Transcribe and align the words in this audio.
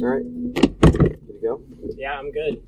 Alright. 0.00 0.24
Good 0.54 1.20
to 1.26 1.38
go? 1.42 1.62
Yeah, 1.96 2.18
I'm 2.18 2.30
good. 2.30 2.62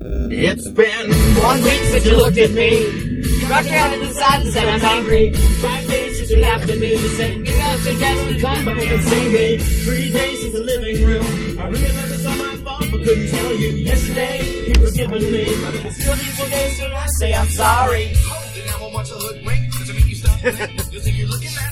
It's 0.00 0.68
been 0.68 1.12
one 1.42 1.62
week 1.62 1.80
since 1.90 2.04
you 2.06 2.16
looked 2.16 2.38
at 2.38 2.50
me. 2.52 3.24
Rocked 3.48 3.68
around 3.68 3.92
to 3.92 4.06
the 4.06 4.14
side 4.14 4.42
and 4.42 4.52
said 4.52 4.68
I'm 4.68 4.80
hungry. 4.80 5.32
Five 5.32 5.88
days 5.88 6.18
since 6.18 6.30
you 6.30 6.38
laughed 6.38 6.68
at 6.68 6.78
me. 6.78 6.92
You 6.92 7.08
said, 7.08 7.36
you 7.36 7.44
got 7.44 7.78
to 7.80 7.98
guess 7.98 8.32
the 8.32 8.40
time, 8.40 8.64
but 8.64 8.76
you 8.76 8.86
can 8.86 9.02
see 9.02 9.28
me. 9.28 9.58
Three 9.58 10.12
days 10.12 10.42
since 10.42 10.54
the 10.54 10.60
living 10.60 11.04
room. 11.04 11.58
I 11.58 11.68
realized 11.68 12.12
it's 12.14 12.26
all 12.26 12.36
my 12.36 12.56
fault, 12.56 12.84
but 12.90 13.02
couldn't 13.02 13.28
tell 13.30 13.54
you. 13.54 13.68
Yesterday, 13.70 14.72
you 14.72 14.80
were 14.80 14.86
skipping 14.88 15.32
me. 15.32 15.44
But 15.44 15.74
it's 15.86 16.00
still 16.00 16.16
these 16.16 16.50
days 16.50 16.78
till 16.78 16.94
I 16.94 17.06
say 17.18 17.34
I'm 17.34 17.48
sorry. 17.48 18.14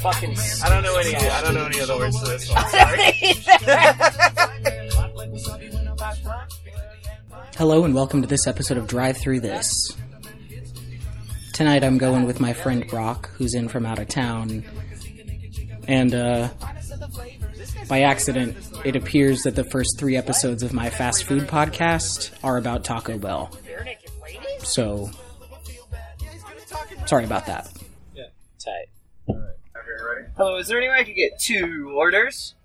Fucking. 0.02 0.36
I 0.64 0.68
don't 0.68 0.82
know 0.82 0.96
any. 0.96 1.14
I 1.14 1.42
don't 1.42 1.54
know 1.54 1.66
any 1.66 1.78
of 1.78 1.88
the 1.88 1.96
words 1.96 2.18
to 2.20 2.26
this 2.26 2.48
song. 2.48 2.68
Sorry. 2.68 4.38
Hello 7.62 7.84
and 7.84 7.94
welcome 7.94 8.20
to 8.22 8.26
this 8.26 8.48
episode 8.48 8.76
of 8.76 8.88
Drive 8.88 9.18
Through 9.18 9.38
This. 9.38 9.96
Tonight 11.52 11.84
I'm 11.84 11.96
going 11.96 12.24
with 12.24 12.40
my 12.40 12.52
friend 12.52 12.84
Brock, 12.88 13.30
who's 13.36 13.54
in 13.54 13.68
from 13.68 13.86
out 13.86 14.00
of 14.00 14.08
town. 14.08 14.64
And, 15.86 16.12
uh, 16.12 16.48
by 17.88 18.00
accident, 18.00 18.56
it 18.84 18.96
appears 18.96 19.44
that 19.44 19.54
the 19.54 19.62
first 19.62 19.96
three 19.96 20.16
episodes 20.16 20.64
of 20.64 20.72
my 20.72 20.90
fast 20.90 21.22
food 21.22 21.44
podcast 21.44 22.32
are 22.42 22.56
about 22.56 22.82
Taco 22.82 23.16
Bell. 23.16 23.56
So, 24.64 25.12
sorry 27.06 27.24
about 27.24 27.46
that. 27.46 27.70
Yeah, 28.12 28.24
tight. 28.58 29.36
Hello, 30.36 30.56
is 30.56 30.66
there 30.66 30.78
any 30.78 30.88
way 30.88 30.96
I 30.96 31.04
could 31.04 31.14
get 31.14 31.38
two 31.38 31.94
orders? 31.96 32.56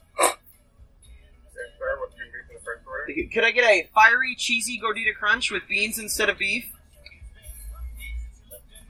Could 3.33 3.43
I 3.43 3.51
get 3.51 3.63
a 3.63 3.89
fiery, 3.93 4.35
cheesy 4.35 4.79
gordita 4.83 5.15
crunch 5.17 5.51
with 5.51 5.63
beans 5.67 5.97
instead 5.97 6.29
of 6.29 6.37
beef? 6.37 6.71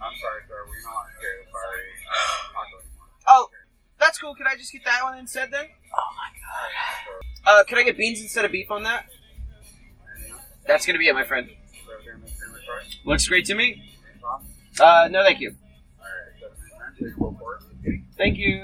I'm 0.02 0.14
sorry, 0.22 0.42
sir. 0.48 0.56
We're 0.68 0.92
not 0.92 1.06
here 1.20 1.46
fiery 1.52 1.84
taco 2.54 2.78
anymore. 2.78 3.06
Oh, 3.28 3.50
that's 4.00 4.18
cool. 4.20 4.36
Could 4.36 4.48
I 4.48 4.56
just 4.56 4.72
get 4.72 4.84
that 4.86 5.04
one 5.04 5.18
instead 5.18 5.52
then? 5.52 5.66
Oh 5.66 6.14
my 6.16 6.30
god. 7.54 7.60
Uh, 7.62 7.64
could 7.64 7.78
I 7.78 7.84
get 7.84 7.98
beans 7.98 8.22
instead 8.22 8.46
of 8.46 8.52
beef 8.52 8.72
on 8.72 8.84
that? 8.84 9.06
That's 10.66 10.86
gonna 10.86 11.00
be 11.00 11.08
it, 11.08 11.14
my 11.14 11.24
friend. 11.24 11.50
So 11.50 11.56
we're 11.88 12.12
gonna 12.12 12.24
make 12.24 12.34
sure 12.38 12.52
we're 12.52 12.62
sorry. 12.66 12.84
Looks 13.06 13.28
great 13.28 13.46
to 13.46 13.56
me. 13.56 13.94
Uh, 14.80 15.08
no, 15.10 15.24
thank 15.24 15.40
you. 15.40 15.56
Alright, 16.00 16.40
so 16.40 16.48
man, 16.78 17.10
take 17.10 17.18
a 17.18 17.24
look 17.24 17.40
for 17.40 17.56
it. 17.56 18.02
Thank 18.18 18.38
you. 18.38 18.64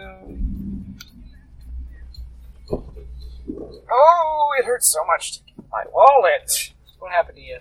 Oh, 3.92 4.50
it 4.60 4.66
hurts 4.66 4.92
so 4.92 5.06
much 5.06 5.34
to 5.34 5.40
get 5.46 5.53
my 5.74 5.84
wallet. 5.92 6.72
What 7.00 7.12
happened 7.12 7.36
to 7.38 7.42
you? 7.44 7.58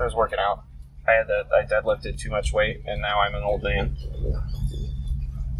I 0.00 0.04
was 0.04 0.14
working 0.14 0.38
out. 0.38 0.62
I 1.06 1.12
had 1.12 1.26
the, 1.26 1.44
I 1.54 1.64
deadlifted 1.66 2.18
too 2.18 2.30
much 2.30 2.52
weight, 2.52 2.82
and 2.86 3.02
now 3.02 3.20
I'm 3.20 3.34
an 3.34 3.42
old 3.42 3.62
man. 3.62 3.96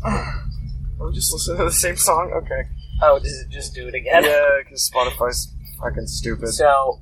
I'm 0.05 1.13
just 1.15 1.33
listening 1.33 1.59
to 1.59 1.65
the 1.65 1.73
same 1.73 1.97
song. 1.97 2.33
Okay. 2.35 2.69
Oh, 3.03 3.19
does 3.19 3.33
it 3.45 3.51
just 3.51 3.75
do 3.75 3.89
it 3.89 3.95
again? 3.95 4.25
Yeah, 4.25 4.49
because 4.63 4.91
Spotify's 4.95 5.53
fucking 5.81 6.07
stupid. 6.07 6.49
So, 6.49 7.01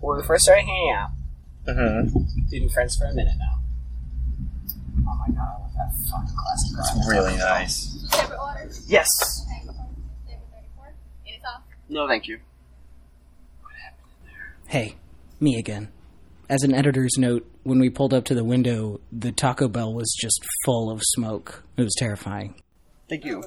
when 0.00 0.18
we 0.18 0.24
first 0.26 0.44
started 0.44 0.62
hanging 0.64 0.92
out, 0.96 1.10
Mm-hmm. 1.66 2.18
we've 2.36 2.50
been 2.50 2.68
friends 2.68 2.94
for 2.96 3.06
a 3.06 3.14
minute 3.14 3.36
now. 3.38 3.60
Oh 5.08 5.16
my 5.26 5.34
god, 5.34 5.48
I 5.56 5.62
love 5.62 5.72
that 5.76 5.94
fucking 6.10 6.36
classic 6.36 6.76
rock. 6.76 7.08
Really 7.08 7.36
nice. 7.38 8.06
Favorite 8.12 8.38
order? 8.38 8.70
Yes. 8.86 9.46
Okay, 10.28 10.38
34? 10.52 10.94
Eight 11.26 11.40
off. 11.46 11.62
No, 11.88 12.06
thank 12.06 12.28
you. 12.28 12.38
Hey, 14.68 14.96
me 15.40 15.58
again. 15.58 15.88
As 16.48 16.62
an 16.62 16.74
editor's 16.74 17.16
note, 17.16 17.46
when 17.62 17.78
we 17.78 17.88
pulled 17.90 18.12
up 18.12 18.24
to 18.26 18.34
the 18.34 18.44
window, 18.44 19.00
the 19.10 19.32
Taco 19.32 19.68
Bell 19.68 19.92
was 19.94 20.14
just 20.20 20.44
full 20.64 20.90
of 20.90 21.00
smoke. 21.02 21.62
It 21.76 21.82
was 21.82 21.94
terrifying. 21.98 22.54
Thank 23.08 23.24
you. 23.24 23.42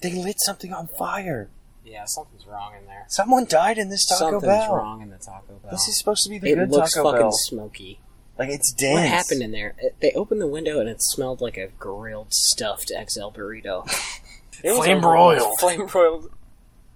They 0.00 0.12
lit 0.14 0.36
something 0.40 0.72
on 0.72 0.88
fire. 0.98 1.50
Yeah, 1.84 2.04
something's 2.06 2.46
wrong 2.46 2.72
in 2.78 2.86
there. 2.86 3.04
Someone 3.08 3.44
died 3.46 3.76
in 3.78 3.88
this 3.90 4.06
Taco 4.06 4.18
Something's 4.32 4.44
Bell. 4.44 4.76
wrong 4.76 5.02
in 5.02 5.10
the 5.10 5.18
Taco 5.18 5.54
Bell. 5.62 5.70
This 5.72 5.88
is 5.88 5.98
supposed 5.98 6.22
to 6.24 6.30
be 6.30 6.38
the 6.38 6.50
it 6.50 6.54
good 6.56 6.70
looks 6.70 6.94
Taco 6.94 7.10
fucking 7.10 7.20
Bell. 7.22 7.32
smoky. 7.32 8.00
Like 8.38 8.48
it's 8.48 8.72
dense. 8.72 8.94
What 9.00 9.06
happened 9.08 9.42
in 9.42 9.50
there? 9.52 9.74
It- 9.78 9.96
they 10.00 10.12
opened 10.12 10.40
the 10.40 10.46
window 10.46 10.80
and 10.80 10.88
it 10.88 11.02
smelled 11.02 11.40
like 11.40 11.56
a 11.58 11.68
grilled 11.78 12.32
stuffed 12.32 12.90
XL 12.90 13.28
burrito. 13.30 13.86
It 14.62 14.72
was 14.72 14.80
Flame 14.84 14.98
a- 14.98 15.00
broiled. 15.00 15.58
Flame 15.60 15.86
broiled 15.86 16.30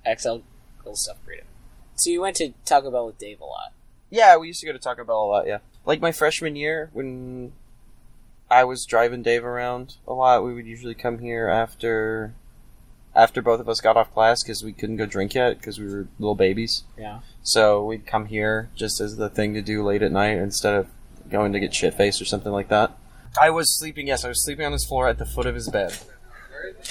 XL 0.04 0.36
grilled 0.78 0.98
stuffed 0.98 1.24
burrito. 1.26 1.44
So 1.96 2.10
you 2.10 2.20
went 2.20 2.36
to 2.36 2.52
Taco 2.64 2.90
Bell 2.90 3.06
with 3.06 3.18
Dave 3.18 3.40
a 3.40 3.44
lot. 3.44 3.72
Yeah, 4.10 4.36
we 4.36 4.48
used 4.48 4.60
to 4.60 4.66
go 4.66 4.72
to 4.72 4.78
Taco 4.78 5.04
Bell 5.04 5.22
a 5.22 5.26
lot. 5.26 5.46
Yeah, 5.46 5.58
like 5.84 6.00
my 6.00 6.12
freshman 6.12 6.56
year 6.56 6.90
when 6.92 7.52
I 8.50 8.64
was 8.64 8.84
driving 8.84 9.22
Dave 9.22 9.44
around 9.44 9.96
a 10.06 10.12
lot, 10.12 10.44
we 10.44 10.54
would 10.54 10.66
usually 10.66 10.94
come 10.94 11.18
here 11.18 11.48
after 11.48 12.34
after 13.14 13.40
both 13.40 13.60
of 13.60 13.68
us 13.68 13.80
got 13.80 13.96
off 13.96 14.12
class 14.12 14.42
because 14.42 14.62
we 14.62 14.72
couldn't 14.72 14.96
go 14.96 15.06
drink 15.06 15.34
yet 15.34 15.58
because 15.58 15.78
we 15.78 15.86
were 15.86 16.08
little 16.18 16.34
babies. 16.34 16.84
Yeah. 16.98 17.20
So 17.42 17.84
we'd 17.84 18.06
come 18.06 18.26
here 18.26 18.70
just 18.74 19.00
as 19.00 19.16
the 19.16 19.28
thing 19.28 19.54
to 19.54 19.62
do 19.62 19.84
late 19.84 20.02
at 20.02 20.12
night 20.12 20.38
instead 20.38 20.74
of 20.74 20.88
going 21.30 21.52
to 21.52 21.60
get 21.60 21.74
shit 21.74 21.94
faced 21.94 22.20
or 22.20 22.24
something 22.24 22.52
like 22.52 22.68
that. 22.68 22.96
I 23.40 23.50
was 23.50 23.76
sleeping. 23.78 24.08
Yes, 24.08 24.24
I 24.24 24.28
was 24.28 24.44
sleeping 24.44 24.66
on 24.66 24.72
his 24.72 24.84
floor 24.84 25.08
at 25.08 25.18
the 25.18 25.26
foot 25.26 25.46
of 25.46 25.54
his 25.54 25.68
bed. 25.68 25.96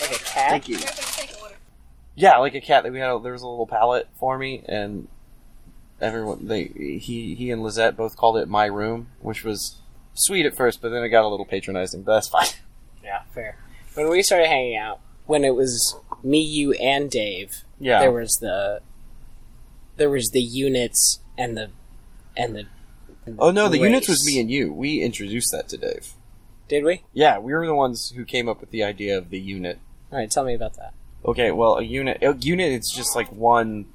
Like 0.01 0.15
a 0.15 0.23
cat? 0.23 0.49
Thank 0.49 0.69
you. 0.69 0.77
Perfect, 2.15 2.25
take 2.25 2.31
order. 2.31 2.35
Yeah, 2.35 2.37
like 2.39 2.55
a 2.55 2.61
cat. 2.61 2.83
That 2.83 2.91
we 2.93 2.99
had. 2.99 3.23
There 3.23 3.33
was 3.33 3.41
a 3.41 3.47
little 3.47 3.67
pallet 3.67 4.07
for 4.19 4.37
me, 4.37 4.63
and 4.67 5.07
everyone 6.01 6.47
they 6.47 6.65
he 6.65 7.35
he 7.35 7.51
and 7.51 7.63
Lizette 7.63 7.95
both 7.97 8.15
called 8.17 8.37
it 8.37 8.47
my 8.47 8.65
room, 8.65 9.07
which 9.21 9.43
was 9.43 9.77
sweet 10.13 10.45
at 10.45 10.55
first, 10.55 10.81
but 10.81 10.89
then 10.89 11.03
it 11.03 11.09
got 11.09 11.23
a 11.23 11.27
little 11.29 11.45
patronizing. 11.45 12.03
But 12.03 12.15
that's 12.15 12.27
fine. 12.29 12.47
Yeah, 13.03 13.23
fair. 13.33 13.57
When 13.95 14.09
we 14.09 14.23
started 14.23 14.47
hanging 14.47 14.75
out, 14.77 14.99
when 15.25 15.43
it 15.43 15.55
was 15.55 15.95
me, 16.23 16.39
you, 16.41 16.73
and 16.73 17.09
Dave, 17.11 17.63
Yeah. 17.79 17.99
there 17.99 18.11
was 18.11 18.31
the 18.41 18.81
there 19.97 20.09
was 20.09 20.29
the 20.31 20.41
units 20.41 21.19
and 21.37 21.55
the 21.57 21.69
and 22.35 22.55
the 22.55 22.65
oh 23.39 23.51
no, 23.51 23.69
the 23.69 23.77
units 23.79 24.07
was 24.07 24.25
me 24.25 24.39
and 24.39 24.49
you. 24.49 24.73
We 24.73 25.01
introduced 25.01 25.51
that 25.51 25.69
to 25.69 25.77
Dave. 25.77 26.13
Did 26.67 26.83
we? 26.83 27.03
Yeah, 27.13 27.37
we 27.39 27.53
were 27.53 27.67
the 27.67 27.75
ones 27.75 28.13
who 28.15 28.25
came 28.25 28.47
up 28.49 28.59
with 28.61 28.71
the 28.71 28.83
idea 28.83 29.17
of 29.17 29.29
the 29.29 29.39
unit. 29.39 29.79
All 30.11 30.17
right, 30.17 30.31
tell 30.31 30.43
me 30.45 30.53
about 30.55 30.75
that. 30.77 30.93
Okay, 31.25 31.51
well, 31.51 31.77
a 31.77 31.83
unit 31.83 32.21
a 32.21 32.33
unit 32.39 32.71
it's 32.73 32.93
just 32.95 33.15
like 33.15 33.31
one 33.31 33.85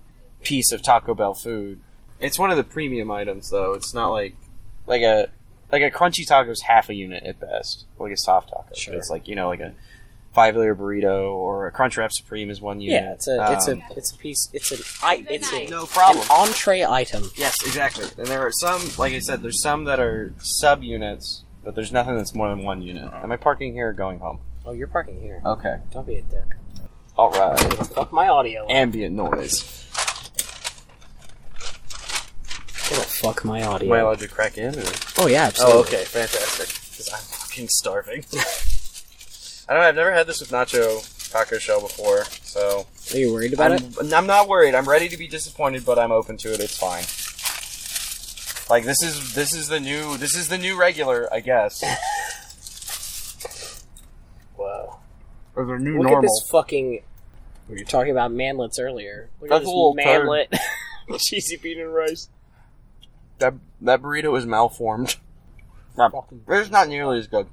piece 0.43 0.72
of 0.72 0.83
Taco 0.83 1.15
Bell 1.15 1.34
food. 1.34 1.81
It's 2.21 2.39
one 2.39 2.50
of 2.50 2.56
the 2.56 2.65
premium 2.65 3.11
items 3.11 3.50
though. 3.50 3.75
It's 3.75 3.93
not 3.94 4.09
like 4.09 4.34
like 4.87 5.03
a 5.03 5.28
like 5.71 5.83
a 5.83 5.91
crunchy 5.91 6.27
taco 6.27 6.50
is 6.50 6.62
half 6.62 6.88
a 6.88 6.94
unit 6.94 7.22
at 7.25 7.38
best, 7.38 7.84
like 7.99 8.12
a 8.12 8.17
soft 8.17 8.49
taco. 8.50 8.75
Sure. 8.75 8.94
It's 8.94 9.11
like 9.11 9.28
you 9.28 9.34
know 9.37 9.49
like 9.49 9.61
a 9.61 9.75
five 10.33 10.56
layer 10.56 10.75
burrito 10.75 11.33
or 11.33 11.67
a 11.67 11.72
crunch 11.72 11.97
wrap 11.97 12.12
supreme 12.12 12.49
is 12.49 12.61
one 12.61 12.81
unit. 12.81 13.03
Yeah, 13.03 13.12
it's 13.12 13.28
a 13.28 13.53
it's 13.53 13.69
Um, 13.69 13.83
a 13.91 13.94
it's 13.99 14.12
a 14.12 14.17
piece 14.17 14.49
it's 14.53 14.71
an 14.72 14.78
I 15.03 15.27
it's 15.28 15.53
a 15.53 15.67
no 15.69 15.84
problem. 15.87 16.25
an 16.25 16.31
entree 16.31 16.84
item. 16.84 17.25
Yes, 17.37 17.55
exactly. 17.67 18.06
And 18.17 18.27
there 18.27 18.41
are 18.41 18.53
some, 18.53 18.81
like 18.99 19.12
I 19.12 19.19
said, 19.19 19.43
there's 19.43 19.61
some 19.62 19.84
that 19.84 20.00
are 20.00 20.33
sub 20.38 20.83
units, 20.83 21.44
but 21.65 21.75
there's 21.75 21.93
nothing 21.93 22.17
that's 22.17 22.34
more 22.34 22.49
than 22.49 22.62
one 22.65 22.83
unit. 22.83 23.12
Am 23.12 23.31
I 23.33 23.37
parking 23.37 23.75
here 23.75 23.88
or 23.91 23.93
going 23.93 24.19
home? 24.21 24.38
Oh, 24.65 24.72
you're 24.72 24.87
parking 24.87 25.21
here. 25.21 25.41
Okay. 25.44 25.77
Don't 25.93 26.06
be 26.06 26.17
a 26.17 26.22
dick. 26.22 26.44
All 27.19 27.31
right. 27.33 27.59
Fuck 27.89 28.12
my 28.12 28.29
audio. 28.29 28.65
Ambient 28.71 29.17
noise. 29.17 29.62
It'll 32.91 33.03
fuck 33.03 33.45
my 33.45 33.62
audio. 33.65 33.89
Am 33.89 33.93
I 33.93 33.99
allowed 33.99 34.21
to 34.21 34.29
crack 34.29 34.56
in? 34.56 34.79
Or? 34.79 34.83
oh 35.19 35.27
yeah, 35.27 35.43
oh, 35.43 35.47
absolutely. 35.47 35.77
Oh, 35.77 35.81
okay, 35.81 36.05
fantastic. 36.05 36.69
Because 36.69 37.11
I'm 37.12 37.21
fucking 37.21 37.69
starving. 37.69 38.25
I 39.69 39.75
don't 39.75 39.83
know. 39.83 39.89
I've 39.89 39.97
never 39.97 40.12
had 40.12 40.27
this 40.29 40.41
with 40.41 40.51
Nacho 40.51 41.31
Taco 41.31 41.59
Shell 41.59 41.81
before, 41.83 42.25
so 42.43 42.87
Are 43.12 43.19
you 43.19 43.33
worried 43.33 43.53
about 43.53 43.73
it? 43.73 43.83
I'm, 44.00 44.15
I'm 44.15 44.27
not 44.27 44.49
worried. 44.49 44.75
I'm 44.75 44.88
ready 44.88 45.09
to 45.09 45.17
be 45.17 45.26
disappointed, 45.26 45.85
but 45.85 45.99
I'm 45.99 46.12
open 46.12 46.37
to 46.38 46.55
it. 46.55 46.61
It's 46.61 46.79
fine. 46.79 47.05
Like 48.71 48.85
this 48.85 49.03
is 49.03 49.35
this 49.35 49.55
is 49.55 49.69
the 49.69 49.81
new 49.81 50.17
this 50.19 50.37
is 50.37 50.49
the 50.49 50.59
new 50.59 50.79
regular, 50.79 51.29
I 51.32 51.41
guess, 51.41 51.82
or 55.58 55.64
the 55.66 55.78
new 55.78 55.94
Look 55.99 56.05
normal. 56.05 56.19
at 56.19 56.22
this 56.22 56.49
fucking. 56.50 57.02
We 57.69 57.75
were 57.76 57.84
talking 57.84 58.12
about 58.12 58.31
manlets 58.31 58.81
earlier. 58.81 59.28
Look 59.40 59.50
That's 59.50 59.58
at 59.58 59.60
this 59.64 59.69
a 59.69 59.70
little 59.70 59.94
turd. 59.94 60.05
manlet. 60.05 60.55
Cheesy 61.19 61.56
bean 61.56 61.81
and 61.81 61.93
rice. 61.93 62.28
That 63.38 63.55
that 63.81 64.00
burrito 64.00 64.37
is 64.38 64.46
malformed. 64.46 65.16
Fucking- 65.96 66.43
It's 66.49 66.70
not 66.70 66.88
nearly 66.88 67.19
as 67.19 67.26
good. 67.26 67.46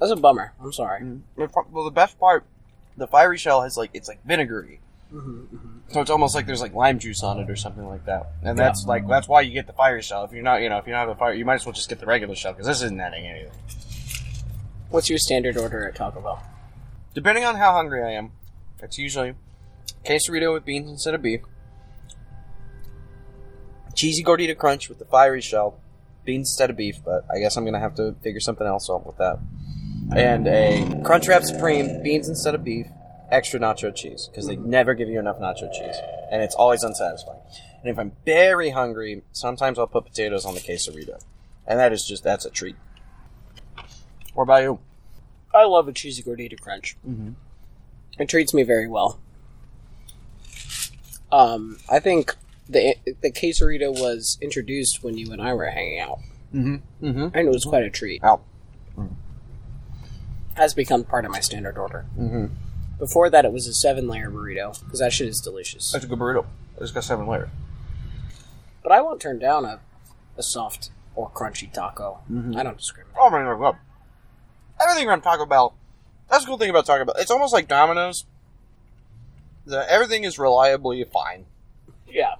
That's 0.00 0.12
a 0.12 0.16
bummer. 0.16 0.52
I'm 0.60 0.72
sorry. 0.72 1.00
Mm. 1.02 1.20
The 1.36 1.48
fu- 1.48 1.66
Well, 1.70 1.84
the 1.84 1.90
best 1.90 2.18
part, 2.18 2.44
the 2.96 3.06
fiery 3.06 3.38
shell 3.38 3.62
has 3.62 3.76
like 3.76 3.90
it's 3.94 4.08
like 4.08 4.22
vinegary, 4.26 4.80
mm-hmm, 5.12 5.40
mm-hmm. 5.56 5.78
so 5.88 6.00
it's 6.02 6.10
almost 6.10 6.34
like 6.34 6.46
there's 6.46 6.60
like 6.60 6.74
lime 6.74 6.98
juice 6.98 7.22
on 7.22 7.38
it 7.38 7.48
or 7.48 7.56
something 7.56 7.86
like 7.86 8.04
that. 8.06 8.32
And 8.42 8.58
that's 8.58 8.84
like 8.86 9.06
that's 9.08 9.28
why 9.28 9.40
you 9.42 9.52
get 9.52 9.66
the 9.66 9.72
fiery 9.72 10.02
shell. 10.02 10.24
If 10.24 10.32
you're 10.32 10.42
not, 10.42 10.60
you 10.62 10.68
know, 10.68 10.78
if 10.78 10.86
you 10.86 10.92
don't 10.92 11.00
have 11.00 11.08
the 11.08 11.14
fire, 11.14 11.32
you 11.32 11.44
might 11.46 11.54
as 11.54 11.64
well 11.66 11.72
just 11.72 11.88
get 11.88 12.00
the 12.00 12.06
regular 12.06 12.34
shell 12.34 12.52
because 12.52 12.66
this 12.66 12.82
isn't 12.82 13.00
adding 13.00 13.26
anything. 13.26 13.52
What's 14.90 15.08
your 15.08 15.18
standard 15.18 15.56
order 15.56 15.88
at 15.88 15.94
Taco 15.94 16.20
Bell? 16.20 16.42
Depending 17.16 17.46
on 17.46 17.56
how 17.56 17.72
hungry 17.72 18.02
I 18.02 18.10
am, 18.10 18.32
it's 18.82 18.98
usually 18.98 19.32
quesarito 20.04 20.52
with 20.52 20.66
beans 20.66 20.90
instead 20.90 21.14
of 21.14 21.22
beef, 21.22 21.40
cheesy 23.94 24.22
gordita 24.22 24.54
crunch 24.54 24.90
with 24.90 24.98
the 24.98 25.06
fiery 25.06 25.40
shell, 25.40 25.80
beans 26.26 26.50
instead 26.50 26.68
of 26.68 26.76
beef, 26.76 26.96
but 27.02 27.24
I 27.34 27.38
guess 27.38 27.56
I'm 27.56 27.64
gonna 27.64 27.80
have 27.80 27.94
to 27.94 28.14
figure 28.22 28.38
something 28.38 28.66
else 28.66 28.90
out 28.90 29.06
with 29.06 29.16
that, 29.16 29.38
and 30.14 30.46
a 30.46 30.84
Crunchwrap 31.02 31.44
Supreme, 31.44 32.02
beans 32.02 32.28
instead 32.28 32.54
of 32.54 32.62
beef, 32.62 32.86
extra 33.30 33.58
nacho 33.58 33.94
cheese 33.94 34.28
because 34.30 34.46
they 34.46 34.56
never 34.56 34.92
give 34.92 35.08
you 35.08 35.18
enough 35.18 35.38
nacho 35.38 35.72
cheese, 35.72 35.96
and 36.30 36.42
it's 36.42 36.54
always 36.54 36.82
unsatisfying. 36.82 37.40
And 37.80 37.88
if 37.88 37.98
I'm 37.98 38.12
very 38.26 38.68
hungry, 38.68 39.22
sometimes 39.32 39.78
I'll 39.78 39.86
put 39.86 40.04
potatoes 40.04 40.44
on 40.44 40.52
the 40.52 40.60
quesarito, 40.60 41.24
and 41.66 41.78
that 41.80 41.94
is 41.94 42.04
just 42.04 42.22
that's 42.22 42.44
a 42.44 42.50
treat. 42.50 42.76
What 44.34 44.42
about 44.42 44.64
you? 44.64 44.80
I 45.56 45.64
love 45.64 45.88
a 45.88 45.92
cheesy 45.92 46.22
gordita 46.22 46.60
crunch. 46.60 46.96
Mhm. 47.08 47.34
It 48.18 48.28
treats 48.28 48.52
me 48.54 48.62
very 48.62 48.86
well. 48.88 49.18
Um, 51.32 51.78
I 51.90 51.98
think 51.98 52.34
the 52.68 52.96
the 53.22 53.30
quesarito 53.30 53.90
was 53.92 54.38
introduced 54.40 55.02
when 55.02 55.16
you 55.18 55.32
and 55.32 55.40
I 55.42 55.54
were 55.54 55.66
hanging 55.66 56.00
out, 56.00 56.18
Mm-hmm. 56.54 57.06
Mm-hmm. 57.06 57.22
and 57.36 57.48
it 57.48 57.50
was 57.50 57.64
quite 57.64 57.84
a 57.84 57.90
treat. 57.90 58.22
Out. 58.22 58.42
Has 60.54 60.72
become 60.72 61.04
part 61.04 61.24
of 61.26 61.30
my 61.32 61.40
standard 61.40 61.76
order. 61.76 62.06
Mm-hmm. 62.18 62.46
Before 62.98 63.28
that, 63.28 63.44
it 63.44 63.52
was 63.52 63.66
a 63.66 63.74
seven 63.74 64.08
layer 64.08 64.30
burrito 64.30 64.82
because 64.84 65.00
that 65.00 65.12
shit 65.12 65.28
is 65.28 65.40
delicious. 65.40 65.92
That's 65.92 66.04
a 66.04 66.08
good 66.08 66.18
burrito. 66.18 66.46
It's 66.80 66.92
got 66.92 67.04
seven 67.04 67.26
layers. 67.26 67.50
But 68.82 68.92
I 68.92 69.02
won't 69.02 69.20
turn 69.20 69.38
down 69.38 69.64
a, 69.66 69.80
a 70.38 70.42
soft 70.42 70.90
or 71.14 71.28
crunchy 71.30 71.70
taco. 71.70 72.20
Mhm. 72.30 72.56
I 72.56 72.62
don't 72.62 72.78
discriminate. 72.78 73.16
Oh 73.20 73.28
my 73.30 73.42
god. 73.42 73.76
Everything 74.80 75.08
around 75.08 75.22
Taco 75.22 75.46
Bell. 75.46 75.74
That's 76.30 76.44
the 76.44 76.48
cool 76.48 76.58
thing 76.58 76.70
about 76.70 76.86
Taco 76.86 77.04
Bell. 77.04 77.14
It's 77.18 77.30
almost 77.30 77.52
like 77.52 77.68
Domino's. 77.68 78.24
The, 79.64 79.90
everything 79.90 80.24
is 80.24 80.38
reliably 80.38 81.02
fine. 81.04 81.46
Yeah, 82.08 82.34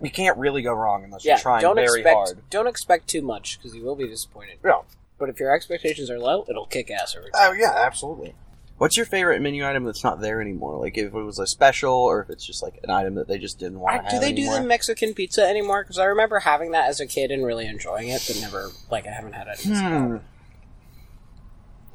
You 0.00 0.10
can't 0.10 0.38
really 0.38 0.62
go 0.62 0.72
wrong 0.72 1.04
unless 1.04 1.24
yeah. 1.24 1.32
you're 1.32 1.40
trying 1.40 1.60
don't 1.62 1.74
very 1.74 2.00
expect 2.00 2.14
hard. 2.14 2.38
don't 2.50 2.66
expect 2.68 3.08
too 3.08 3.22
much 3.22 3.58
because 3.58 3.74
you 3.74 3.82
will 3.82 3.96
be 3.96 4.06
disappointed. 4.06 4.58
Yeah. 4.64 4.80
But 5.18 5.28
if 5.30 5.40
your 5.40 5.54
expectations 5.54 6.10
are 6.10 6.18
low, 6.18 6.44
it'll 6.48 6.66
kick 6.66 6.90
ass 6.90 7.14
every 7.16 7.30
time. 7.32 7.50
Oh 7.50 7.52
yeah, 7.52 7.72
absolutely. 7.74 8.34
What's 8.78 8.96
your 8.96 9.04
favorite 9.06 9.40
menu 9.42 9.66
item 9.66 9.84
that's 9.84 10.04
not 10.04 10.20
there 10.20 10.40
anymore? 10.40 10.78
Like 10.78 10.96
if 10.96 11.06
it 11.06 11.12
was 11.12 11.38
a 11.38 11.46
special, 11.46 11.92
or 11.94 12.20
if 12.22 12.30
it's 12.30 12.46
just 12.46 12.62
like 12.62 12.78
an 12.84 12.90
item 12.90 13.14
that 13.16 13.26
they 13.26 13.38
just 13.38 13.58
didn't 13.58 13.80
want 13.80 13.96
to 13.96 14.00
I- 14.00 14.02
have 14.04 14.12
do 14.12 14.20
they 14.20 14.32
anymore? 14.32 14.56
do 14.58 14.62
the 14.62 14.68
Mexican 14.68 15.12
pizza 15.14 15.42
anymore? 15.46 15.82
Because 15.82 15.98
I 15.98 16.04
remember 16.04 16.38
having 16.38 16.70
that 16.72 16.88
as 16.88 17.00
a 17.00 17.06
kid 17.06 17.30
and 17.30 17.44
really 17.44 17.66
enjoying 17.66 18.08
it, 18.08 18.22
but 18.28 18.38
never 18.40 18.70
like 18.90 19.06
I 19.06 19.10
haven't 19.10 19.32
had 19.32 19.48
it. 19.48 19.60
Hmm. 19.64 20.16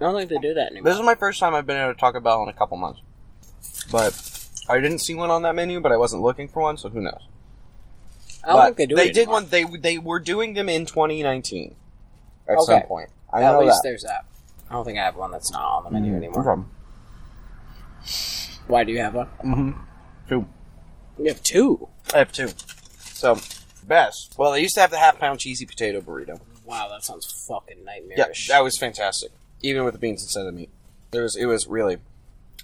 I 0.01 0.05
don't 0.05 0.15
think 0.17 0.29
they 0.29 0.37
do 0.39 0.53
that 0.55 0.71
anymore. 0.71 0.91
This 0.91 0.99
is 0.99 1.05
my 1.05 1.15
first 1.15 1.39
time 1.39 1.53
I've 1.53 1.67
been 1.67 1.77
able 1.77 1.93
to 1.93 1.99
Taco 1.99 2.19
Bell 2.19 2.41
in 2.43 2.49
a 2.49 2.53
couple 2.53 2.75
months, 2.77 3.01
but 3.91 4.19
I 4.67 4.79
didn't 4.79 4.99
see 4.99 5.13
one 5.13 5.29
on 5.29 5.43
that 5.43 5.53
menu. 5.55 5.79
But 5.79 5.91
I 5.91 5.97
wasn't 5.97 6.23
looking 6.23 6.47
for 6.47 6.61
one, 6.63 6.77
so 6.77 6.89
who 6.89 7.01
knows? 7.01 7.21
I 8.43 8.47
don't 8.47 8.55
But 8.57 8.65
think 8.65 8.77
they 8.77 8.85
do. 8.87 8.95
They 8.95 9.09
it 9.09 9.13
did 9.13 9.17
anymore. 9.27 9.33
one. 9.41 9.47
They 9.49 9.63
they 9.63 9.97
were 9.99 10.19
doing 10.19 10.55
them 10.55 10.67
in 10.69 10.85
2019 10.87 11.75
at 12.49 12.57
Okay. 12.57 12.65
some 12.65 12.81
point. 12.83 13.09
I 13.31 13.43
At 13.43 13.51
know 13.51 13.59
least 13.59 13.83
that. 13.83 13.89
there's 13.89 14.03
that. 14.03 14.25
I 14.69 14.73
don't 14.73 14.85
think 14.85 14.97
I 14.97 15.03
have 15.03 15.15
one 15.15 15.31
that's 15.31 15.51
not 15.51 15.61
on 15.63 15.83
the 15.83 15.91
menu 15.91 16.13
Mhm. 16.13 16.17
anymore. 16.17 16.37
No 16.39 16.43
problem. 16.43 16.71
Why 18.67 18.83
do 18.83 18.91
you 18.91 18.99
have 18.99 19.13
one? 19.15 19.27
Mm-hmm. 19.43 19.71
Two. 20.29 20.47
You 21.19 21.27
have 21.27 21.43
two. 21.43 21.87
I 22.13 22.19
have 22.19 22.31
two. 22.31 22.49
So 23.13 23.37
best. 23.85 24.33
Well, 24.37 24.51
they 24.53 24.61
used 24.61 24.75
to 24.75 24.81
have 24.81 24.91
the 24.91 24.97
half 24.97 25.19
pound 25.19 25.39
cheesy 25.39 25.65
potato 25.65 26.01
burrito. 26.01 26.39
Wow, 26.65 26.87
that 26.89 27.03
sounds 27.03 27.45
fucking 27.47 27.77
Yeah, 27.79 27.83
nightmarish. 27.85 28.47
that 28.47 28.63
was 28.63 28.77
fantastic. 28.77 29.31
Even 29.61 29.83
with 29.83 29.93
the 29.93 29.99
beans 29.99 30.23
instead 30.23 30.45
of 30.45 30.53
meat, 30.53 30.69
there 31.11 31.23
was 31.23 31.35
it 31.35 31.45
was 31.45 31.67
really, 31.67 31.97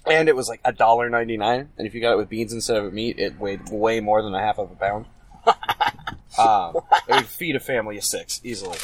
and 0.06 0.28
it 0.28 0.36
was 0.36 0.48
like 0.48 0.60
a 0.64 0.72
dollar 0.72 1.08
ninety 1.08 1.36
nine. 1.36 1.70
And 1.78 1.86
if 1.86 1.94
you 1.94 2.00
got 2.00 2.12
it 2.12 2.16
with 2.16 2.28
beans 2.28 2.52
instead 2.52 2.76
of 2.76 2.92
meat, 2.92 3.18
it 3.18 3.38
weighed 3.38 3.68
way 3.70 4.00
more 4.00 4.22
than 4.22 4.34
a 4.34 4.40
half 4.40 4.58
of 4.58 4.70
a 4.70 4.74
pound. 4.74 5.06
um, 6.38 6.76
it 7.08 7.14
would 7.14 7.26
feed 7.26 7.56
a 7.56 7.60
family 7.60 7.96
of 7.98 8.04
six 8.04 8.40
easily. 8.44 8.78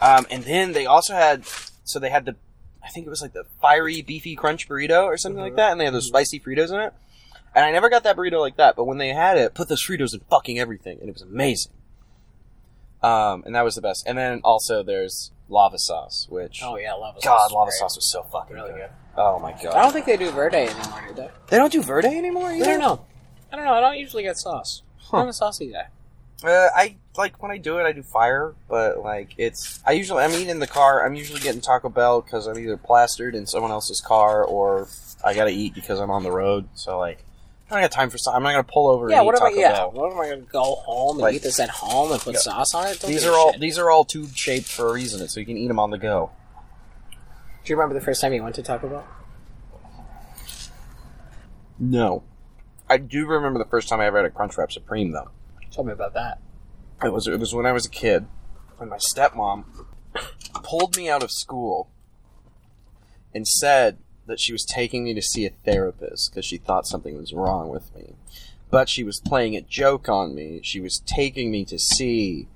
Um, 0.00 0.26
and 0.30 0.44
then 0.44 0.72
they 0.72 0.86
also 0.86 1.14
had, 1.14 1.44
so 1.84 1.98
they 1.98 2.08
had 2.08 2.24
the, 2.24 2.36
I 2.82 2.88
think 2.88 3.06
it 3.06 3.10
was 3.10 3.20
like 3.20 3.34
the 3.34 3.44
fiery 3.60 4.02
beefy 4.02 4.34
crunch 4.34 4.68
burrito 4.68 5.04
or 5.04 5.18
something 5.18 5.40
like 5.40 5.56
that, 5.56 5.72
and 5.72 5.80
they 5.80 5.84
had 5.84 5.94
those 5.94 6.06
spicy 6.06 6.40
Fritos 6.40 6.70
in 6.70 6.80
it. 6.80 6.94
And 7.54 7.64
I 7.64 7.72
never 7.72 7.90
got 7.90 8.04
that 8.04 8.16
burrito 8.16 8.40
like 8.40 8.56
that, 8.56 8.76
but 8.76 8.84
when 8.84 8.98
they 8.98 9.08
had 9.08 9.36
it, 9.36 9.54
put 9.54 9.68
those 9.68 9.84
Fritos 9.84 10.14
in 10.14 10.20
fucking 10.30 10.58
everything, 10.58 10.98
and 11.00 11.08
it 11.08 11.12
was 11.12 11.22
amazing. 11.22 11.72
Um, 13.02 13.42
and 13.44 13.54
that 13.54 13.62
was 13.62 13.74
the 13.74 13.82
best. 13.82 14.06
And 14.06 14.16
then 14.16 14.40
also 14.44 14.82
there's 14.82 15.32
lava 15.50 15.78
sauce, 15.78 16.26
which 16.30 16.60
oh 16.64 16.76
yeah, 16.76 16.94
lava 16.94 17.20
sauce. 17.20 17.50
God, 17.50 17.52
lava 17.52 17.70
sauce 17.72 17.96
was 17.96 18.10
so 18.10 18.22
fucking 18.24 18.54
Really 18.56 18.70
good. 18.70 18.76
good. 18.78 18.90
Oh 19.16 19.38
my 19.38 19.52
god. 19.52 19.74
I 19.74 19.82
don't 19.82 19.92
think 19.92 20.06
they 20.06 20.16
do 20.16 20.30
verde 20.30 20.56
anymore, 20.56 21.04
do 21.08 21.14
they? 21.14 21.30
they 21.48 21.56
don't 21.58 21.72
do 21.72 21.82
verde 21.82 22.08
anymore. 22.08 22.46
I 22.48 22.56
Either? 22.56 22.64
don't 22.64 22.78
know. 22.80 23.04
I 23.52 23.56
don't 23.56 23.64
know. 23.64 23.74
I 23.74 23.80
don't 23.80 23.98
usually 23.98 24.22
get 24.22 24.38
sauce. 24.38 24.82
Huh. 24.98 25.18
I'm 25.18 25.28
a 25.28 25.32
saucy 25.32 25.72
guy. 25.72 25.88
Uh, 26.42 26.68
I 26.74 26.96
like 27.18 27.42
when 27.42 27.50
I 27.50 27.58
do 27.58 27.78
it, 27.78 27.82
I 27.82 27.92
do 27.92 28.02
fire, 28.02 28.54
but 28.68 29.00
like 29.00 29.34
it's. 29.36 29.80
I 29.84 29.92
usually 29.92 30.22
I'm 30.24 30.30
eating 30.32 30.48
in 30.48 30.60
the 30.60 30.66
car. 30.66 31.04
I'm 31.04 31.14
usually 31.14 31.40
getting 31.40 31.60
Taco 31.60 31.88
Bell 31.90 32.22
because 32.22 32.46
I'm 32.46 32.58
either 32.58 32.76
plastered 32.78 33.34
in 33.34 33.46
someone 33.46 33.72
else's 33.72 34.00
car 34.00 34.42
or 34.44 34.88
I 35.22 35.34
gotta 35.34 35.50
eat 35.50 35.74
because 35.74 36.00
I'm 36.00 36.10
on 36.10 36.22
the 36.22 36.30
road. 36.32 36.68
So 36.74 36.98
like, 36.98 37.22
I 37.70 37.74
don't 37.74 37.82
got 37.82 37.92
time 37.92 38.10
for. 38.10 38.18
sa- 38.18 38.32
I'm 38.34 38.42
not 38.42 38.50
gonna 38.50 38.64
pull 38.64 38.88
over. 38.88 39.08
Yeah, 39.08 39.18
and 39.18 39.26
what 39.26 39.36
eat 39.36 39.40
am 39.40 39.46
I? 39.46 39.50
Taco 39.50 39.60
Yeah, 39.60 39.72
Bell. 39.72 39.90
what 39.92 40.12
am 40.12 40.18
I 40.20 40.26
going 40.26 40.40
to 40.44 40.50
go 40.50 40.62
home 40.76 41.16
and 41.16 41.20
Like- 41.22 41.34
eat 41.36 41.42
this 41.42 41.60
at 41.60 41.68
home 41.70 42.10
and 42.10 42.20
put 42.20 42.34
Yeah. 42.34 42.40
sauce 42.40 42.74
on 42.74 42.86
it? 42.88 42.98
Don't 43.00 43.10
These 43.10 43.22
give 43.24 43.32
are 43.32 43.36
a 43.36 43.38
all 43.40 43.52
shit. 43.52 43.60
these 43.60 43.78
are 43.78 43.90
all 43.90 44.04
tube 44.04 44.34
shaped 44.34 44.66
for 44.66 44.88
a 44.88 44.92
reason, 44.92 45.26
so 45.28 45.38
you 45.38 45.46
can 45.46 45.56
eat 45.56 45.68
them 45.68 45.78
on 45.78 45.90
the 45.90 45.98
go. 45.98 46.30
Do 47.64 47.72
you 47.72 47.76
remember 47.76 47.94
the 47.94 48.04
first 48.04 48.20
time 48.20 48.32
you 48.32 48.42
went 48.42 48.54
to 48.56 48.62
Taco 48.62 48.88
Bell? 48.88 49.04
No, 51.78 52.22
I 52.88 52.98
do 52.98 53.26
remember 53.26 53.58
the 53.58 53.68
first 53.70 53.88
time 53.88 54.00
I 54.00 54.06
ever 54.06 54.18
had 54.18 54.26
a 54.26 54.30
Crunchwrap 54.30 54.72
Supreme 54.72 55.12
though. 55.12 55.30
Tell 55.70 55.84
me 55.84 55.92
about 55.92 56.14
that. 56.14 56.40
It 57.02 57.12
was 57.12 57.26
it 57.26 57.38
was 57.38 57.54
when 57.54 57.66
I 57.66 57.72
was 57.72 57.86
a 57.86 57.90
kid, 57.90 58.26
when 58.76 58.88
my 58.88 58.98
stepmom 58.98 59.64
pulled 60.62 60.96
me 60.96 61.08
out 61.08 61.22
of 61.22 61.30
school 61.30 61.88
and 63.34 63.46
said 63.46 63.98
that 64.30 64.40
she 64.40 64.52
was 64.52 64.64
taking 64.64 65.02
me 65.02 65.12
to 65.12 65.20
see 65.20 65.44
a 65.44 65.50
therapist 65.64 66.30
because 66.30 66.44
she 66.44 66.56
thought 66.56 66.86
something 66.86 67.16
was 67.16 67.32
wrong 67.32 67.68
with 67.68 67.92
me. 67.96 68.14
But 68.70 68.88
she 68.88 69.02
was 69.02 69.18
playing 69.18 69.56
a 69.56 69.60
joke 69.60 70.08
on 70.08 70.36
me. 70.36 70.60
She 70.62 70.78
was 70.78 71.00
taking 71.00 71.50
me 71.50 71.64
to 71.64 71.78
see 71.78 72.46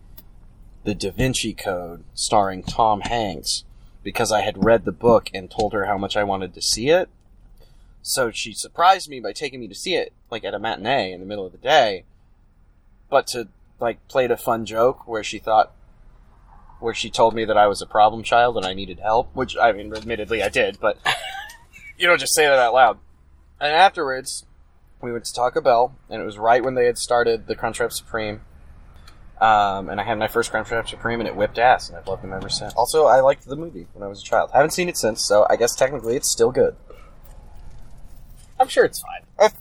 the 0.84 0.94
Da 0.94 1.10
Vinci 1.10 1.52
Code 1.52 2.04
starring 2.14 2.62
Tom 2.62 3.00
Hanks 3.00 3.64
because 4.04 4.30
I 4.30 4.42
had 4.42 4.64
read 4.64 4.84
the 4.84 4.92
book 4.92 5.30
and 5.34 5.50
told 5.50 5.72
her 5.72 5.86
how 5.86 5.98
much 5.98 6.16
I 6.16 6.22
wanted 6.22 6.54
to 6.54 6.62
see 6.62 6.90
it. 6.90 7.08
So 8.02 8.30
she 8.30 8.52
surprised 8.52 9.10
me 9.10 9.18
by 9.18 9.32
taking 9.32 9.58
me 9.58 9.66
to 9.66 9.74
see 9.74 9.96
it, 9.96 10.12
like 10.30 10.44
at 10.44 10.54
a 10.54 10.60
matinee 10.60 11.12
in 11.12 11.18
the 11.18 11.26
middle 11.26 11.44
of 11.44 11.52
the 11.52 11.58
day. 11.58 12.04
But 13.10 13.26
to 13.28 13.48
like 13.80 14.06
played 14.06 14.30
a 14.30 14.36
fun 14.36 14.64
joke 14.64 15.08
where 15.08 15.24
she 15.24 15.40
thought 15.40 15.72
where 16.78 16.94
she 16.94 17.10
told 17.10 17.34
me 17.34 17.44
that 17.46 17.56
I 17.56 17.66
was 17.66 17.82
a 17.82 17.86
problem 17.86 18.22
child 18.22 18.56
and 18.56 18.64
I 18.64 18.74
needed 18.74 19.00
help, 19.00 19.34
which 19.34 19.56
I 19.56 19.72
mean 19.72 19.92
admittedly 19.92 20.40
I 20.40 20.50
did, 20.50 20.78
but 20.78 20.98
you 21.98 22.06
don't 22.06 22.20
just 22.20 22.34
say 22.34 22.44
that 22.46 22.58
out 22.58 22.74
loud. 22.74 22.98
And 23.60 23.72
afterwards, 23.72 24.44
we 25.00 25.12
went 25.12 25.24
to 25.26 25.32
Taco 25.32 25.60
Bell, 25.60 25.94
and 26.10 26.20
it 26.20 26.24
was 26.24 26.38
right 26.38 26.62
when 26.64 26.74
they 26.74 26.86
had 26.86 26.98
started 26.98 27.46
the 27.46 27.54
Crunchwrap 27.56 27.92
Supreme. 27.92 28.40
Um, 29.40 29.88
and 29.88 30.00
I 30.00 30.04
had 30.04 30.18
my 30.18 30.28
first 30.28 30.52
Crunchwrap 30.52 30.88
Supreme, 30.88 31.20
and 31.20 31.28
it 31.28 31.36
whipped 31.36 31.58
ass, 31.58 31.88
and 31.88 31.98
I've 31.98 32.06
loved 32.06 32.22
them 32.22 32.32
ever 32.32 32.48
since. 32.48 32.72
Also, 32.74 33.06
I 33.06 33.20
liked 33.20 33.44
the 33.46 33.56
movie 33.56 33.86
when 33.92 34.02
I 34.02 34.06
was 34.06 34.20
a 34.20 34.24
child. 34.24 34.50
haven't 34.52 34.70
seen 34.72 34.88
it 34.88 34.96
since, 34.96 35.26
so 35.26 35.46
I 35.50 35.56
guess 35.56 35.74
technically 35.74 36.16
it's 36.16 36.30
still 36.30 36.50
good. 36.52 36.76
I'm 38.58 38.68
sure 38.68 38.84
it's 38.84 39.00
fine. 39.00 39.22
It, 39.40 39.52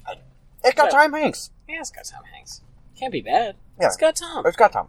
it 0.64 0.76
got 0.76 0.86
Yeah. 0.94 1.00
Tom 1.00 1.14
Hanks. 1.14 1.50
Yeah, 1.68 1.80
it's 1.80 1.90
got 1.90 2.06
Tom 2.06 2.24
Hanks. 2.34 2.62
Can't 2.98 3.12
be 3.12 3.22
bad. 3.22 3.56
Yeah. 3.80 3.88
It's 3.88 3.98
got 3.98 4.16
Tom. 4.16 4.46
It's 4.46 4.56
got 4.56 4.72
Tom. 4.72 4.88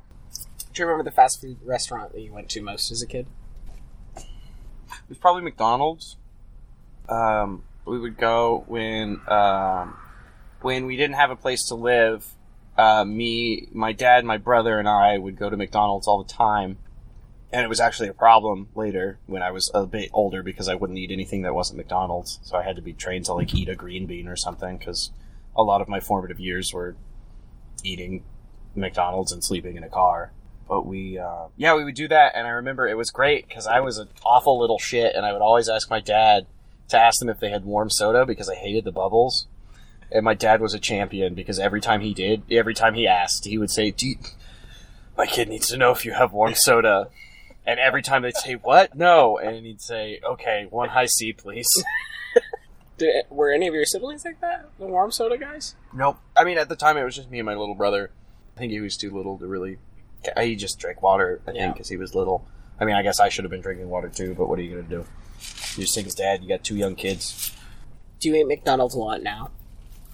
Do 0.73 0.83
you 0.83 0.87
remember 0.87 1.09
the 1.09 1.15
fast 1.15 1.41
food 1.41 1.57
restaurant 1.65 2.13
that 2.13 2.21
you 2.21 2.33
went 2.33 2.49
to 2.51 2.61
most 2.61 2.91
as 2.93 3.01
a 3.03 3.07
kid? 3.07 3.27
It 4.17 4.25
was 5.09 5.19
probably 5.19 5.43
McDonald's. 5.43 6.17
Um, 7.09 7.65
we 7.85 7.99
would 7.99 8.17
go 8.17 8.65
when 8.67 9.21
um, 9.29 9.97
when 10.63 10.87
we 10.87 10.97
didn't 10.97 11.17
have 11.17 11.31
a 11.31 11.37
place 11.37 11.67
to 11.69 11.75
live. 11.75 12.27
Uh, 12.77 13.05
me, 13.05 13.69
my 13.73 13.93
dad, 13.93 14.25
my 14.25 14.37
brother, 14.39 14.79
and 14.79 14.89
I 14.89 15.17
would 15.17 15.39
go 15.39 15.49
to 15.49 15.57
McDonald's 15.57 16.09
all 16.09 16.23
the 16.23 16.33
time, 16.33 16.79
and 17.53 17.63
it 17.63 17.69
was 17.69 17.79
actually 17.79 18.09
a 18.09 18.15
problem 18.15 18.69
later 18.75 19.19
when 19.27 19.43
I 19.43 19.53
was 19.53 19.71
a 19.75 19.87
bit 19.87 20.11
older 20.13 20.43
because 20.43 20.69
I 20.69 20.75
wouldn't 20.75 20.99
eat 20.99 21.13
anything 21.13 21.43
that 21.43 21.55
wasn't 21.55 21.77
McDonald's. 21.77 22.41
So 22.43 22.57
I 22.57 22.63
had 22.63 22.77
to 22.77 22.83
be 22.83 22.93
trained 22.93 23.27
to 23.27 23.35
like 23.35 23.55
eat 23.55 23.69
a 23.69 23.77
green 23.77 24.07
bean 24.07 24.27
or 24.27 24.35
something 24.35 24.77
because 24.77 25.13
a 25.55 25.63
lot 25.63 25.81
of 25.81 25.89
my 25.89 26.01
formative 26.01 26.41
years 26.41 26.73
were 26.73 26.97
eating 27.85 28.25
McDonald's 28.75 29.31
and 29.31 29.45
sleeping 29.45 29.77
in 29.77 29.85
a 29.85 29.89
car. 29.89 30.33
But 30.67 30.87
we, 30.87 31.19
uh, 31.19 31.49
yeah, 31.57 31.77
we 31.77 31.85
would 31.85 31.95
do 31.95 32.09
that, 32.09 32.33
and 32.35 32.47
I 32.47 32.51
remember 32.51 32.89
it 32.89 32.97
was 32.97 33.11
great 33.11 33.47
because 33.47 33.67
I 33.67 33.81
was 33.81 33.99
an 33.99 34.09
awful 34.25 34.59
little 34.59 34.79
shit, 34.79 35.15
and 35.15 35.27
I 35.27 35.33
would 35.33 35.43
always 35.43 35.69
ask 35.69 35.91
my 35.91 36.01
dad 36.01 36.47
to 36.89 36.99
ask 36.99 37.19
them 37.21 37.29
if 37.29 37.41
they 37.41 37.51
had 37.51 37.65
warm 37.65 37.91
soda 37.91 38.27
because 38.27 38.49
I 38.49 38.55
hated 38.55 38.85
the 38.85 38.93
bubbles. 38.93 39.47
And 40.13 40.25
my 40.25 40.35
dad 40.35 40.61
was 40.61 40.75
a 40.75 40.79
champion 40.79 41.35
because 41.35 41.59
every 41.59 41.81
time 41.81 42.01
he 42.01 42.15
did, 42.15 42.43
every 42.51 42.75
time 42.75 42.95
he 42.95 43.07
asked, 43.07 43.47
he 43.47 43.59
would 43.59 43.71
say, 43.71 43.93
you, 43.99 44.17
"My 45.17 45.27
kid 45.27 45.49
needs 45.49 45.67
to 45.69 45.77
know 45.77 45.91
if 45.93 46.05
you 46.05 46.13
have 46.13 46.33
warm 46.33 46.55
soda." 46.55 47.09
And 47.67 47.81
every 47.81 48.03
time 48.03 48.23
they'd 48.23 48.37
say, 48.37 48.55
"What? 48.55 48.95
No," 48.95 49.39
and 49.39 49.65
he'd 49.65 49.81
say, 49.81 50.21
"Okay, 50.25 50.67
one 50.71 50.91
high 50.91 51.07
C, 51.07 51.33
please." 51.33 51.67
Did, 52.99 53.25
were 53.29 53.51
any 53.51 53.67
of 53.67 53.75
your 53.75 53.85
siblings 53.87 54.25
like 54.25 54.41
that? 54.41 54.69
The 54.79 54.87
warm 54.87 55.11
soda 55.11 55.37
guys? 55.37 55.75
Nope. 55.93 56.19
I 56.37 56.45
mean, 56.45 56.59
at 56.59 56.69
the 56.69 56.77
time, 56.77 56.97
it 56.97 57.03
was 57.03 57.17
just 57.17 57.29
me 57.31 57.41
and 57.41 57.47
my 57.47 57.55
little 57.57 57.75
brother. 57.75 58.11
I 58.57 58.59
think 58.61 58.71
he 58.71 58.81
was 58.81 58.97
too 58.97 59.11
little 59.11 59.37
to 59.39 59.47
really. 59.47 59.79
He 60.41 60.55
just 60.55 60.79
drank 60.79 61.03
water, 61.03 61.41
I 61.47 61.51
Yeah. 61.51 61.63
think, 61.63 61.75
because 61.75 61.89
he 61.89 61.97
was 61.97 62.15
little. 62.15 62.47
I 62.81 62.85
mean, 62.85 62.95
I 62.95 63.03
guess 63.03 63.19
I 63.21 63.29
should 63.31 63.45
have 63.45 63.51
been 63.51 63.61
drinking 63.63 63.89
water 63.91 64.09
too, 64.09 64.35
but 64.39 64.49
what 64.49 64.59
are 64.59 64.63
you 64.63 64.71
going 64.75 64.85
to 64.85 64.89
do? 64.91 65.07
You 65.77 65.83
just 65.83 65.95
think 65.95 66.07
his 66.07 66.15
dad, 66.15 66.43
you 66.43 66.49
got 66.49 66.65
two 66.65 66.77
young 66.77 66.95
kids. 66.95 67.53
Do 68.21 68.29
you 68.29 68.37
eat 68.37 68.47
McDonald's 68.47 68.95
a 68.95 68.99
lot 68.99 69.23
now? 69.23 69.51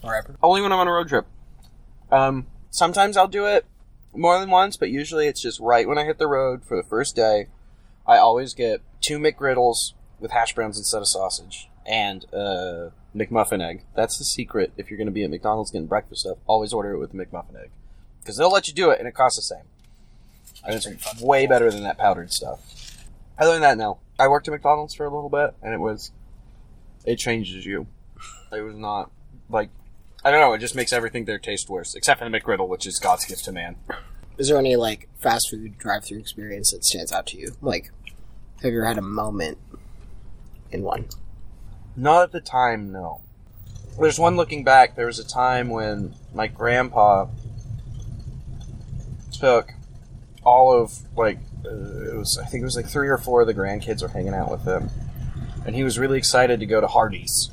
Or 0.03 0.17
ever? 0.17 0.37
Only 0.43 0.63
when 0.63 0.73
I'm 0.73 0.79
on 0.79 0.89
a 0.89 0.93
road 0.93 1.09
trip. 1.09 1.27
Um, 2.11 2.47
sometimes 2.71 3.17
I'll 3.17 3.29
do 3.29 3.47
it 3.47 3.67
more 4.15 4.39
than 4.39 4.51
once, 4.51 4.77
but 4.77 4.91
usually 4.91 5.27
it's 5.27 5.41
just 5.41 5.61
right 5.61 5.87
when 5.87 5.99
I 5.99 6.05
hit 6.05 6.19
the 6.19 6.27
road 6.27 6.65
for 6.65 6.77
the 6.77 6.83
first 6.83 7.15
day. 7.15 7.49
I 8.07 8.17
always 8.17 8.55
get 8.55 8.81
two 9.01 9.19
McGriddles 9.19 9.93
with 10.19 10.33
hash 10.33 10.55
browns 10.55 10.79
instead 10.79 10.99
of 10.99 11.09
sausage 11.09 11.69
and 11.87 12.25
uh, 12.33 12.91
McMuffin 13.15 13.63
egg. 13.63 13.85
That's 13.95 14.19
the 14.19 14.25
secret. 14.25 14.73
If 14.77 14.91
you're 14.91 14.99
going 14.99 15.07
to 15.07 15.13
be 15.13 15.25
at 15.25 15.31
McDonald's 15.31 15.71
getting 15.71 15.87
breakfast 15.87 16.23
stuff, 16.23 16.39
always 16.47 16.73
order 16.73 16.93
it 16.93 16.99
with 16.99 17.13
the 17.13 17.19
McMuffin 17.19 17.63
egg 17.63 17.71
because 18.21 18.37
they'll 18.37 18.51
let 18.51 18.69
you 18.69 18.75
do 18.75 18.91
it 18.91 18.99
and 18.99 19.09
it 19.09 19.15
costs 19.15 19.39
the 19.39 19.43
same. 19.43 19.65
And 20.65 20.75
it's 20.75 21.23
way 21.23 21.47
better 21.47 21.71
than 21.71 21.85
that 21.85 21.99
powdered 21.99 22.33
stuff. 22.33 22.61
Other 23.39 23.53
than 23.53 23.63
that, 23.63 23.79
no. 23.79 23.99
I 24.21 24.29
worked 24.29 24.47
at 24.49 24.53
McDonald's 24.53 24.95
for 24.95 25.07
a 25.07 25.15
little 25.15 25.31
bit, 25.31 25.55
and 25.63 25.73
it 25.73 25.81
was 25.81 26.13
it 27.05 27.17
changes 27.17 27.65
you. 27.65 27.87
It 28.53 28.61
was 28.61 28.77
not 28.77 29.11
like 29.49 29.71
I 30.23 30.31
don't 30.31 30.41
know. 30.41 30.53
It 30.53 30.59
just 30.59 30.77
makes 30.77 30.93
everything 30.93 31.25
there 31.25 31.39
taste 31.39 31.71
worse, 31.71 31.95
except 31.95 32.21
for 32.21 32.29
the 32.29 32.39
McGriddle, 32.39 32.69
which 32.69 32.87
is 32.87 32.99
God's 32.99 33.25
gift 33.25 33.45
to 33.47 33.53
man. 33.53 33.77
Is 34.37 34.49
there 34.49 34.59
any 34.59 34.77
like 34.77 35.09
fast 35.19 35.49
food 35.51 35.79
drive-through 35.79 36.19
experience 36.19 36.73
that 36.73 36.85
stands 36.85 37.13
out 37.13 37.27
to 37.29 37.39
you? 37.39 37.57
Like, 37.63 37.91
have 38.63 38.73
you 38.73 38.79
ever 38.81 38.87
had 38.87 38.99
a 38.99 39.03
moment 39.03 39.57
in 40.71 40.83
one? 40.83 41.07
Not 41.97 42.25
at 42.25 42.33
the 42.33 42.41
time, 42.41 42.93
no. 42.93 43.23
There's 43.99 44.19
one 44.19 44.37
looking 44.37 44.65
back. 44.65 44.97
There 44.97 45.07
was 45.07 45.19
a 45.19 45.27
time 45.27 45.71
when 45.71 46.15
my 46.35 46.47
grandpa 46.47 47.27
took 49.33 49.73
all 50.45 50.73
of 50.73 50.93
like 51.17 51.39
it 51.65 52.17
was 52.17 52.39
I 52.43 52.47
think 52.47 52.63
it 52.63 52.65
was 52.65 52.77
like 52.77 52.87
three 52.87 53.09
or 53.09 53.19
four 53.19 53.41
of 53.41 53.47
the 53.47 53.55
grandkids 53.55 54.03
were 54.03 54.09
hanging 54.09 54.35
out 54.35 54.51
with 54.51 54.65
him, 54.65 54.91
and 55.67 55.75
he 55.75 55.85
was 55.85 55.99
really 55.99 56.19
excited 56.19 56.61
to 56.61 56.67
go 56.67 56.81
to 56.81 56.87
Hardee's. 56.87 57.51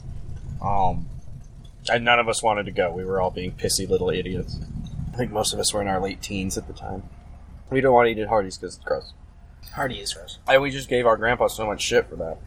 Um, 0.62 1.08
and 1.90 2.04
none 2.04 2.20
of 2.20 2.28
us 2.28 2.44
wanted 2.44 2.66
to 2.66 2.72
go. 2.72 2.92
We 2.92 3.06
were 3.06 3.22
all 3.22 3.32
being 3.32 3.52
pissy 3.52 3.88
little 3.88 4.10
idiots. 4.10 4.60
I 5.14 5.18
think 5.18 5.32
most 5.32 5.54
of 5.54 5.60
us 5.60 5.74
were 5.74 5.82
in 5.82 5.88
our 5.88 6.02
late 6.02 6.22
teens 6.22 6.58
at 6.58 6.68
the 6.68 6.74
time. 6.74 7.04
We 7.70 7.82
don't 7.82 7.94
want 7.94 8.08
to 8.08 8.12
eat 8.12 8.20
at 8.20 8.28
Hardee's 8.28 8.58
because 8.58 8.76
it's 8.76 8.84
gross. 8.84 9.14
Hardy 9.74 10.00
is 10.00 10.14
gross. 10.14 10.40
And 10.48 10.62
we 10.62 10.72
just 10.72 10.90
gave 10.90 11.06
our 11.06 11.18
grandpa 11.18 11.48
so 11.48 11.66
much 11.66 11.82
shit 11.82 12.10
for 12.10 12.16
that. 12.18 12.38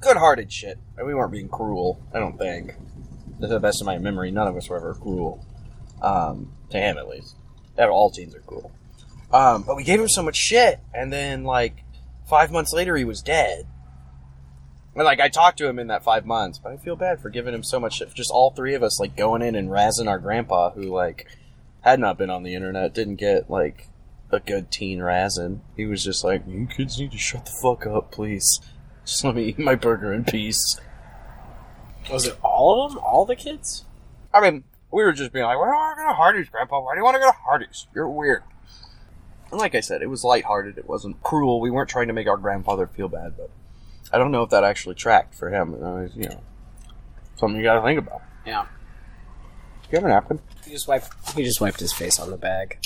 Good-hearted 0.00 0.52
shit. 0.52 0.78
And 0.96 1.06
we 1.06 1.14
weren't 1.14 1.32
being 1.32 1.48
cruel. 1.48 2.00
I 2.12 2.18
don't 2.18 2.38
think. 2.38 2.74
To 3.40 3.46
the 3.46 3.60
best 3.60 3.80
of 3.80 3.86
my 3.86 3.98
memory, 3.98 4.30
none 4.30 4.46
of 4.46 4.56
us 4.56 4.68
were 4.68 4.76
ever 4.76 4.94
cruel. 4.94 5.44
Um, 6.00 6.52
to 6.70 6.78
him, 6.78 6.98
at 6.98 7.08
least. 7.08 7.36
That 7.76 7.88
all 7.88 8.10
teens 8.10 8.34
are 8.34 8.40
cruel. 8.40 8.70
Um, 9.32 9.62
but 9.62 9.76
we 9.76 9.84
gave 9.84 10.00
him 10.00 10.08
so 10.08 10.22
much 10.22 10.36
shit, 10.36 10.80
and 10.92 11.12
then 11.12 11.44
like 11.44 11.84
five 12.28 12.52
months 12.52 12.72
later, 12.72 12.96
he 12.96 13.04
was 13.04 13.22
dead. 13.22 13.66
And 14.94 15.04
like 15.04 15.20
I 15.20 15.28
talked 15.28 15.58
to 15.58 15.66
him 15.66 15.78
in 15.78 15.86
that 15.86 16.04
five 16.04 16.26
months, 16.26 16.58
but 16.58 16.72
I 16.72 16.76
feel 16.76 16.96
bad 16.96 17.20
for 17.20 17.30
giving 17.30 17.54
him 17.54 17.62
so 17.62 17.80
much 17.80 17.94
shit. 17.94 18.12
Just 18.12 18.30
all 18.30 18.50
three 18.50 18.74
of 18.74 18.82
us 18.82 19.00
like 19.00 19.16
going 19.16 19.40
in 19.40 19.54
and 19.54 19.70
razzing 19.70 20.08
our 20.08 20.18
grandpa, 20.18 20.70
who 20.70 20.82
like 20.82 21.26
had 21.80 21.98
not 21.98 22.18
been 22.18 22.30
on 22.30 22.42
the 22.42 22.54
internet, 22.54 22.94
didn't 22.94 23.16
get 23.16 23.48
like 23.48 23.88
a 24.30 24.40
good 24.40 24.70
teen 24.70 24.98
razzing. 24.98 25.60
He 25.76 25.86
was 25.86 26.04
just 26.04 26.24
like, 26.24 26.42
"You 26.46 26.66
kids 26.66 26.98
need 26.98 27.12
to 27.12 27.18
shut 27.18 27.46
the 27.46 27.52
fuck 27.62 27.86
up, 27.86 28.10
please. 28.10 28.60
Just 29.06 29.24
let 29.24 29.34
me 29.34 29.44
eat 29.44 29.58
my 29.58 29.74
burger 29.74 30.12
in 30.12 30.24
peace." 30.24 30.78
Was 32.10 32.26
it 32.26 32.36
all 32.42 32.84
of 32.84 32.92
them? 32.92 33.02
All 33.02 33.24
the 33.24 33.36
kids? 33.36 33.84
I 34.34 34.40
mean, 34.40 34.64
we 34.90 35.04
were 35.04 35.12
just 35.12 35.32
being 35.32 35.44
like, 35.46 35.58
"Why 35.58 35.66
do 35.66 35.70
you 35.70 35.76
want 35.76 35.96
to 35.96 36.02
go 36.02 36.08
to 36.08 36.14
Hardee's, 36.14 36.48
Grandpa? 36.50 36.80
Why 36.80 36.94
do 36.94 36.98
you 36.98 37.04
want 37.04 37.14
to 37.14 37.20
go 37.20 37.30
to 37.30 37.36
Hardee's? 37.46 37.86
You're 37.94 38.08
weird." 38.08 38.42
And 39.52 39.60
like 39.60 39.74
I 39.74 39.80
said, 39.80 40.00
it 40.00 40.08
was 40.08 40.24
lighthearted. 40.24 40.78
It 40.78 40.88
wasn't 40.88 41.22
cruel. 41.22 41.60
We 41.60 41.70
weren't 41.70 41.90
trying 41.90 42.08
to 42.08 42.14
make 42.14 42.26
our 42.26 42.38
grandfather 42.38 42.86
feel 42.86 43.08
bad, 43.08 43.36
but 43.36 43.50
I 44.10 44.16
don't 44.16 44.30
know 44.30 44.42
if 44.42 44.50
that 44.50 44.64
actually 44.64 44.94
tracked 44.94 45.34
for 45.34 45.50
him. 45.50 45.74
Uh, 45.74 46.08
you 46.14 46.30
know, 46.30 46.40
something 47.36 47.58
you 47.58 47.62
got 47.62 47.74
to 47.74 47.82
think 47.82 47.98
about. 47.98 48.22
Yeah. 48.46 48.64
Do 49.82 49.88
you 49.90 49.96
have 49.98 50.04
a 50.04 50.08
napkin? 50.08 50.40
He 50.64 50.70
just 50.70 50.88
wiped. 50.88 51.10
He 51.36 51.44
just 51.44 51.60
wiped 51.60 51.80
his 51.80 51.92
face 51.92 52.18
on 52.18 52.30
the 52.30 52.38
bag. 52.38 52.78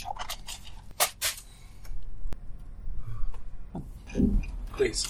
Please. 4.73 5.07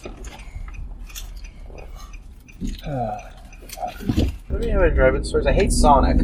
What 4.49 4.61
do 4.61 4.67
you 4.67 4.73
have 4.73 4.83
at 4.83 4.95
drive-in 4.95 5.25
stores? 5.25 5.47
I 5.47 5.53
hate 5.53 5.73
Sonic. 5.73 6.19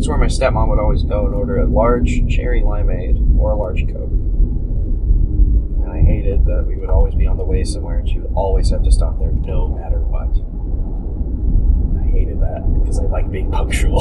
That's 0.00 0.08
where 0.08 0.16
my 0.16 0.28
stepmom 0.28 0.68
would 0.68 0.78
always 0.78 1.02
go 1.02 1.26
and 1.26 1.34
order 1.34 1.60
a 1.60 1.66
large 1.66 2.26
cherry 2.26 2.62
limeade 2.62 3.38
or 3.38 3.50
a 3.50 3.54
large 3.54 3.86
Coke. 3.86 4.08
And 5.84 5.92
I 5.92 6.00
hated 6.00 6.46
that 6.46 6.64
we 6.66 6.76
would 6.76 6.88
always 6.88 7.14
be 7.14 7.26
on 7.26 7.36
the 7.36 7.44
way 7.44 7.64
somewhere 7.64 7.98
and 7.98 8.08
she 8.08 8.18
would 8.18 8.32
always 8.34 8.70
have 8.70 8.82
to 8.84 8.90
stop 8.90 9.18
there 9.18 9.30
no 9.30 9.68
matter 9.68 9.98
what. 10.00 10.30
I 12.00 12.10
hated 12.10 12.40
that 12.40 12.64
because 12.80 12.98
I 12.98 13.02
like 13.02 13.30
being 13.30 13.50
punctual. 13.52 14.00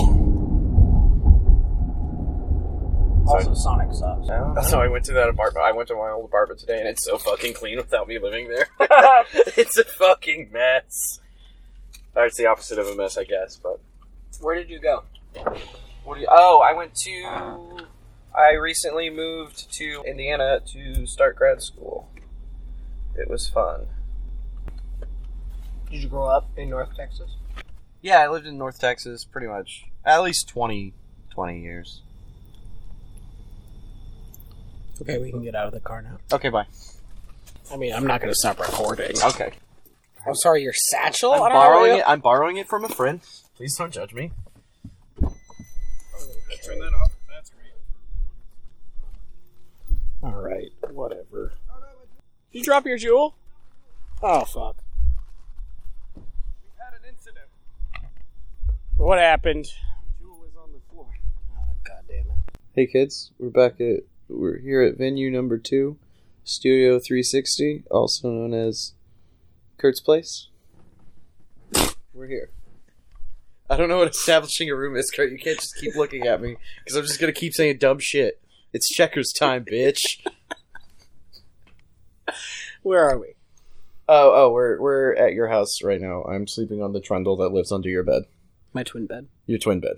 Also, 3.27 3.53
Sonic 3.53 3.93
sucks. 3.93 4.29
That's 4.55 4.71
how 4.71 4.79
I 4.81 4.87
went 4.87 5.03
to 5.03 5.13
that 5.15 5.27
apartment. 5.27 5.65
I 5.65 5.73
went 5.73 5.89
to 5.89 5.95
my 5.95 6.11
old 6.11 6.23
apartment 6.23 6.61
today, 6.61 6.79
and 6.79 6.87
it's 6.87 7.03
so 7.03 7.17
fucking 7.17 7.55
clean 7.55 7.75
without 7.75 8.07
me 8.07 8.19
living 8.19 8.47
there. 8.47 8.69
it's 9.57 9.77
a 9.77 9.83
fucking 9.83 10.49
mess. 10.53 11.19
Or 12.15 12.25
it's 12.25 12.37
the 12.37 12.45
opposite 12.45 12.79
of 12.79 12.87
a 12.87 12.95
mess, 12.95 13.17
I 13.17 13.25
guess. 13.25 13.59
But 13.61 13.81
Where 14.39 14.55
did 14.55 14.69
you 14.69 14.79
go? 14.79 15.03
What 16.09 16.15
do 16.15 16.21
you, 16.21 16.27
oh, 16.31 16.59
I 16.67 16.73
went 16.73 16.95
to. 16.95 17.85
I 18.35 18.53
recently 18.53 19.11
moved 19.11 19.71
to 19.73 20.03
Indiana 20.07 20.59
to 20.73 21.05
start 21.05 21.35
grad 21.35 21.61
school. 21.61 22.09
It 23.15 23.29
was 23.29 23.47
fun. 23.47 23.85
Did 25.91 26.01
you 26.01 26.09
grow 26.09 26.25
up 26.25 26.49
in 26.57 26.71
North 26.71 26.95
Texas? 26.95 27.35
Yeah, 28.01 28.21
I 28.21 28.27
lived 28.27 28.47
in 28.47 28.57
North 28.57 28.79
Texas 28.79 29.23
pretty 29.23 29.45
much 29.45 29.85
at 30.03 30.23
least 30.23 30.49
20, 30.49 30.95
20 31.29 31.61
years. 31.61 32.01
Okay, 35.03 35.19
we 35.19 35.29
can 35.29 35.43
get 35.43 35.53
out 35.53 35.67
of 35.67 35.73
the 35.73 35.79
car 35.79 36.01
now. 36.01 36.17
Okay, 36.33 36.49
bye. 36.49 36.65
I 37.71 37.77
mean, 37.77 37.93
I'm 37.93 38.07
not 38.07 38.19
going 38.19 38.33
to 38.33 38.35
stop 38.35 38.59
recording. 38.59 39.15
Okay. 39.23 39.51
I'm 40.25 40.33
sorry, 40.33 40.63
your 40.63 40.73
satchel? 40.73 41.33
I'm 41.33 41.43
I 41.43 41.49
don't 41.49 41.55
borrowing 41.55 41.99
it. 41.99 42.03
I'm 42.07 42.19
borrowing 42.19 42.57
it 42.57 42.67
from 42.67 42.83
a 42.83 42.89
friend. 42.89 43.21
Please 43.55 43.75
don't 43.75 43.93
judge 43.93 44.11
me. 44.11 44.31
Turn 46.57 46.79
that 46.79 46.93
off. 46.93 47.15
That's 47.29 47.51
great. 47.51 47.73
All 50.23 50.41
right, 50.41 50.71
whatever. 50.91 51.53
Did 52.51 52.59
you 52.59 52.63
drop 52.63 52.85
your 52.85 52.97
jewel? 52.97 53.35
Oh 54.21 54.43
fuck! 54.43 54.75
We 56.15 56.21
Had 56.77 56.93
an 56.93 57.09
incident. 57.09 57.45
What 58.97 59.19
happened? 59.19 59.67
Jewel 60.19 60.39
was 60.39 60.51
on 60.61 60.71
the 60.73 60.79
floor. 60.91 61.07
Oh, 61.57 61.75
God 61.83 62.03
damn 62.07 62.19
it! 62.19 62.57
Hey 62.73 62.87
kids, 62.87 63.31
we're 63.37 63.49
back 63.49 63.79
at 63.79 64.01
we're 64.27 64.59
here 64.59 64.81
at 64.81 64.97
venue 64.97 65.31
number 65.31 65.57
two, 65.57 65.97
Studio 66.43 66.99
360, 66.99 67.83
also 67.89 68.29
known 68.29 68.53
as 68.53 68.93
Kurt's 69.77 70.01
Place. 70.01 70.49
We're 72.13 72.27
here. 72.27 72.49
I 73.69 73.77
don't 73.77 73.87
know 73.89 73.97
what 73.99 74.09
establishing 74.09 74.69
a 74.69 74.75
room 74.75 74.95
is, 74.95 75.11
Kurt. 75.11 75.31
You 75.31 75.37
can't 75.37 75.59
just 75.59 75.75
keep 75.77 75.95
looking 75.95 76.25
at 76.27 76.41
me 76.41 76.55
because 76.83 76.97
I'm 76.97 77.03
just 77.05 77.19
gonna 77.19 77.31
keep 77.33 77.53
saying 77.53 77.77
dumb 77.77 77.99
shit. 77.99 78.41
It's 78.73 78.89
checkers 78.89 79.31
time, 79.37 79.63
bitch. 79.65 80.01
Where 82.83 83.07
are 83.09 83.17
we? 83.19 83.33
Oh, 84.07 84.31
oh, 84.33 84.51
we're 84.51 84.79
we're 84.81 85.13
at 85.15 85.33
your 85.33 85.47
house 85.47 85.83
right 85.83 86.01
now. 86.01 86.23
I'm 86.23 86.47
sleeping 86.47 86.81
on 86.81 86.93
the 86.93 86.99
trundle 87.01 87.35
that 87.37 87.49
lives 87.49 87.71
under 87.71 87.89
your 87.89 88.03
bed, 88.03 88.23
My 88.73 88.83
twin 88.83 89.05
bed. 89.05 89.27
your 89.45 89.59
twin 89.59 89.79
bed. 89.79 89.95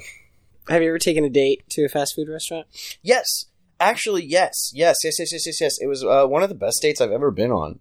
Have 0.69 0.81
you 0.81 0.89
ever 0.89 0.99
taken 0.99 1.23
a 1.23 1.29
date 1.29 1.63
to 1.69 1.85
a 1.85 1.89
fast 1.89 2.15
food 2.15 2.29
restaurant? 2.29 2.67
Yes, 3.01 3.45
actually, 3.79 4.23
yes, 4.25 4.71
yes, 4.73 4.97
yes, 5.03 5.15
yes, 5.19 5.31
yes, 5.33 5.45
yes, 5.45 5.61
yes. 5.61 5.77
It 5.81 5.87
was 5.87 6.03
uh, 6.03 6.25
one 6.27 6.43
of 6.43 6.49
the 6.49 6.55
best 6.55 6.81
dates 6.81 6.99
I've 7.01 7.11
ever 7.11 7.31
been 7.31 7.51
on. 7.51 7.79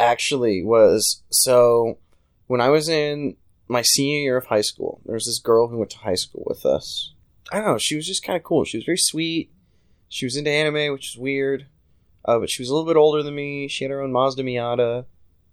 Actually, 0.00 0.62
was 0.64 1.22
so 1.30 1.98
when 2.46 2.60
I 2.60 2.70
was 2.70 2.88
in 2.88 3.36
my 3.68 3.82
senior 3.82 4.20
year 4.20 4.36
of 4.36 4.46
high 4.46 4.62
school. 4.62 5.00
There 5.04 5.14
was 5.14 5.26
this 5.26 5.38
girl 5.40 5.68
who 5.68 5.78
went 5.78 5.90
to 5.90 5.98
high 5.98 6.14
school 6.14 6.42
with 6.46 6.64
us. 6.66 7.12
I 7.52 7.58
don't 7.58 7.66
know. 7.66 7.78
She 7.78 7.96
was 7.96 8.06
just 8.06 8.24
kind 8.24 8.36
of 8.36 8.42
cool. 8.42 8.64
She 8.64 8.76
was 8.78 8.84
very 8.84 8.98
sweet. 8.98 9.50
She 10.08 10.26
was 10.26 10.36
into 10.36 10.50
anime, 10.50 10.92
which 10.92 11.10
is 11.14 11.18
weird. 11.18 11.66
Uh, 12.24 12.38
but 12.38 12.50
she 12.50 12.62
was 12.62 12.68
a 12.70 12.74
little 12.74 12.86
bit 12.86 12.96
older 12.98 13.22
than 13.22 13.34
me. 13.34 13.68
She 13.68 13.84
had 13.84 13.90
her 13.90 14.00
own 14.02 14.12
Mazda 14.12 14.42
Miata. 14.42 15.04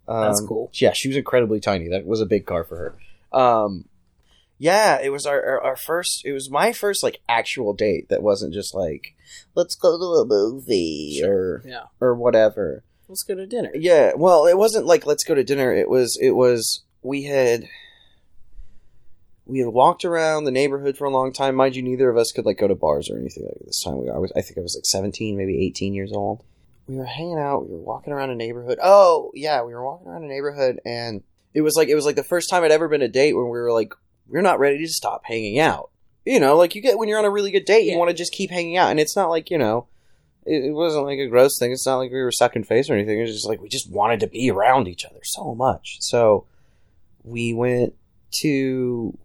Um, 0.08 0.20
That's 0.22 0.40
cool. 0.40 0.70
Yeah, 0.74 0.92
she 0.92 1.08
was 1.08 1.16
incredibly 1.16 1.58
tiny. 1.60 1.88
That 1.88 2.06
was 2.06 2.20
a 2.20 2.26
big 2.26 2.46
car 2.46 2.64
for 2.64 2.76
her. 3.32 3.38
Um, 3.38 3.86
yeah, 4.58 5.00
it 5.02 5.10
was 5.10 5.26
our, 5.26 5.42
our 5.42 5.62
our 5.62 5.76
first. 5.76 6.22
It 6.24 6.32
was 6.32 6.50
my 6.50 6.72
first 6.72 7.02
like 7.02 7.20
actual 7.28 7.74
date 7.74 8.08
that 8.08 8.22
wasn't 8.22 8.54
just 8.54 8.74
like 8.74 9.14
let's 9.54 9.74
go 9.74 9.98
to 9.98 10.04
a 10.22 10.26
movie 10.26 11.20
or 11.24 11.62
Yeah. 11.66 11.84
or 12.00 12.14
whatever. 12.14 12.82
Let's 13.08 13.22
go 13.22 13.34
to 13.34 13.46
dinner. 13.46 13.70
Yeah, 13.74 14.12
well, 14.16 14.46
it 14.46 14.56
wasn't 14.56 14.86
like 14.86 15.04
let's 15.06 15.24
go 15.24 15.34
to 15.34 15.44
dinner. 15.44 15.72
It 15.74 15.88
was 15.90 16.18
it 16.20 16.30
was 16.32 16.82
we 17.02 17.24
had 17.24 17.68
we 19.46 19.60
had 19.60 19.68
walked 19.68 20.04
around 20.04 20.44
the 20.44 20.50
neighborhood 20.50 20.96
for 20.96 21.04
a 21.04 21.10
long 21.10 21.32
time. 21.32 21.54
Mind 21.54 21.76
you, 21.76 21.82
neither 21.82 22.10
of 22.10 22.16
us 22.16 22.32
could 22.32 22.44
like 22.44 22.58
go 22.58 22.66
to 22.68 22.74
bars 22.74 23.08
or 23.08 23.18
anything 23.18 23.44
like 23.44 23.64
this 23.64 23.82
time. 23.82 23.98
We, 24.02 24.10
I 24.10 24.18
was 24.18 24.32
I 24.36 24.42
think 24.42 24.58
I 24.58 24.60
was 24.60 24.76
like 24.76 24.84
seventeen, 24.84 25.36
maybe 25.36 25.64
eighteen 25.64 25.94
years 25.94 26.12
old. 26.12 26.42
We 26.88 26.96
were 26.96 27.04
hanging 27.04 27.38
out. 27.38 27.68
We 27.68 27.74
were 27.74 27.82
walking 27.82 28.12
around 28.12 28.30
a 28.30 28.34
neighborhood. 28.36 28.78
Oh 28.82 29.30
yeah, 29.34 29.62
we 29.62 29.72
were 29.74 29.84
walking 29.84 30.08
around 30.08 30.24
a 30.24 30.28
neighborhood, 30.28 30.80
and 30.84 31.22
it 31.54 31.60
was 31.62 31.76
like 31.76 31.88
it 31.88 31.94
was 31.94 32.04
like 32.06 32.16
the 32.16 32.22
first 32.24 32.50
time 32.50 32.62
I'd 32.64 32.70
ever 32.72 32.88
been 32.88 33.02
a 33.02 33.08
date 33.08 33.32
when 33.34 33.44
we 33.44 33.50
were 33.58 33.72
like 33.72 33.94
we're 34.28 34.42
not 34.42 34.58
ready 34.58 34.78
to 34.78 34.88
stop 34.88 35.22
hanging 35.24 35.58
out. 35.60 35.90
You 36.24 36.40
know, 36.40 36.56
like 36.56 36.74
you 36.74 36.82
get 36.82 36.98
when 36.98 37.08
you're 37.08 37.18
on 37.20 37.24
a 37.24 37.30
really 37.30 37.52
good 37.52 37.64
date, 37.64 37.84
you 37.84 37.92
Yeah. 37.92 37.98
want 37.98 38.10
to 38.10 38.16
just 38.16 38.32
keep 38.32 38.50
hanging 38.50 38.76
out, 38.76 38.90
and 38.90 38.98
it's 38.98 39.14
not 39.16 39.30
like 39.30 39.48
you 39.50 39.58
know 39.58 39.86
it, 40.44 40.64
it 40.64 40.72
wasn't 40.72 41.06
like 41.06 41.18
a 41.20 41.28
gross 41.28 41.56
thing. 41.58 41.70
It's 41.72 41.86
not 41.86 41.98
like 41.98 42.10
we 42.10 42.20
were 42.22 42.32
sucking 42.32 42.64
face 42.64 42.90
or 42.90 42.94
anything. 42.94 43.18
It 43.18 43.22
was 43.22 43.32
just 43.32 43.46
like 43.46 43.60
we 43.60 43.68
just 43.68 43.90
wanted 43.90 44.20
to 44.20 44.26
be 44.26 44.50
around 44.50 44.88
each 44.88 45.04
other 45.04 45.20
so 45.22 45.54
much. 45.54 45.98
So 46.00 46.46
we 47.22 47.54
went 47.54 47.94
to 48.32 49.16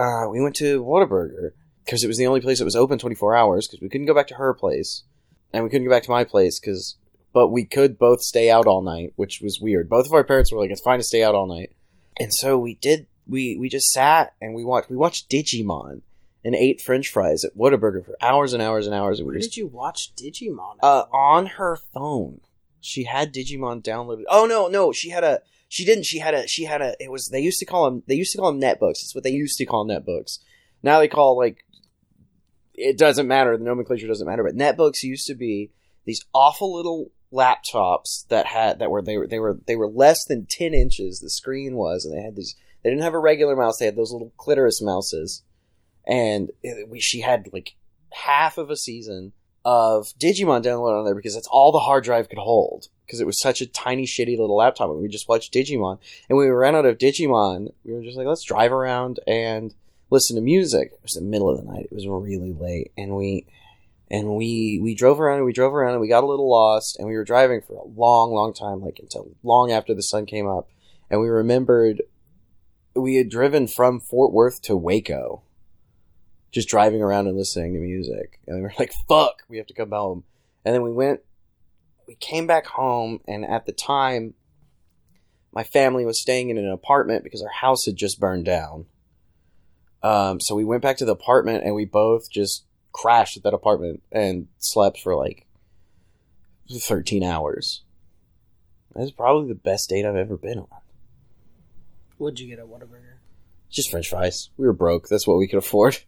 uh, 0.00 0.28
we 0.28 0.40
went 0.40 0.56
to 0.56 0.82
Whataburger 0.82 1.50
because 1.84 2.02
it 2.04 2.08
was 2.08 2.16
the 2.18 2.26
only 2.26 2.40
place 2.40 2.58
that 2.58 2.64
was 2.64 2.76
open 2.76 2.98
24 2.98 3.36
hours 3.36 3.66
because 3.66 3.80
we 3.82 3.88
couldn't 3.88 4.06
go 4.06 4.14
back 4.14 4.28
to 4.28 4.34
her 4.34 4.54
place 4.54 5.04
and 5.52 5.64
we 5.64 5.70
couldn't 5.70 5.86
go 5.86 5.94
back 5.94 6.04
to 6.04 6.10
my 6.10 6.24
place 6.24 6.58
because 6.60 6.96
but 7.32 7.48
we 7.48 7.64
could 7.64 7.98
both 7.98 8.20
stay 8.20 8.50
out 8.50 8.66
all 8.66 8.82
night 8.82 9.12
which 9.16 9.40
was 9.42 9.60
weird 9.60 9.88
both 9.88 10.06
of 10.06 10.12
our 10.12 10.24
parents 10.24 10.52
were 10.52 10.60
like 10.60 10.70
it's 10.70 10.80
fine 10.80 10.98
to 10.98 11.04
stay 11.04 11.22
out 11.22 11.34
all 11.34 11.46
night 11.46 11.70
and 12.18 12.32
so 12.32 12.58
we 12.58 12.74
did 12.76 13.06
we 13.26 13.56
we 13.58 13.68
just 13.68 13.90
sat 13.90 14.34
and 14.40 14.54
we 14.54 14.64
watched 14.64 14.90
we 14.90 14.96
watched 14.96 15.28
digimon 15.30 16.02
and 16.44 16.54
ate 16.54 16.80
french 16.80 17.08
fries 17.08 17.44
at 17.44 17.56
Whataburger 17.56 18.04
for 18.04 18.16
hours 18.20 18.52
and 18.52 18.62
hours 18.62 18.86
and 18.86 18.94
hours 18.94 19.20
Where 19.22 19.34
just 19.34 19.50
did 19.50 19.56
you 19.58 19.66
watch 19.66 20.12
Digimon? 20.16 20.76
uh, 20.82 21.04
on 21.12 21.46
her 21.58 21.76
phone. 21.92 22.40
She 22.80 23.04
had 23.04 23.34
Digimon 23.34 23.82
downloaded. 23.82 24.22
Oh 24.28 24.46
no, 24.46 24.66
no, 24.68 24.90
she 24.90 25.10
had 25.10 25.22
a. 25.22 25.40
She 25.70 25.84
didn't. 25.84 26.04
She 26.04 26.18
had 26.18 26.34
a. 26.34 26.48
She 26.48 26.64
had 26.64 26.82
a. 26.82 26.96
It 26.98 27.12
was. 27.12 27.28
They 27.28 27.40
used 27.40 27.60
to 27.60 27.64
call 27.64 27.84
them. 27.84 28.02
They 28.08 28.16
used 28.16 28.32
to 28.32 28.38
call 28.38 28.50
them 28.50 28.60
netbooks. 28.60 29.02
It's 29.04 29.14
what 29.14 29.22
they 29.22 29.30
used 29.30 29.56
to 29.58 29.66
call 29.66 29.86
netbooks. 29.86 30.40
Now 30.82 30.98
they 30.98 31.06
call 31.06 31.38
like. 31.38 31.64
It 32.74 32.98
doesn't 32.98 33.28
matter. 33.28 33.56
The 33.56 33.62
nomenclature 33.62 34.08
doesn't 34.08 34.26
matter. 34.26 34.42
But 34.42 34.56
netbooks 34.56 35.04
used 35.04 35.28
to 35.28 35.34
be 35.36 35.70
these 36.06 36.24
awful 36.34 36.74
little 36.74 37.12
laptops 37.32 38.26
that 38.30 38.46
had 38.46 38.80
that 38.80 38.90
were 38.90 39.00
they 39.00 39.16
were 39.16 39.28
they 39.28 39.38
were 39.38 39.60
they 39.68 39.76
were 39.76 39.88
less 39.88 40.24
than 40.24 40.46
ten 40.46 40.74
inches. 40.74 41.20
The 41.20 41.30
screen 41.30 41.76
was, 41.76 42.04
and 42.04 42.18
they 42.18 42.22
had 42.22 42.34
these. 42.34 42.56
They 42.82 42.90
didn't 42.90 43.04
have 43.04 43.14
a 43.14 43.20
regular 43.20 43.54
mouse. 43.54 43.78
They 43.78 43.84
had 43.84 43.96
those 43.96 44.10
little 44.10 44.32
clitoris 44.38 44.82
mouses, 44.82 45.44
and 46.04 46.50
it, 46.64 46.88
we, 46.88 46.98
she 46.98 47.20
had 47.20 47.48
like 47.52 47.76
half 48.10 48.58
of 48.58 48.70
a 48.70 48.76
season 48.76 49.34
of 49.64 50.08
Digimon 50.18 50.64
downloaded 50.64 50.98
on 50.98 51.04
there 51.04 51.14
because 51.14 51.34
that's 51.34 51.46
all 51.46 51.70
the 51.70 51.78
hard 51.78 52.02
drive 52.02 52.28
could 52.28 52.38
hold. 52.38 52.88
Because 53.10 53.20
it 53.20 53.26
was 53.26 53.40
such 53.40 53.60
a 53.60 53.66
tiny, 53.66 54.06
shitty 54.06 54.38
little 54.38 54.54
laptop, 54.54 54.88
and 54.88 55.00
we 55.00 55.08
just 55.08 55.28
watched 55.28 55.52
Digimon. 55.52 55.98
And 56.28 56.38
when 56.38 56.46
we 56.46 56.52
ran 56.52 56.76
out 56.76 56.86
of 56.86 56.96
Digimon, 56.96 57.72
we 57.84 57.92
were 57.92 58.02
just 58.02 58.16
like, 58.16 58.28
let's 58.28 58.44
drive 58.44 58.70
around 58.70 59.18
and 59.26 59.74
listen 60.10 60.36
to 60.36 60.42
music. 60.42 60.92
It 60.92 61.02
was 61.02 61.14
the 61.14 61.20
middle 61.20 61.50
of 61.50 61.58
the 61.58 61.64
night; 61.64 61.88
it 61.90 61.92
was 61.92 62.06
really 62.06 62.52
late, 62.52 62.92
and 62.96 63.16
we 63.16 63.46
and 64.08 64.36
we 64.36 64.78
we 64.80 64.94
drove 64.94 65.20
around 65.20 65.38
and 65.38 65.44
we 65.44 65.52
drove 65.52 65.74
around 65.74 65.92
and 65.92 66.00
we 66.00 66.06
got 66.06 66.22
a 66.22 66.28
little 66.28 66.48
lost, 66.48 66.98
and 66.98 67.08
we 67.08 67.16
were 67.16 67.24
driving 67.24 67.62
for 67.62 67.74
a 67.74 67.88
long, 67.88 68.32
long 68.32 68.54
time, 68.54 68.80
like 68.80 69.00
until 69.00 69.32
long 69.42 69.72
after 69.72 69.92
the 69.92 70.02
sun 70.02 70.24
came 70.24 70.48
up, 70.48 70.68
and 71.10 71.20
we 71.20 71.28
remembered 71.28 72.02
we 72.94 73.16
had 73.16 73.28
driven 73.28 73.66
from 73.66 73.98
Fort 73.98 74.32
Worth 74.32 74.62
to 74.62 74.76
Waco 74.76 75.42
just 76.52 76.68
driving 76.68 77.02
around 77.02 77.26
and 77.26 77.36
listening 77.36 77.74
to 77.74 77.78
music. 77.78 78.40
And 78.46 78.56
we 78.56 78.62
were 78.62 78.72
like, 78.78 78.92
fuck, 79.08 79.42
we 79.48 79.58
have 79.58 79.66
to 79.68 79.74
come 79.74 79.90
home. 79.90 80.24
And 80.64 80.74
then 80.74 80.82
we 80.82 80.92
went, 80.92 81.20
we 82.10 82.16
came 82.16 82.48
back 82.48 82.66
home, 82.66 83.20
and 83.28 83.44
at 83.44 83.66
the 83.66 83.72
time, 83.72 84.34
my 85.52 85.62
family 85.62 86.04
was 86.04 86.20
staying 86.20 86.50
in 86.50 86.58
an 86.58 86.68
apartment 86.68 87.22
because 87.22 87.40
our 87.40 87.52
house 87.52 87.86
had 87.86 87.94
just 87.94 88.18
burned 88.18 88.44
down. 88.44 88.86
Um, 90.02 90.40
so 90.40 90.56
we 90.56 90.64
went 90.64 90.82
back 90.82 90.96
to 90.96 91.04
the 91.04 91.12
apartment 91.12 91.62
and 91.62 91.76
we 91.76 91.84
both 91.84 92.28
just 92.28 92.64
crashed 92.90 93.36
at 93.36 93.44
that 93.44 93.54
apartment 93.54 94.02
and 94.10 94.48
slept 94.58 94.98
for 94.98 95.14
like 95.14 95.46
13 96.68 97.22
hours. 97.22 97.82
That's 98.96 99.12
probably 99.12 99.46
the 99.46 99.54
best 99.54 99.88
date 99.88 100.04
I've 100.04 100.16
ever 100.16 100.36
been 100.36 100.58
on. 100.58 100.66
What'd 102.18 102.40
you 102.40 102.48
get 102.48 102.58
at 102.58 102.64
Whataburger? 102.64 103.18
Just 103.70 103.92
French 103.92 104.08
fries. 104.08 104.50
We 104.56 104.66
were 104.66 104.72
broke. 104.72 105.08
That's 105.08 105.28
what 105.28 105.38
we 105.38 105.46
could 105.46 105.60
afford. 105.60 105.98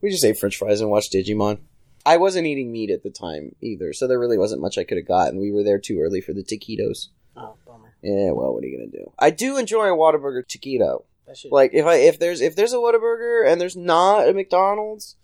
We 0.00 0.10
just 0.10 0.24
ate 0.24 0.36
French 0.36 0.56
fries 0.56 0.80
and 0.80 0.90
watched 0.90 1.12
Digimon. 1.12 1.60
I 2.06 2.16
wasn't 2.18 2.46
eating 2.46 2.70
meat 2.70 2.90
at 2.90 3.02
the 3.02 3.10
time 3.10 3.54
either, 3.60 3.92
so 3.92 4.06
there 4.06 4.18
really 4.18 4.38
wasn't 4.38 4.60
much 4.60 4.76
I 4.76 4.84
could 4.84 4.98
have 4.98 5.08
gotten. 5.08 5.40
We 5.40 5.52
were 5.52 5.62
there 5.62 5.78
too 5.78 6.00
early 6.00 6.20
for 6.20 6.32
the 6.32 6.42
taquitos. 6.42 7.08
Oh, 7.36 7.56
bummer. 7.66 7.94
Yeah, 8.02 8.32
well, 8.32 8.52
what 8.52 8.62
are 8.62 8.66
you 8.66 8.76
gonna 8.78 8.90
do? 8.90 9.10
I 9.18 9.30
do 9.30 9.56
enjoy 9.56 9.86
a 9.86 9.96
Whataburger 9.96 10.44
taquito. 10.46 11.04
Like 11.50 11.70
if 11.72 11.86
I 11.86 11.96
if 11.96 12.18
there's 12.18 12.40
if 12.42 12.54
there's 12.54 12.74
a 12.74 12.76
Whataburger 12.76 13.50
and 13.50 13.58
there's 13.60 13.76
not 13.76 14.28
a 14.28 14.34
McDonald's, 14.34 15.16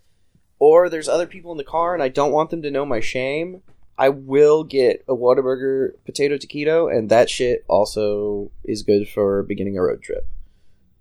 or 0.58 0.88
there's 0.88 1.08
other 1.08 1.26
people 1.26 1.52
in 1.52 1.58
the 1.58 1.64
car 1.64 1.92
and 1.94 2.02
I 2.02 2.08
don't 2.08 2.32
want 2.32 2.48
them 2.50 2.62
to 2.62 2.70
know 2.70 2.86
my 2.86 3.00
shame, 3.00 3.62
I 3.98 4.08
will 4.08 4.64
get 4.64 5.04
a 5.06 5.14
Whataburger 5.14 5.90
potato 6.06 6.36
taquito, 6.36 6.90
and 6.90 7.10
that 7.10 7.28
shit 7.28 7.64
also 7.68 8.50
is 8.64 8.82
good 8.82 9.08
for 9.08 9.42
beginning 9.42 9.76
a 9.76 9.82
road 9.82 10.02
trip. 10.02 10.26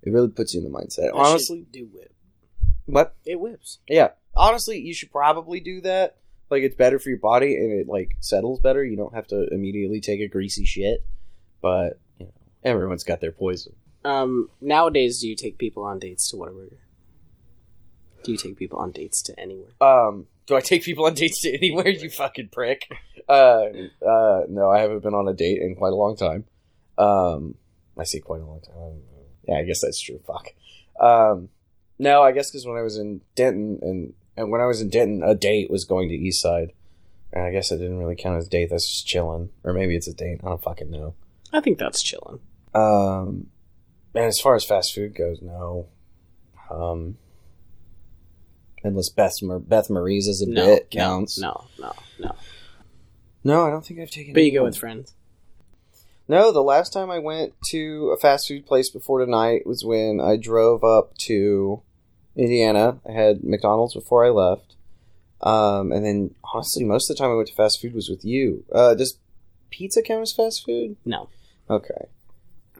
It 0.03 0.11
really 0.11 0.27
puts 0.29 0.53
you 0.53 0.59
in 0.65 0.69
the 0.69 0.77
mindset. 0.77 0.97
that 1.07 1.13
Honestly, 1.13 1.65
do 1.71 1.87
whip. 1.93 2.13
what? 2.85 3.15
It 3.25 3.39
whips. 3.39 3.79
Yeah, 3.87 4.09
honestly, 4.39 4.79
you 4.79 4.93
should 4.93 5.11
probably 5.11 5.59
do 5.59 5.81
that. 5.81 6.15
Like 6.49 6.63
it's 6.63 6.75
better 6.75 6.97
for 6.97 7.09
your 7.09 7.19
body 7.19 7.55
and 7.55 7.71
it 7.71 7.87
like 7.87 8.15
settles 8.21 8.59
better. 8.59 8.83
You 8.83 8.97
don't 8.97 9.13
have 9.13 9.27
to 9.27 9.47
immediately 9.53 10.01
take 10.01 10.21
a 10.21 10.27
greasy 10.27 10.65
shit. 10.65 11.05
But 11.61 11.99
you 12.17 12.25
know, 12.25 12.31
everyone's 12.63 13.03
got 13.03 13.21
their 13.21 13.31
poison. 13.31 13.75
Um, 14.03 14.49
nowadays, 14.59 15.19
do 15.19 15.27
you 15.27 15.35
take 15.35 15.57
people 15.57 15.83
on 15.83 15.99
dates 15.99 16.31
to 16.31 16.37
Whataburger? 16.37 16.77
Do 18.23 18.31
you 18.31 18.37
take 18.37 18.57
people 18.57 18.79
on 18.79 18.91
dates 18.91 19.21
to 19.23 19.39
anywhere? 19.39 19.69
Um, 19.79 20.27
do 20.47 20.55
I 20.55 20.61
take 20.61 20.83
people 20.83 21.05
on 21.05 21.13
dates 21.13 21.41
to 21.41 21.53
anywhere? 21.53 21.89
You 21.89 22.09
fucking 22.09 22.49
prick. 22.49 22.87
Uh, 23.27 23.67
uh, 24.03 24.41
no, 24.49 24.71
I 24.71 24.79
haven't 24.79 25.03
been 25.03 25.13
on 25.13 25.27
a 25.27 25.33
date 25.33 25.61
in 25.61 25.75
quite 25.75 25.93
a 25.93 25.95
long 25.95 26.15
time. 26.15 26.45
Um, 26.97 27.55
I 27.97 28.03
say 28.05 28.19
quite 28.19 28.41
a 28.41 28.45
long 28.45 28.61
time. 28.61 29.01
Yeah, 29.47 29.59
I 29.59 29.63
guess 29.63 29.81
that's 29.81 30.01
true. 30.01 30.19
Fuck. 30.25 30.49
Um, 30.99 31.49
no, 31.99 32.23
I 32.23 32.31
guess 32.31 32.49
because 32.49 32.65
when 32.65 32.77
I 32.77 32.81
was 32.81 32.97
in 32.97 33.21
Denton 33.35 33.79
and 33.81 34.13
and 34.39 34.51
when 34.51 34.61
I 34.61 34.65
was 34.65 34.81
in 34.81 34.89
Denton, 34.89 35.21
a 35.23 35.35
date 35.35 35.69
was 35.69 35.85
going 35.85 36.09
to 36.09 36.15
East 36.15 36.41
Side. 36.41 36.71
And 37.31 37.43
I 37.43 37.51
guess 37.51 37.71
it 37.71 37.77
didn't 37.77 37.99
really 37.99 38.15
count 38.15 38.37
as 38.39 38.47
a 38.47 38.49
date. 38.49 38.69
That's 38.71 38.87
just 38.89 39.05
chilling, 39.05 39.51
or 39.63 39.71
maybe 39.71 39.95
it's 39.95 40.07
a 40.07 40.13
date. 40.13 40.39
I 40.43 40.47
don't 40.47 40.61
fucking 40.63 40.89
know. 40.89 41.13
I 41.53 41.61
think 41.61 41.77
that's 41.77 42.01
chilling. 42.01 42.39
Um, 42.73 43.47
and 44.15 44.25
as 44.25 44.39
far 44.39 44.55
as 44.55 44.65
fast 44.65 44.95
food 44.95 45.13
goes, 45.13 45.39
no. 45.39 45.85
Um, 46.71 47.17
unless 48.83 49.09
Beth 49.09 49.41
Mar- 49.43 49.59
Beth 49.59 49.89
Marie's 49.91 50.27
as 50.27 50.41
a 50.41 50.49
No, 50.49 50.65
bit 50.65 50.87
no, 50.93 50.99
counts. 50.99 51.39
No, 51.39 51.65
no, 51.79 51.93
no. 52.19 52.35
No, 53.43 53.65
I 53.65 53.69
don't 53.69 53.85
think 53.85 53.99
I've 53.99 54.09
taken. 54.09 54.33
But 54.33 54.43
you 54.43 54.51
go 54.51 54.63
with 54.63 54.77
friends. 54.77 55.13
No, 56.27 56.51
the 56.51 56.61
last 56.63 56.93
time 56.93 57.09
I 57.09 57.19
went 57.19 57.53
to 57.69 58.11
a 58.15 58.17
fast 58.19 58.47
food 58.47 58.65
place 58.65 58.89
before 58.89 59.19
tonight 59.19 59.65
was 59.65 59.85
when 59.85 60.19
I 60.19 60.37
drove 60.37 60.83
up 60.83 61.17
to 61.19 61.81
Indiana. 62.39 62.99
I 63.07 63.11
had 63.11 63.43
McDonald's 63.43 63.93
before 63.93 64.25
I 64.25 64.29
left. 64.29 64.75
Um, 65.41 65.91
and 65.91 66.05
then 66.05 66.35
honestly, 66.53 66.83
most 66.83 67.09
of 67.09 67.15
the 67.15 67.21
time 67.21 67.31
I 67.31 67.35
went 67.35 67.47
to 67.49 67.53
fast 67.55 67.81
food 67.81 67.93
was 67.93 68.09
with 68.09 68.25
you. 68.25 68.65
Uh, 68.73 68.93
does 68.95 69.17
pizza 69.69 70.01
count 70.01 70.21
as 70.21 70.33
fast 70.33 70.65
food? 70.65 70.97
No, 71.05 71.29
Okay. 71.69 72.07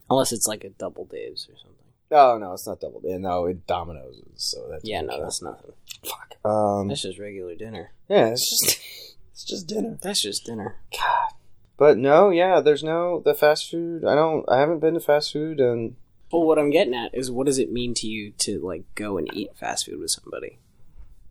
unless 0.10 0.32
it's 0.34 0.48
like 0.48 0.64
a 0.64 0.70
double 0.70 1.06
Dave's 1.06 1.48
or 1.50 1.56
something. 1.58 1.76
Oh 2.12 2.38
no, 2.40 2.54
it's 2.54 2.68
not 2.68 2.80
double. 2.82 3.02
No, 3.04 3.46
it 3.46 3.66
Domino's. 3.68 4.22
So 4.36 4.68
that's 4.70 4.84
Yeah, 4.84 5.02
no, 5.02 5.22
that's 5.22 5.42
nothing. 5.44 5.72
fuck. 6.04 6.36
Um, 6.44 6.88
That's 6.88 7.04
just 7.04 7.20
regular 7.20 7.56
dinner. 7.56 7.92
yeah, 8.10 8.30
it's 8.30 8.50
just 8.50 8.80
it's 9.32 9.44
just 9.46 9.68
dinner. 9.68 9.98
That's 10.02 10.22
just 10.22 10.46
dinner. 10.46 10.78
God. 10.92 11.34
But 11.78 11.98
no, 11.98 12.30
yeah, 12.30 12.60
there's 12.62 12.84
no 12.84 13.22
the 13.24 13.34
fast 13.36 13.70
food. 13.70 14.04
I 14.04 14.16
don't. 14.16 14.44
I 14.50 14.58
haven't 14.60 14.80
been 14.80 14.96
to 14.96 15.00
fast 15.00 15.32
food, 15.32 15.60
and 15.62 15.96
Well, 16.32 16.44
what 16.46 16.60
I'm 16.60 16.70
getting 16.70 16.94
at 16.94 17.14
is, 17.16 17.32
what 17.32 17.46
does 17.48 17.58
it 17.60 17.72
mean 17.72 17.94
to 17.96 18.08
you 18.08 18.32
to 18.40 18.60
like 18.60 18.84
go 18.96 19.18
and 19.18 19.34
eat 19.34 19.56
fast 19.56 19.86
food 19.86 20.00
with 20.00 20.12
somebody? 20.12 20.60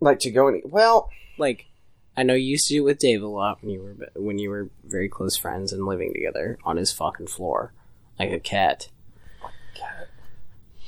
like 0.00 0.20
to 0.20 0.30
go 0.30 0.46
and 0.48 0.58
eat. 0.58 0.68
Well, 0.70 1.11
Like, 1.38 1.66
I 2.16 2.22
know 2.24 2.34
you 2.34 2.46
used 2.50 2.68
to 2.68 2.74
do 2.74 2.82
it 2.82 2.84
with 2.84 2.98
Dave 2.98 3.22
a 3.22 3.26
lot 3.28 3.62
when 3.62 3.70
you 3.70 3.80
were 3.82 4.11
when 4.16 4.38
you 4.38 4.50
were 4.50 4.70
very 4.84 5.08
close 5.08 5.37
friends 5.37 5.72
and 5.72 5.87
living 5.87 6.12
together 6.12 6.58
on 6.64 6.76
his 6.76 6.90
fucking 6.92 7.28
floor, 7.28 7.72
like 8.18 8.30
a 8.32 8.40
cat. 8.40 8.88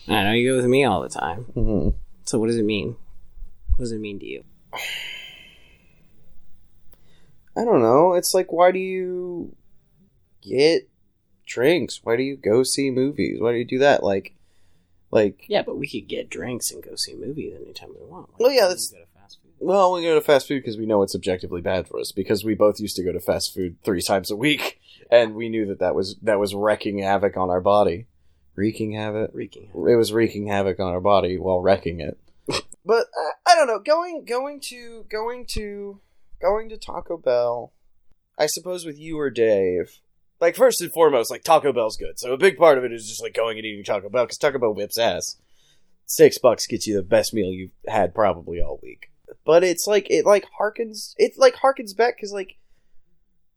And 0.07 0.17
I 0.17 0.23
know 0.25 0.33
you 0.33 0.51
go 0.51 0.57
with 0.57 0.67
me 0.67 0.85
all 0.85 1.01
the 1.03 1.09
time. 1.09 1.45
mhm. 1.55 1.95
So 2.25 2.39
what 2.41 2.47
does 2.49 2.57
it 2.57 2.65
mean? 2.65 2.97
What 3.77 3.85
does 3.85 3.93
it 3.93 4.01
mean 4.01 4.19
to 4.21 4.27
you? 4.27 4.45
I 7.57 7.65
don't 7.65 7.83
know. 7.83 8.15
It's 8.15 8.33
like, 8.35 8.53
why 8.53 8.71
do 8.73 8.79
you 8.79 9.55
get 10.43 10.89
drinks? 11.51 12.01
Why 12.03 12.17
do 12.17 12.23
you 12.23 12.37
go 12.37 12.63
see 12.63 12.91
movies? 12.91 13.41
Why 13.41 13.53
do 13.53 13.59
you 13.59 13.65
do 13.67 13.79
that? 13.81 14.03
Like, 14.03 14.35
like, 15.11 15.45
Yeah, 15.49 15.63
but 15.63 15.77
we 15.77 15.89
could 15.89 16.09
get 16.09 16.31
drinks 16.31 16.71
and 16.71 16.83
go 16.83 16.95
see 16.97 17.15
movies 17.15 17.55
anytime 17.61 17.91
we 17.91 18.07
want. 18.07 18.31
Why 18.31 18.37
Well, 18.39 18.53
yeah, 18.53 18.63
that's- 18.63 18.91
go 18.91 18.99
to 19.01 19.07
fast 19.21 19.39
food. 19.43 19.53
Well, 19.59 19.93
we 19.93 20.03
go 20.03 20.15
to 20.15 20.21
fast 20.21 20.49
food 20.49 20.63
because 20.63 20.79
we 20.79 20.87
know 20.87 21.03
it's 21.03 21.15
objectively 21.17 21.61
bad 21.61 21.89
for 21.89 21.99
us. 21.99 22.13
Because 22.13 22.45
we 22.45 22.55
both 22.55 22.81
used 22.81 22.97
to 22.97 23.03
go 23.03 23.13
to 23.13 23.21
fast 23.21 23.53
food 23.53 23.77
three 23.83 24.01
times 24.01 24.31
a 24.31 24.37
week, 24.37 24.81
and 25.11 25.35
we 25.35 25.49
knew 25.49 25.67
that 25.67 25.81
that 25.81 25.95
was 25.95 26.17
that 26.23 26.39
was 26.39 26.55
wrecking 26.55 26.99
havoc 26.99 27.37
on 27.37 27.51
our 27.51 27.61
body, 27.61 28.07
wreaking 28.55 28.93
havoc. 28.93 29.33
Reeking. 29.35 29.71
It 29.75 29.97
was 29.97 30.13
wreaking 30.13 30.47
havoc 30.47 30.79
on 30.81 30.93
our 30.93 31.01
body 31.01 31.37
while 31.39 31.61
wrecking 31.61 32.01
it. 32.01 32.19
but 32.85 33.07
uh, 33.09 33.33
I 33.47 33.55
don't 33.57 33.67
know. 33.67 33.81
Going 33.81 34.25
going 34.25 34.61
to 34.71 35.05
going 35.11 35.45
to 35.51 36.01
going 36.41 36.69
to 36.69 36.79
Taco 36.79 37.17
Bell. 37.19 37.73
I 38.39 38.47
suppose 38.47 38.87
with 38.87 38.99
you 38.99 39.19
or 39.19 39.29
Dave. 39.29 40.01
Like 40.41 40.57
first 40.57 40.81
and 40.81 40.93
foremost, 40.93 41.31
like 41.31 41.45
Taco 41.45 41.73
Bell's 41.73 41.97
good. 41.97 42.19
So 42.19 42.33
a 42.33 42.39
big 42.39 42.57
part 42.57 42.79
of 42.79 42.85
it 42.85 42.93
is 42.93 43.09
just 43.09 43.23
like 43.23 43.35
going 43.35 43.59
and 43.59 43.67
eating 43.67 43.85
Taco 43.85 44.09
Bell 44.09 44.25
because 44.25 44.39
Taco 44.39 44.59
Bell 44.59 44.75
whips 44.75 44.99
ass. 44.99 45.37
Six 46.07 46.39
bucks 46.39 46.67
gets 46.67 46.87
you 46.87 46.97
the 46.97 47.03
best 47.03 47.35
meal 47.35 47.53
you've 47.53 47.71
had 47.87 48.15
probably 48.15 48.61
all 48.61 48.81
week. 48.83 49.11
But 49.45 49.63
it's 49.63 49.87
like 49.87 50.11
it 50.11 50.25
like 50.27 50.47
harkens 50.59 51.15
it 51.17 51.35
like 51.37 51.57
harkens 51.57 51.97
back 51.97 52.17
because 52.17 52.33
like 52.33 52.57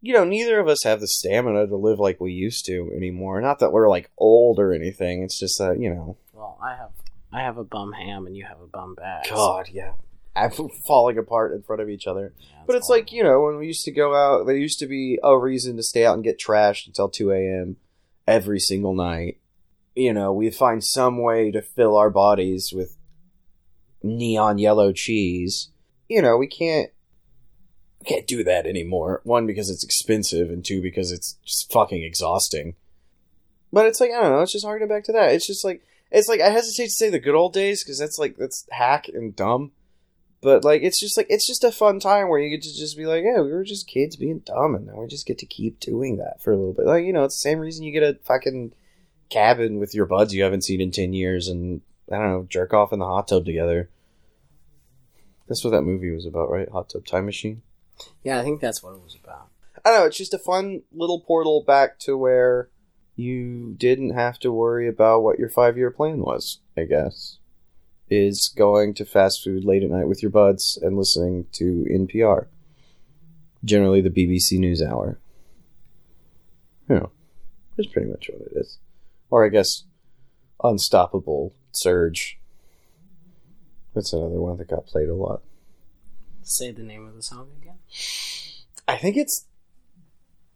you 0.02 0.14
know 0.14 0.24
neither 0.24 0.60
of 0.60 0.68
us 0.68 0.84
have 0.84 1.00
the 1.00 1.08
stamina 1.08 1.66
to 1.68 1.76
live 1.76 2.00
like 2.00 2.20
we 2.20 2.32
used 2.32 2.66
to 2.66 2.92
anymore. 2.96 3.42
Not 3.42 3.60
that 3.60 3.72
we're 3.72 3.90
like 3.90 4.12
old 4.18 4.60
or 4.60 4.74
anything. 4.74 5.24
It's 5.24 5.40
just 5.40 5.58
that 5.58 5.80
you 5.80 5.90
know. 5.90 6.18
Well, 6.34 6.60
I 6.62 6.76
have 6.76 6.92
I 7.32 7.42
have 7.42 7.58
a 7.58 7.64
bum 7.64 7.94
ham 7.94 8.28
and 8.28 8.36
you 8.36 8.46
have 8.46 8.62
a 8.62 8.68
bum 8.68 8.96
bass. 8.96 9.30
God, 9.30 9.70
yeah. 9.72 9.94
Falling 10.88 11.18
apart 11.18 11.54
in 11.54 11.62
front 11.62 11.82
of 11.82 11.90
each 11.90 12.08
other. 12.08 12.34
Yeah, 12.40 12.64
But 12.66 12.76
it's 12.76 12.90
like, 12.90 13.12
you 13.12 13.24
know, 13.24 13.42
when 13.42 13.58
we 13.58 13.68
used 13.68 13.86
to 13.86 13.92
go 13.92 14.16
out, 14.16 14.46
there 14.46 14.56
used 14.56 14.80
to 14.80 14.88
be 14.88 15.20
a 15.24 15.38
reason 15.38 15.78
to 15.78 15.84
stay 15.84 16.06
out 16.06 16.16
and 16.16 16.24
get 16.24 16.40
trashed 16.40 16.88
until 16.88 17.10
2 17.10 17.32
a.m. 17.32 17.78
every 18.28 18.60
single 18.60 18.96
night. 18.96 19.38
You 19.96 20.12
know, 20.12 20.34
we'd 20.34 20.56
find 20.56 20.84
some 20.84 21.22
way 21.22 21.52
to 21.52 21.62
fill 21.62 21.96
our 21.96 22.10
bodies 22.10 22.72
with 22.74 22.98
neon 24.02 24.58
yellow 24.58 24.92
cheese. 24.92 25.70
You 26.10 26.22
know, 26.22 26.38
we 26.38 26.48
can't 26.48 26.90
we 28.00 28.06
can't 28.10 28.28
do 28.28 28.44
that 28.44 28.66
anymore. 28.66 29.22
One 29.24 29.48
because 29.48 29.70
it's 29.70 29.84
expensive 29.84 30.50
and 30.50 30.66
two 30.66 30.82
because 30.82 31.12
it's 31.12 31.38
just 31.46 31.72
fucking 31.72 32.04
exhausting. 32.04 32.76
But 33.72 33.86
it's 33.86 34.02
like 34.02 34.12
I 34.12 34.22
don't 34.22 34.32
know, 34.32 34.42
it's 34.42 34.52
just 34.52 34.66
harking 34.66 34.88
back 34.88 35.04
to 35.06 35.12
that. 35.14 35.32
It's 35.32 35.48
just 35.48 35.64
like 35.64 35.84
it's 36.12 36.28
like 36.28 36.42
I 36.42 36.50
hesitate 36.50 36.86
to 36.86 36.92
say 36.92 37.10
the 37.10 37.20
good 37.20 37.36
old 37.36 37.54
days 37.54 37.84
because 37.84 37.98
that's 37.98 38.20
like 38.20 38.36
that's 38.36 38.68
hack 38.72 39.08
and 39.08 39.36
dumb. 39.36 39.72
But 40.44 40.66
like 40.66 40.82
it's 40.84 41.00
just 41.00 41.16
like 41.16 41.28
it's 41.30 41.48
just 41.48 41.64
a 41.64 41.72
fun 41.72 42.02
time 42.02 42.28
where 42.28 42.40
you 42.40 42.50
get 42.50 42.62
to 42.64 42.76
just 42.76 42.98
be 42.98 43.06
like, 43.06 43.24
yeah, 43.24 43.42
we 43.42 43.52
were 43.52 43.64
just 43.64 43.88
kids 43.88 44.18
being 44.18 44.40
dumb, 44.40 44.76
and 44.76 44.88
now 44.88 45.02
we 45.02 45.08
just 45.08 45.26
get 45.26 45.38
to 45.40 45.46
keep 45.46 45.80
doing 45.80 46.18
that 46.18 46.42
for 46.42 46.52
a 46.52 46.58
little 46.58 46.74
bit. 46.74 46.86
Like 46.86 47.06
you 47.06 47.14
know, 47.14 47.24
it's 47.24 47.36
the 47.36 47.50
same 47.50 47.60
reason 47.60 47.86
you 47.86 47.94
get 47.94 48.04
a 48.04 48.20
fucking 48.26 48.74
cabin 49.30 49.80
with 49.80 49.96
your 49.96 50.06
buds 50.06 50.34
you 50.34 50.44
haven't 50.44 50.66
seen 50.66 50.82
in 50.82 50.92
ten 50.92 51.14
years, 51.14 51.48
and 51.48 51.82
I 52.12 52.18
don't 52.18 52.30
know, 52.30 52.48
jerk 52.50 52.74
off 52.74 52.92
in 52.92 53.00
the 53.00 53.06
hot 53.06 53.30
tub 53.30 53.46
together. 53.46 53.90
That's 55.48 55.64
what 55.64 55.72
that 55.72 55.84
movie 55.84 56.12
was 56.12 56.26
about, 56.26 56.52
right? 56.52 56.70
Hot 56.70 56.90
tub 56.90 57.06
time 57.06 57.26
machine. 57.26 57.62
Yeah, 58.22 58.38
I 58.38 58.44
think 58.44 58.60
that's 58.60 58.84
what 58.84 58.96
it 58.96 59.02
was 59.02 59.18
about. 59.24 59.48
I 59.86 59.90
don't 59.90 60.02
know. 60.02 60.06
It's 60.08 60.18
just 60.18 60.34
a 60.34 60.40
fun 60.40 60.82
little 60.92 61.22
portal 61.22 61.64
back 61.66 62.00
to 62.00 62.18
where 62.18 62.70
you 63.16 63.76
didn't 63.78 64.12
have 64.12 64.40
to 64.40 64.52
worry 64.52 64.90
about 64.90 65.24
what 65.24 65.40
your 65.40 65.50
five 65.50 65.78
year 65.78 65.92
plan 65.92 66.20
was. 66.20 66.60
I 66.78 66.84
guess 66.84 67.38
is 68.10 68.54
going 68.56 68.94
to 68.96 69.06
fast 69.06 69.44
food 69.44 69.64
late 69.64 69.84
at 69.84 69.90
night 69.90 70.08
with 70.08 70.22
your 70.22 70.32
buds 70.32 70.78
and 70.82 70.98
listening 70.98 71.46
to 71.54 71.86
NPR. 71.92 72.48
Generally, 73.64 74.02
the 74.02 74.10
BBC 74.10 74.60
News 74.60 74.82
Hour. 74.82 75.20
You 76.90 76.96
know, 76.96 77.12
that's 77.78 77.90
pretty 77.90 78.10
much 78.10 78.30
what 78.32 78.42
it 78.42 78.58
is. 78.58 78.78
Or 79.30 79.46
I 79.46 79.50
guess, 79.50 79.84
Unstoppable 80.64 81.54
Surge. 81.72 82.38
That's 83.96 84.12
another 84.12 84.42
one 84.42 84.58
that 84.58 84.70
got 84.70 84.86
played 84.86 85.10
a 85.10 85.16
lot. 85.16 85.42
Say 86.42 86.72
the 86.72 86.84
name 86.84 87.08
of 87.08 87.16
the 87.16 87.22
song 87.22 87.50
again. 87.62 87.78
I 88.88 88.98
think 88.98 89.16
it's 89.16 89.46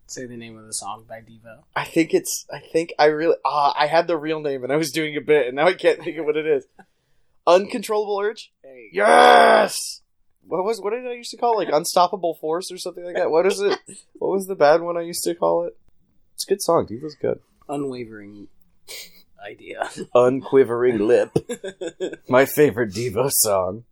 Say 0.10 0.26
the 0.26 0.38
name 0.38 0.58
of 0.58 0.66
the 0.66 0.74
song 0.74 1.04
by 1.08 1.20
Devo. 1.20 1.64
I 1.76 1.84
think 1.84 2.14
it's. 2.14 2.46
I 2.52 2.60
think 2.60 2.94
I 2.98 3.06
really. 3.06 3.36
Ah, 3.44 3.74
I 3.78 3.88
had 3.88 4.08
the 4.08 4.16
real 4.16 4.40
name 4.40 4.64
and 4.64 4.72
I 4.72 4.78
was 4.78 4.92
doing 4.92 5.18
a 5.18 5.22
bit, 5.22 5.48
and 5.48 5.58
now 5.58 5.68
I 5.68 5.74
can't 5.74 6.02
think 6.02 6.18
of 6.18 6.26
what 6.26 6.38
it 6.38 6.48
is. 6.48 6.66
Uncontrollable 7.48 8.20
urge. 8.20 8.52
Yes. 8.92 10.02
What 10.46 10.64
was? 10.64 10.80
What 10.82 10.92
did 10.92 11.08
I 11.08 11.14
used 11.14 11.32
to 11.32 11.38
call 11.38 11.60
it? 11.60 11.66
like 11.66 11.74
unstoppable 11.74 12.36
force 12.40 12.72
or 12.72 12.78
something 12.78 13.04
like 13.04 13.16
that? 13.16 13.32
What 13.32 13.46
is 13.48 13.60
it? 13.62 13.80
What 14.20 14.32
was 14.32 14.48
the 14.48 14.56
bad 14.56 14.82
one 14.82 14.98
I 14.98 15.02
used 15.02 15.24
to 15.24 15.34
call 15.36 15.66
it? 15.66 15.78
It's 16.36 16.44
a 16.46 16.50
good 16.50 16.62
song. 16.62 16.86
Devo's 16.88 17.16
good. 17.16 17.40
Unwavering 17.70 18.48
idea. 19.46 19.90
Unquivering 20.14 21.00
lip. 21.08 21.32
My 22.30 22.46
favorite 22.46 22.92
Devo 22.94 23.30
song. 23.32 23.84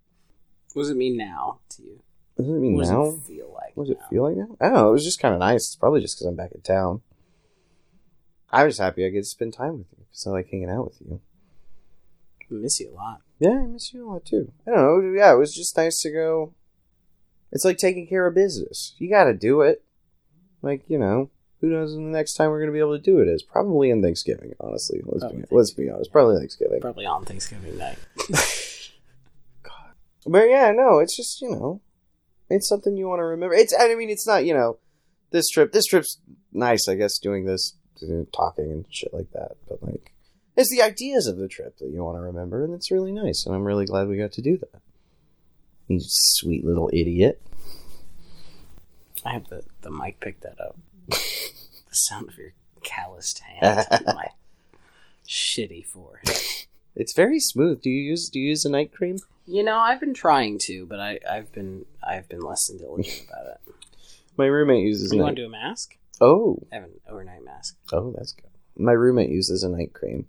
what 0.74 0.84
does 0.84 0.92
it 0.92 0.98
mean 0.98 1.16
now 1.18 1.60
to 1.70 1.84
you? 1.84 2.00
What 2.36 2.46
Does 2.46 2.56
it 2.56 2.60
mean 2.60 2.76
What 2.76 2.82
does 2.82 2.92
now? 2.92 3.06
it 3.06 3.22
feel 3.26 3.54
like? 3.54 3.72
What 3.78 3.88
does 3.88 3.92
it 3.96 4.02
feel 4.10 4.24
like 4.24 4.36
now? 4.36 4.58
I 4.60 4.66
don't 4.66 4.74
know. 4.76 4.90
It 4.90 4.94
was 4.94 5.06
just 5.06 5.20
kind 5.22 5.34
of 5.34 5.40
nice. 5.40 5.68
It's 5.68 5.76
probably 5.78 6.02
just 6.02 6.18
because 6.18 6.28
I'm 6.28 6.36
back 6.36 6.52
in 6.54 6.62
town. 6.62 7.02
I 8.52 8.64
was 8.66 8.78
happy 8.78 9.06
I 9.06 9.10
get 9.10 9.20
to 9.20 9.26
spend 9.26 9.54
time 9.54 9.78
with 9.78 9.88
you 9.92 10.06
because 10.10 10.26
I 10.28 10.32
like 10.32 10.50
hanging 10.50 10.70
out 10.70 10.86
with 10.86 10.98
you. 11.02 11.22
I 12.52 12.54
miss 12.56 12.80
you 12.80 12.92
a 12.92 12.96
lot. 12.96 13.22
Yeah, 13.40 13.62
I 13.64 13.66
miss 13.66 13.94
you 13.94 14.08
a 14.08 14.10
lot 14.10 14.26
too. 14.26 14.52
I 14.68 14.72
don't 14.72 15.14
know. 15.14 15.20
Yeah, 15.20 15.34
it 15.34 15.38
was 15.38 15.54
just 15.54 15.76
nice 15.78 16.02
to 16.02 16.12
go. 16.12 16.54
It's 17.52 17.66
like 17.66 17.78
taking 17.78 18.08
care 18.08 18.28
of 18.28 18.36
business. 18.36 18.96
You 18.98 19.10
got 19.10 19.26
to 19.26 19.34
do 19.34 19.62
it. 19.62 19.84
Like 20.62 20.84
you 20.88 20.98
know, 20.98 21.30
who 21.62 21.68
knows 21.68 21.96
when 21.96 22.12
the 22.12 22.18
next 22.18 22.34
time 22.34 22.50
we're 22.50 22.60
going 22.60 22.70
to 22.70 22.74
be 22.74 22.80
able 22.80 22.98
to 22.98 23.04
do 23.04 23.20
it 23.20 23.28
is? 23.28 23.44
Probably 23.44 23.90
in 23.90 24.02
Thanksgiving. 24.02 24.54
Honestly, 24.60 25.02
let's 25.04 25.24
Probably 25.24 25.42
be 25.42 25.48
let's 25.52 25.72
be 25.72 25.90
honest. 25.90 26.12
Probably 26.12 26.38
Thanksgiving. 26.38 26.82
Probably 26.82 27.06
on 27.06 27.26
Thanksgiving 27.26 27.78
night. 27.78 27.98
God. 29.64 29.94
But 30.26 30.50
yeah, 30.50 30.72
no, 30.72 31.00
it's 31.00 31.16
just 31.16 31.42
you 31.42 31.50
know, 31.50 31.82
it's 32.50 32.68
something 32.68 32.98
you 32.98 33.08
want 33.08 33.20
to 33.20 33.26
remember. 33.26 33.56
It's 33.56 33.74
I 33.78 33.94
mean, 33.96 34.10
it's 34.10 34.28
not 34.28 34.46
you 34.46 34.54
know, 34.54 34.78
this 35.32 35.50
trip. 35.50 35.72
This 35.72 35.86
trip's 35.86 36.20
nice, 36.52 36.88
I 36.88 36.96
guess, 36.96 37.20
doing 37.20 37.46
this, 37.46 37.76
talking 38.34 38.72
and 38.72 38.86
shit 38.90 39.14
like 39.14 39.32
that. 39.34 39.54
But 39.68 39.84
like, 39.84 40.14
it's 40.56 40.70
the 40.70 40.82
ideas 40.82 41.28
of 41.28 41.38
the 41.38 41.48
trip 41.48 41.78
that 41.80 41.90
you 41.90 42.04
want 42.04 42.18
to 42.18 42.22
remember, 42.22 42.64
and 42.64 42.74
it's 42.74 42.92
really 42.92 43.12
nice. 43.12 43.46
And 43.46 43.54
I'm 43.56 43.64
really 43.64 43.86
glad 43.86 44.08
we 44.08 44.18
got 44.18 44.32
to 44.34 44.42
do 44.42 44.58
that. 44.58 44.82
You 45.88 46.00
sweet 46.02 46.66
little 46.66 46.90
idiot. 46.94 47.42
I 49.24 49.34
have 49.34 49.48
the, 49.48 49.64
the 49.82 49.92
mic 49.92 50.20
pick 50.20 50.42
that 50.42 50.60
up. 50.60 50.78
the 51.10 51.18
sound 51.92 52.30
of 52.30 52.38
your 52.38 52.54
calloused 52.84 53.40
hands 53.40 53.86
on 53.92 54.04
my 54.16 54.28
shitty 55.28 55.86
forehead. 55.86 56.30
It's 56.96 57.14
very 57.14 57.40
smooth. 57.40 57.82
Do 57.82 57.90
you 57.90 58.02
use 58.02 58.30
Do 58.30 58.40
you 58.40 58.50
use 58.50 58.66
a 58.66 58.70
night 58.70 58.94
cream? 58.94 59.18
You 59.48 59.64
know, 59.64 59.78
I've 59.78 60.00
been 60.00 60.14
trying 60.14 60.60
to, 60.64 60.86
but 60.88 61.00
I, 61.00 61.20
I've 61.30 61.52
been 61.52 61.86
I've 62.04 62.28
been 62.30 62.42
less 62.42 62.68
than 62.68 62.78
diligent 62.78 63.26
about 63.30 63.46
it. 63.48 63.74
My 64.38 64.46
roommate 64.46 64.84
uses 64.84 65.12
You 65.12 65.20
night. 65.20 65.24
want 65.26 65.36
to 65.38 65.42
do 65.44 65.48
a 65.48 65.52
mask? 65.52 65.98
oh, 66.22 66.60
I 66.72 66.76
have 66.76 66.84
an 66.86 67.00
overnight 67.10 67.44
mask. 67.44 67.76
oh, 67.92 68.12
that's 68.16 68.32
good. 68.32 68.50
My 68.78 68.94
roommate 68.94 69.30
uses 69.30 69.64
a 69.64 69.70
night 69.70 69.94
cream, 69.94 70.28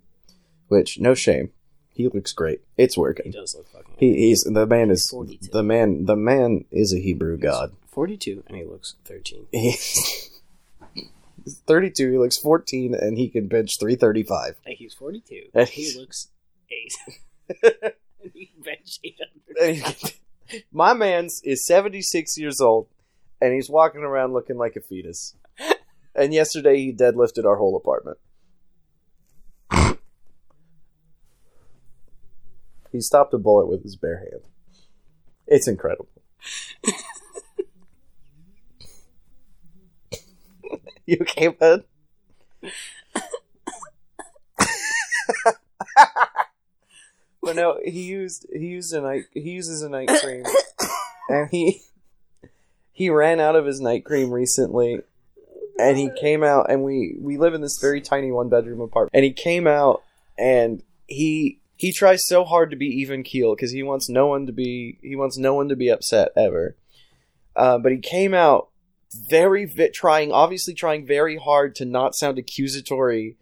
which 0.67 0.99
no 0.99 1.13
shame. 1.13 1.51
He 1.89 2.07
looks 2.07 2.31
great. 2.31 2.61
It's 2.77 2.97
working. 2.97 3.25
He 3.27 3.31
does 3.31 3.55
look 3.55 3.67
fucking. 3.69 3.95
He, 3.97 4.15
he's 4.15 4.43
the 4.43 4.67
man 4.67 4.91
is 4.91 5.09
42. 5.09 5.49
the 5.51 5.63
man. 5.63 6.05
The 6.05 6.15
man 6.15 6.65
is 6.71 6.93
a 6.93 6.99
Hebrew 6.99 7.37
god. 7.37 7.73
Forty-two, 7.87 8.43
and 8.47 8.55
he 8.55 8.63
looks 8.63 8.95
thirteen. 9.03 9.47
He's 9.51 10.29
he's 11.43 11.59
32. 11.65 12.11
He 12.11 12.17
looks 12.19 12.37
14, 12.37 12.93
and 12.93 13.17
he 13.17 13.27
can 13.29 13.47
bench 13.47 13.79
335. 13.79 14.57
Hey, 14.63 14.75
he's 14.75 14.93
forty-two. 14.93 15.49
And 15.55 15.67
he 15.67 15.97
looks 15.97 16.27
eight. 16.69 16.93
and 17.63 18.31
he 18.33 18.45
can 18.45 18.61
bench 18.61 18.99
eight 19.03 19.19
hundred. 19.57 20.13
My 20.71 20.93
man's 20.93 21.41
is 21.43 21.65
76 21.65 22.37
years 22.37 22.61
old, 22.61 22.87
and 23.41 23.53
he's 23.53 23.69
walking 23.69 24.01
around 24.01 24.33
looking 24.33 24.57
like 24.57 24.75
a 24.75 24.81
fetus. 24.81 25.35
And 26.15 26.33
yesterday 26.33 26.77
he 26.77 26.93
deadlifted 26.93 27.45
our 27.45 27.57
whole 27.57 27.75
apartment. 27.75 28.17
He 32.91 33.01
stopped 33.01 33.33
a 33.33 33.37
bullet 33.37 33.67
with 33.67 33.83
his 33.83 33.95
bare 33.95 34.17
hand. 34.17 34.41
It's 35.47 35.67
incredible. 35.67 36.09
you 41.05 41.17
okay, 41.21 41.47
bud? 41.47 41.83
but 47.41 47.55
no, 47.55 47.79
he 47.83 48.03
used 48.03 48.45
he 48.51 48.67
used 48.67 48.93
a 48.93 49.01
night 49.01 49.25
he 49.33 49.51
uses 49.51 49.81
a 49.81 49.89
night 49.89 50.09
cream, 50.21 50.43
and 51.29 51.49
he 51.49 51.81
he 52.91 53.09
ran 53.09 53.39
out 53.39 53.55
of 53.55 53.65
his 53.65 53.79
night 53.79 54.03
cream 54.03 54.31
recently, 54.31 55.01
and 55.79 55.97
he 55.97 56.09
came 56.19 56.43
out 56.43 56.69
and 56.69 56.83
we 56.83 57.15
we 57.19 57.37
live 57.37 57.53
in 57.53 57.61
this 57.61 57.79
very 57.79 58.01
tiny 58.01 58.31
one 58.31 58.49
bedroom 58.49 58.81
apartment, 58.81 59.11
and 59.13 59.23
he 59.23 59.31
came 59.31 59.67
out 59.67 60.03
and 60.37 60.83
he 61.07 61.59
he 61.77 61.93
tries 61.93 62.27
so 62.27 62.43
hard 62.43 62.71
to 62.71 62.75
be 62.75 62.87
even 62.87 63.23
keel 63.23 63.55
because 63.55 63.71
he 63.71 63.83
wants 63.83 64.09
no 64.09 64.27
one 64.27 64.45
to 64.47 64.51
be 64.51 64.97
he 65.01 65.15
wants 65.15 65.37
no 65.37 65.53
one 65.53 65.69
to 65.69 65.75
be 65.75 65.89
upset 65.89 66.29
ever, 66.35 66.75
uh, 67.55 67.77
but 67.77 67.91
he 67.91 67.99
came 67.99 68.33
out 68.33 68.69
very 69.29 69.65
vi- 69.65 69.89
trying 69.89 70.31
obviously 70.31 70.73
trying 70.73 71.05
very 71.05 71.37
hard 71.37 71.75
to 71.75 71.85
not 71.85 72.15
sound 72.15 72.37
accusatory 72.37 73.37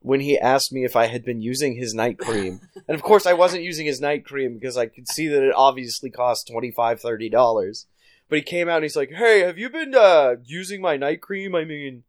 when 0.00 0.20
he 0.20 0.38
asked 0.38 0.72
me 0.72 0.84
if 0.84 0.96
I 0.96 1.06
had 1.06 1.24
been 1.24 1.40
using 1.40 1.74
his 1.76 1.94
night 1.94 2.18
cream. 2.18 2.60
and 2.88 2.94
of 2.94 3.02
course, 3.02 3.26
I 3.26 3.32
wasn't 3.32 3.64
using 3.64 3.86
his 3.86 4.00
night 4.00 4.24
cream 4.24 4.54
because 4.54 4.76
I 4.76 4.86
could 4.86 5.08
see 5.08 5.28
that 5.28 5.42
it 5.42 5.54
obviously 5.54 6.10
cost 6.10 6.50
$25, 6.52 6.74
$30. 6.74 7.84
But 8.28 8.38
he 8.38 8.42
came 8.42 8.68
out 8.68 8.76
and 8.76 8.84
he's 8.84 8.96
like, 8.96 9.10
Hey, 9.10 9.40
have 9.40 9.58
you 9.58 9.70
been 9.70 9.94
uh, 9.94 10.36
using 10.44 10.80
my 10.80 10.96
night 10.96 11.20
cream? 11.20 11.54
I 11.54 11.64
mean, 11.64 12.04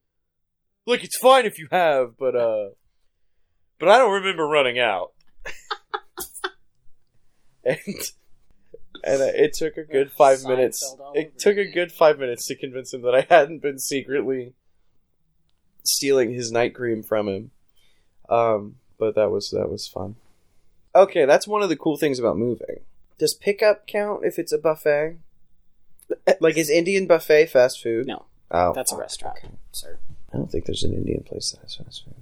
look, 0.85 1.03
it's 1.03 1.17
fine 1.17 1.45
if 1.45 1.57
you 1.57 1.67
have, 1.71 2.17
but 2.17 2.35
uh, 2.35 2.69
but 3.79 3.89
I 3.89 3.97
don't 3.97 4.11
remember 4.11 4.45
running 4.45 4.77
out. 4.77 5.13
And 7.63 7.77
and 9.03 9.21
uh, 9.21 9.31
it 9.33 9.53
took 9.53 9.77
a 9.77 9.83
good 9.83 10.11
five 10.11 10.39
Seinfeld 10.39 10.49
minutes. 10.49 10.95
It 11.13 11.39
took 11.39 11.57
a 11.57 11.69
good 11.71 11.91
five 11.91 12.19
minutes 12.19 12.45
to 12.47 12.55
convince 12.55 12.93
him 12.93 13.01
that 13.03 13.15
I 13.15 13.25
hadn't 13.29 13.61
been 13.61 13.79
secretly 13.79 14.53
stealing 15.83 16.33
his 16.33 16.51
night 16.51 16.73
cream 16.75 17.03
from 17.03 17.27
him. 17.27 17.51
Um, 18.29 18.75
but 18.97 19.15
that 19.15 19.31
was 19.31 19.51
that 19.51 19.69
was 19.69 19.87
fun. 19.87 20.15
Okay, 20.95 21.25
that's 21.25 21.47
one 21.47 21.61
of 21.61 21.69
the 21.69 21.75
cool 21.77 21.97
things 21.97 22.19
about 22.19 22.37
moving. 22.37 22.81
Does 23.17 23.33
pickup 23.33 23.87
count 23.87 24.23
if 24.25 24.39
it's 24.39 24.51
a 24.53 24.57
buffet? 24.57 25.17
Like 26.39 26.57
is 26.57 26.71
Indian 26.71 27.05
buffet 27.05 27.47
fast 27.51 27.83
food? 27.83 28.07
No, 28.07 28.25
Oh, 28.49 28.73
that's 28.73 28.91
a 28.91 28.97
restaurant, 28.97 29.37
sir. 29.71 29.99
I 30.33 30.37
don't 30.37 30.51
think 30.51 30.65
there's 30.65 30.83
an 30.83 30.93
Indian 30.93 31.21
place 31.21 31.51
that 31.51 31.61
has 31.61 31.75
fast 31.75 32.03
food. 32.03 32.15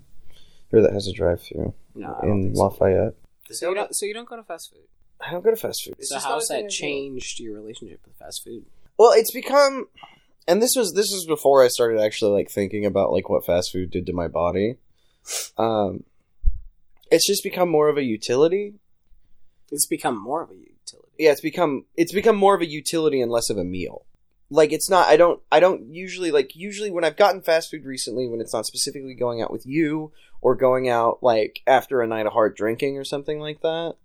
Or 0.73 0.81
that 0.81 0.91
has 0.91 1.07
a 1.07 1.13
drive-through 1.13 1.73
No, 1.97 2.17
don't 2.21 2.31
in 2.31 2.55
so. 2.55 2.63
Lafayette. 2.63 3.15
So 3.51 3.69
you 3.69 3.75
don't. 3.75 3.95
So 3.95 4.05
you 4.05 4.13
don't 4.13 4.27
go 4.27 4.35
to 4.35 4.43
fast 4.43 4.71
food. 4.71 4.87
I 5.19 5.31
don't 5.31 5.43
go 5.43 5.49
to 5.49 5.55
fast 5.55 5.83
food. 5.83 5.95
So 5.99 6.15
just 6.15 6.25
not 6.25 6.31
a 6.31 6.33
how's 6.35 6.47
that 6.47 6.69
changed 6.69 7.39
your 7.39 7.55
relationship 7.55 8.01
with 8.05 8.15
fast 8.17 8.43
food? 8.43 8.65
Well, 8.97 9.11
it's 9.13 9.31
become, 9.31 9.87
and 10.47 10.61
this 10.61 10.75
was 10.75 10.93
this 10.93 11.11
was 11.11 11.25
before 11.25 11.63
I 11.63 11.67
started 11.67 11.99
actually 11.99 12.33
like 12.33 12.49
thinking 12.49 12.85
about 12.85 13.11
like 13.11 13.29
what 13.29 13.45
fast 13.45 13.71
food 13.71 13.91
did 13.91 14.05
to 14.07 14.13
my 14.13 14.27
body. 14.27 14.77
Um, 15.57 16.03
it's 17.11 17.27
just 17.27 17.43
become 17.43 17.69
more 17.69 17.89
of 17.89 17.97
a 17.97 18.03
utility. 18.03 18.75
It's 19.71 19.85
become 19.85 20.21
more 20.21 20.43
of 20.43 20.51
a 20.51 20.55
utility. 20.55 21.09
Yeah, 21.17 21.31
it's 21.31 21.41
become 21.41 21.85
it's 21.95 22.13
become 22.13 22.35
more 22.35 22.55
of 22.55 22.61
a 22.61 22.67
utility 22.67 23.21
and 23.21 23.31
less 23.31 23.49
of 23.49 23.57
a 23.57 23.63
meal. 23.63 24.05
Like 24.49 24.71
it's 24.71 24.89
not. 24.89 25.07
I 25.07 25.17
don't. 25.17 25.41
I 25.51 25.59
don't 25.59 25.93
usually 25.93 26.31
like. 26.31 26.55
Usually, 26.55 26.89
when 26.89 27.03
I've 27.03 27.17
gotten 27.17 27.41
fast 27.41 27.69
food 27.69 27.83
recently, 27.83 28.27
when 28.27 28.39
it's 28.39 28.53
not 28.53 28.65
specifically 28.65 29.13
going 29.13 29.41
out 29.41 29.51
with 29.51 29.65
you 29.65 30.11
or 30.41 30.55
going 30.55 30.87
out 30.87 31.19
like 31.21 31.61
after 31.67 32.01
a 32.01 32.07
night 32.07 32.25
of 32.25 32.33
hard 32.33 32.55
drinking 32.55 32.97
or 32.97 33.03
something 33.03 33.39
like 33.39 33.61
that. 33.61 33.95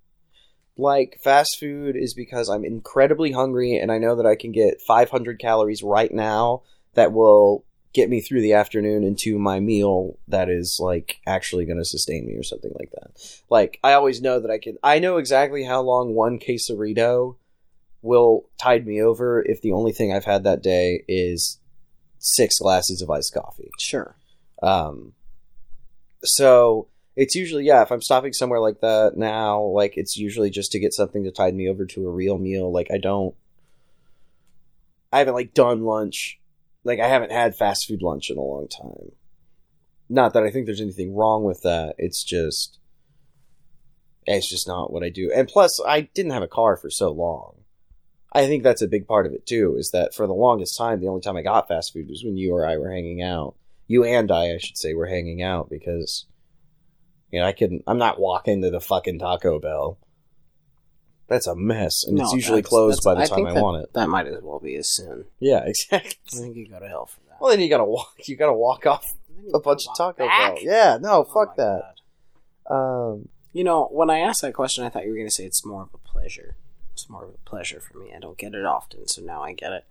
Like 0.77 1.21
fast 1.23 1.59
food 1.61 1.97
is 1.97 2.15
because 2.15 2.49
I'm 2.49 2.65
incredibly 2.65 3.33
hungry 3.33 3.77
and 3.77 3.93
I 3.93 3.99
know 3.99 4.17
that 4.17 4.27
I 4.27 4.37
can 4.37 4.53
get 4.53 4.81
500 4.81 5.39
calories 5.39 5.83
right 5.83 6.13
now 6.13 6.63
that 6.95 7.13
will 7.13 7.65
get 7.93 8.09
me 8.09 8.23
through 8.23 8.41
the 8.41 8.55
afternoon 8.55 9.05
into 9.05 9.39
my 9.39 9.61
meal 9.61 10.19
that 10.29 10.49
is 10.49 10.79
like 10.81 11.21
actually 11.27 11.67
going 11.67 11.79
to 11.79 11.85
sustain 11.85 12.27
me 12.27 12.35
or 12.35 12.43
something 12.43 12.73
like 12.79 12.91
that. 12.93 13.43
Like 13.51 13.79
I 13.85 13.93
always 13.93 14.23
know 14.23 14.41
that 14.41 14.51
I 14.51 14.59
can 14.59 14.79
I 14.83 14.99
know 14.99 15.19
exactly 15.19 15.65
how 15.65 15.83
long 15.83 16.15
one 16.15 16.39
quesarito 16.39 17.37
will 18.03 18.49
tide 18.61 18.87
me 18.87 19.01
over 19.01 19.43
if 19.43 19.63
the 19.63 19.73
only 19.73 19.93
thing 19.93 20.13
I've 20.13 20.25
had 20.25 20.45
that 20.45 20.63
day 20.63 21.05
is 21.09 21.61
six 22.19 22.59
glasses 22.59 23.01
of 23.01 23.11
iced 23.11 23.33
coffee. 23.33 23.71
Sure. 23.79 24.17
Um, 24.63 25.13
so 26.25 26.89
it's 27.17 27.35
usually 27.35 27.65
yeah. 27.65 27.83
If 27.83 27.91
I'm 27.91 28.03
stopping 28.03 28.33
somewhere 28.33 28.61
like 28.61 28.81
that 28.81 29.17
now, 29.17 29.63
like 29.63 29.97
it's 29.97 30.17
usually 30.17 30.51
just 30.51 30.73
to 30.73 30.81
get 30.81 30.95
something 30.95 31.25
to 31.25 31.31
tide 31.31 31.55
me 31.55 31.69
over 31.69 31.85
to 31.87 32.07
a 32.07 32.11
real 32.11 32.39
meal. 32.39 32.73
Like 32.73 32.89
I 32.93 32.99
don't, 32.99 33.35
I 35.13 35.19
haven't 35.19 35.35
like 35.35 35.55
done 35.55 35.83
lunch. 35.83 36.41
Like 36.85 37.01
I 37.01 37.09
haven't 37.09 37.33
had 37.33 37.57
fast 37.57 37.87
food 37.87 38.03
lunch 38.03 38.31
in 38.31 38.39
a 38.39 38.43
long 38.43 38.69
time. 38.69 39.13
Not 40.09 40.35
that 40.35 40.43
I 40.43 40.51
think 40.51 40.67
there's 40.67 40.81
anything 40.81 41.15
wrong 41.15 41.45
with 41.45 41.63
that. 41.63 41.95
It's 41.97 42.23
just, 42.23 42.79
it's 44.27 44.49
just 44.49 44.69
not 44.69 44.93
what 44.93 45.03
I 45.03 45.09
do. 45.09 45.31
And 45.35 45.49
plus, 45.49 45.81
I 45.87 46.03
didn't 46.15 46.33
have 46.33 46.43
a 46.43 46.49
car 46.49 46.77
for 46.77 46.91
so 46.91 47.11
long. 47.11 47.62
I 48.35 48.47
think 48.47 48.63
that's 48.63 48.83
a 48.83 48.89
big 48.89 49.07
part 49.07 49.27
of 49.27 49.33
it 49.33 49.45
too. 49.47 49.77
Is 49.79 49.91
that 49.91 50.15
for 50.15 50.27
the 50.27 50.33
longest 50.33 50.77
time, 50.79 51.01
the 51.01 51.09
only 51.09 51.21
time 51.21 51.37
I 51.37 51.43
got 51.43 51.69
fast 51.69 51.93
food 51.93 52.09
was 52.09 52.25
when 52.25 52.37
you 52.37 52.55
or 52.55 52.67
I 52.67 52.77
were 52.79 52.91
hanging 52.91 53.23
out 53.23 53.55
you 53.89 54.05
and 54.05 54.31
I, 54.31 54.55
I 54.55 54.59
should 54.59 54.79
say, 54.79 54.95
were 54.95 55.09
hanging 55.09 55.43
out 55.43 55.69
because, 55.69 56.25
you 57.31 57.39
know, 57.41 57.47
I 57.47 57.53
couldn't. 57.53 57.83
I'm 57.87 57.99
not 57.99 58.19
walking 58.19 58.63
to 58.63 58.71
the 58.71 58.81
fucking 58.81 59.19
Taco 59.19 59.59
Bell. 59.59 59.99
That's 61.29 61.47
a 61.47 61.55
mess, 61.55 62.05
and 62.05 62.19
it's 62.19 62.33
usually 62.33 62.59
that's- 62.63 62.69
closed 62.71 63.03
that's- 63.05 63.05
by 63.05 63.23
the 63.23 63.29
time 63.29 63.37
think 63.37 63.49
I 63.49 63.55
that- 63.55 63.63
want 63.63 63.83
it. 63.85 63.93
That 63.93 64.09
might 64.09 64.27
as 64.29 64.43
well 64.43 64.61
be 64.61 64.77
a 64.77 64.85
sin. 64.85 65.25
Yeah, 65.41 65.63
exactly. 65.67 66.15
I 66.33 66.37
think 66.37 66.57
you 66.57 66.69
go 66.69 66.79
to 66.79 66.89
hell 66.89 67.07
for 67.07 67.21
that. 67.29 67.37
Well, 67.41 67.51
then 67.51 67.61
you 67.61 67.69
gotta 67.69 67.85
walk. 67.85 68.15
You 68.27 68.37
gotta 68.37 68.53
walk 68.55 68.87
off 68.87 69.15
a 69.53 69.59
bunch 69.61 69.87
of 69.87 69.95
Taco 69.97 70.27
back. 70.27 70.55
Bell. 70.55 70.65
Yeah, 70.65 70.99
no, 71.01 71.11
Oh 71.13 71.25
fuck 71.25 71.59
my 71.59 71.65
that. 71.65 71.95
God. 72.69 72.75
Um, 73.13 73.29
You 73.53 73.65
know, 73.65 73.89
when 73.93 74.09
I 74.09 74.21
asked 74.21 74.41
that 74.43 74.55
question, 74.55 74.85
I 74.85 74.89
thought 74.89 75.05
you 75.05 75.11
were 75.11 75.17
going 75.17 75.29
to 75.29 75.35
say 75.35 75.45
it's 75.45 75.67
more 75.67 75.83
of 75.83 75.91
a 75.93 75.99
pleasure. 75.99 76.57
It's 76.93 77.09
more 77.09 77.25
of 77.25 77.31
a 77.31 77.49
pleasure 77.49 77.81
for 77.81 77.99
me. 77.99 78.13
I 78.15 78.19
don't 78.19 78.39
get 78.39 78.55
it 78.55 78.65
often, 78.65 79.09
so 79.09 79.23
now 79.23 79.43
I 79.43 79.53
get 79.53 79.73
it. 79.73 79.85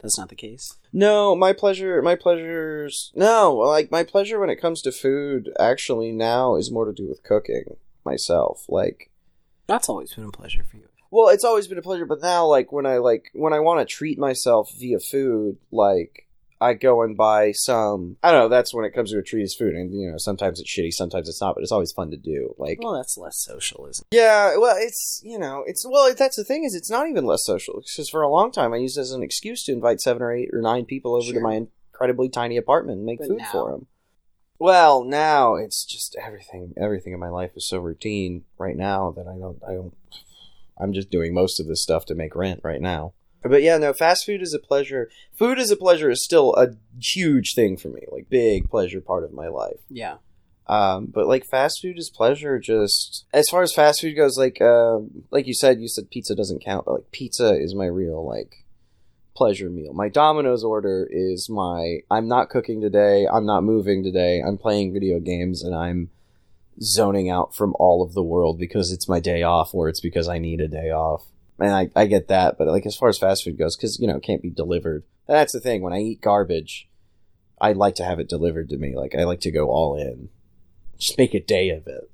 That's 0.00 0.18
not 0.18 0.28
the 0.28 0.34
case. 0.34 0.74
no, 0.92 1.36
my 1.36 1.52
pleasure. 1.52 2.02
My 2.02 2.16
pleasures. 2.16 3.12
No, 3.14 3.54
like 3.54 3.92
my 3.92 4.02
pleasure 4.02 4.40
when 4.40 4.50
it 4.50 4.60
comes 4.60 4.82
to 4.82 4.90
food, 4.90 5.50
actually 5.60 6.10
now 6.10 6.56
is 6.56 6.72
more 6.72 6.86
to 6.86 6.92
do 6.92 7.08
with 7.08 7.22
cooking 7.22 7.76
myself. 8.04 8.64
Like, 8.68 9.10
That's 9.68 9.88
always 9.88 10.12
been 10.12 10.24
a 10.24 10.32
pleasure 10.32 10.64
for 10.64 10.76
you. 10.76 10.88
Well, 11.12 11.28
it's 11.28 11.44
always 11.44 11.68
been 11.68 11.78
a 11.78 11.82
pleasure, 11.82 12.06
but 12.06 12.20
now, 12.20 12.46
like 12.46 12.72
when 12.72 12.86
I 12.86 12.96
like 12.96 13.30
when 13.32 13.52
I 13.52 13.60
want 13.60 13.78
to 13.80 13.94
treat 13.94 14.18
myself 14.18 14.72
via 14.76 14.98
food, 14.98 15.58
like 15.70 16.26
I 16.62 16.74
go 16.74 17.02
and 17.02 17.16
buy 17.16 17.52
some. 17.52 18.16
I 18.22 18.30
don't 18.30 18.42
know. 18.42 18.48
That's 18.48 18.72
when 18.72 18.84
it 18.84 18.94
comes 18.94 19.10
to 19.10 19.18
a 19.18 19.22
treat 19.22 19.42
is 19.42 19.54
food, 19.54 19.74
and 19.74 19.92
you 19.92 20.10
know 20.10 20.18
sometimes 20.18 20.60
it's 20.60 20.70
shitty, 20.70 20.92
sometimes 20.92 21.28
it's 21.28 21.40
not, 21.40 21.54
but 21.54 21.62
it's 21.62 21.72
always 21.72 21.92
fun 21.92 22.10
to 22.12 22.16
do. 22.16 22.54
Like, 22.58 22.78
Well, 22.80 22.94
that's 22.94 23.18
less 23.18 23.38
social, 23.42 23.86
isn't 23.86 24.06
yeah, 24.12 24.56
well, 24.56 24.76
it's 24.78 25.20
you 25.24 25.38
know, 25.38 25.64
it's 25.66 25.84
well, 25.86 26.14
that's 26.14 26.36
the 26.36 26.44
thing 26.44 26.64
is, 26.64 26.74
it's 26.74 26.90
not 26.90 27.08
even 27.08 27.26
less 27.26 27.44
social 27.44 27.82
because 27.84 28.08
for 28.08 28.22
a 28.22 28.28
long 28.30 28.52
time 28.52 28.72
I 28.72 28.78
used 28.78 28.96
it 28.96 29.02
as 29.02 29.12
an 29.12 29.22
excuse 29.22 29.64
to 29.64 29.72
invite 29.72 30.00
seven 30.00 30.22
or 30.22 30.32
eight 30.32 30.50
or 30.52 30.60
nine 30.60 30.84
people 30.84 31.14
over 31.14 31.32
to 31.32 31.40
my 31.40 31.66
incredibly 31.92 32.28
tiny 32.28 32.56
apartment 32.56 32.98
and 32.98 33.06
make 33.06 33.18
But 33.18 33.28
food 33.28 33.38
now- 33.38 33.52
for 33.52 33.70
them. 33.72 33.86
Well, 34.58 35.02
now 35.02 35.56
it's 35.56 35.84
just 35.84 36.14
everything. 36.24 36.72
Everything 36.76 37.12
in 37.12 37.18
my 37.18 37.30
life 37.30 37.50
is 37.56 37.66
so 37.66 37.78
routine 37.78 38.44
right 38.58 38.76
now 38.76 39.10
that 39.16 39.26
I 39.26 39.36
don't. 39.36 39.60
I 39.66 39.72
don't. 39.72 39.94
I'm 40.80 40.92
just 40.92 41.10
doing 41.10 41.34
most 41.34 41.58
of 41.58 41.66
this 41.66 41.82
stuff 41.82 42.06
to 42.06 42.14
make 42.14 42.36
rent 42.36 42.60
right 42.62 42.80
now. 42.80 43.12
But 43.42 43.62
yeah, 43.62 43.78
no, 43.78 43.92
fast 43.92 44.24
food 44.24 44.42
is 44.42 44.54
a 44.54 44.58
pleasure. 44.58 45.10
Food 45.32 45.58
is 45.58 45.70
a 45.70 45.76
pleasure 45.76 46.10
is 46.10 46.24
still 46.24 46.54
a 46.54 46.68
huge 47.00 47.54
thing 47.54 47.76
for 47.76 47.88
me, 47.88 48.02
like 48.10 48.28
big 48.28 48.70
pleasure 48.70 49.00
part 49.00 49.24
of 49.24 49.32
my 49.32 49.48
life. 49.48 49.80
Yeah. 49.90 50.16
Um, 50.68 51.06
but 51.06 51.26
like 51.26 51.44
fast 51.44 51.80
food 51.82 51.98
is 51.98 52.08
pleasure. 52.08 52.58
Just 52.58 53.26
as 53.32 53.48
far 53.48 53.62
as 53.62 53.74
fast 53.74 54.00
food 54.00 54.14
goes, 54.14 54.38
like 54.38 54.60
um, 54.60 55.24
like 55.30 55.46
you 55.46 55.54
said, 55.54 55.80
you 55.80 55.88
said 55.88 56.10
pizza 56.10 56.34
doesn't 56.34 56.64
count, 56.64 56.84
but 56.84 56.94
like 56.94 57.10
pizza 57.10 57.54
is 57.54 57.74
my 57.74 57.86
real 57.86 58.26
like 58.26 58.64
pleasure 59.34 59.70
meal. 59.70 59.92
My 59.92 60.08
Domino's 60.08 60.62
order 60.64 61.08
is 61.10 61.48
my. 61.50 61.98
I'm 62.10 62.28
not 62.28 62.48
cooking 62.48 62.80
today. 62.80 63.26
I'm 63.26 63.46
not 63.46 63.64
moving 63.64 64.04
today. 64.04 64.40
I'm 64.40 64.56
playing 64.56 64.92
video 64.92 65.18
games 65.18 65.64
and 65.64 65.74
I'm 65.74 66.10
zoning 66.80 67.28
out 67.28 67.54
from 67.54 67.74
all 67.78 68.02
of 68.02 68.14
the 68.14 68.22
world 68.22 68.58
because 68.58 68.92
it's 68.92 69.08
my 69.08 69.20
day 69.20 69.42
off 69.42 69.74
or 69.74 69.88
it's 69.88 70.00
because 70.00 70.28
I 70.28 70.38
need 70.38 70.60
a 70.60 70.68
day 70.68 70.90
off. 70.90 71.24
And 71.62 71.72
I, 71.72 71.88
I 71.94 72.06
get 72.06 72.26
that, 72.28 72.58
but 72.58 72.66
like 72.66 72.86
as 72.86 72.96
far 72.96 73.08
as 73.08 73.18
fast 73.18 73.44
food 73.44 73.56
goes, 73.56 73.76
because 73.76 74.00
you 74.00 74.08
know 74.08 74.16
it 74.16 74.22
can't 74.22 74.42
be 74.42 74.50
delivered. 74.50 75.04
That's 75.28 75.52
the 75.52 75.60
thing. 75.60 75.80
When 75.80 75.92
I 75.92 76.00
eat 76.00 76.20
garbage, 76.20 76.88
I 77.60 77.72
like 77.72 77.94
to 77.96 78.04
have 78.04 78.18
it 78.18 78.28
delivered 78.28 78.68
to 78.70 78.76
me. 78.76 78.96
Like 78.96 79.14
I 79.14 79.22
like 79.22 79.40
to 79.42 79.52
go 79.52 79.68
all 79.70 79.96
in. 79.96 80.28
Just 80.98 81.16
make 81.16 81.34
a 81.34 81.40
day 81.40 81.70
of 81.70 81.86
it. 81.86 82.10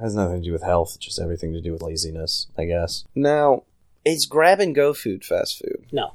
has 0.00 0.16
nothing 0.16 0.42
to 0.42 0.48
do 0.48 0.52
with 0.52 0.64
health, 0.64 0.98
just 0.98 1.20
everything 1.20 1.52
to 1.52 1.60
do 1.60 1.72
with 1.72 1.82
laziness, 1.82 2.48
I 2.58 2.64
guess. 2.64 3.04
Now, 3.14 3.62
is 4.04 4.26
grab 4.26 4.58
and 4.58 4.74
go 4.74 4.94
food 4.94 5.24
fast 5.24 5.58
food? 5.58 5.86
No. 5.92 6.14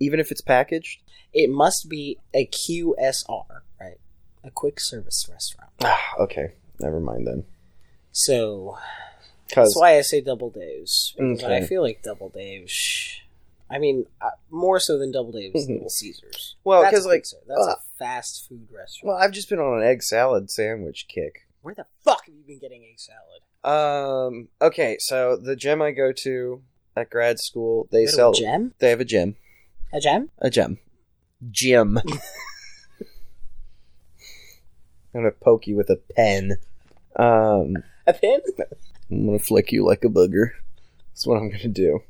Even 0.00 0.20
if 0.20 0.30
it's 0.30 0.40
packaged? 0.40 1.00
It 1.34 1.50
must 1.50 1.88
be 1.88 2.18
a 2.32 2.46
QSR, 2.46 3.60
right? 3.80 3.98
A 4.42 4.50
quick 4.50 4.80
service 4.80 5.26
restaurant. 5.30 5.70
Ah, 5.82 6.14
okay. 6.20 6.52
Never 6.80 7.00
mind 7.00 7.26
then. 7.26 7.44
So 8.12 8.78
that's 9.54 9.76
why 9.76 9.96
I 9.98 10.00
say 10.02 10.20
double. 10.20 10.50
Because 10.50 11.42
Okay. 11.44 11.56
I 11.58 11.62
feel 11.66 11.82
like 11.82 12.02
double 12.02 12.28
days. 12.28 13.20
I 13.70 13.78
mean, 13.78 14.06
uh, 14.20 14.30
more 14.50 14.78
so 14.78 14.98
than 14.98 15.10
double 15.10 15.32
Mhm. 15.32 15.68
Little 15.68 15.88
Caesars. 15.90 16.56
Well, 16.64 16.84
because 16.84 17.06
like, 17.06 17.24
ser- 17.26 17.38
that's 17.46 17.60
uh, 17.66 17.72
a 17.72 17.76
fast 17.98 18.46
food 18.48 18.68
restaurant. 18.70 19.08
well, 19.14 19.16
I've 19.16 19.32
just 19.32 19.48
been 19.48 19.58
on 19.58 19.80
an 19.80 19.86
egg 19.88 20.02
salad 20.02 20.50
sandwich 20.50 21.06
kick. 21.08 21.46
Where 21.62 21.74
the 21.74 21.86
fuck 22.04 22.26
have 22.26 22.34
you 22.34 22.44
been 22.46 22.58
getting 22.58 22.84
egg 22.84 22.98
salad? 23.00 23.40
Um. 23.64 24.48
Okay, 24.60 24.96
so 25.00 25.36
the 25.36 25.56
gym 25.56 25.80
I 25.80 25.92
go 25.92 26.12
to 26.12 26.62
at 26.96 27.08
grad 27.10 27.38
school, 27.40 27.88
they 27.90 28.04
sell. 28.06 28.32
gem? 28.32 28.74
They 28.78 28.90
have 28.90 29.00
a 29.00 29.04
gym. 29.04 29.36
A 29.92 30.00
gem? 30.00 30.30
A 30.38 30.50
gym. 30.50 30.78
Gym. 31.50 31.98
I'm 35.14 35.20
gonna 35.22 35.30
poke 35.30 35.66
you 35.66 35.76
with 35.76 35.88
a 35.90 35.96
pen. 35.96 36.58
Um. 37.16 37.76
A 38.06 38.12
pin? 38.12 38.40
I'm 39.10 39.26
gonna 39.26 39.38
flick 39.38 39.72
you 39.72 39.84
like 39.84 40.04
a 40.04 40.08
booger. 40.08 40.50
That's 41.10 41.26
what 41.26 41.36
I'm 41.36 41.50
gonna 41.50 41.68
do. 41.68 42.00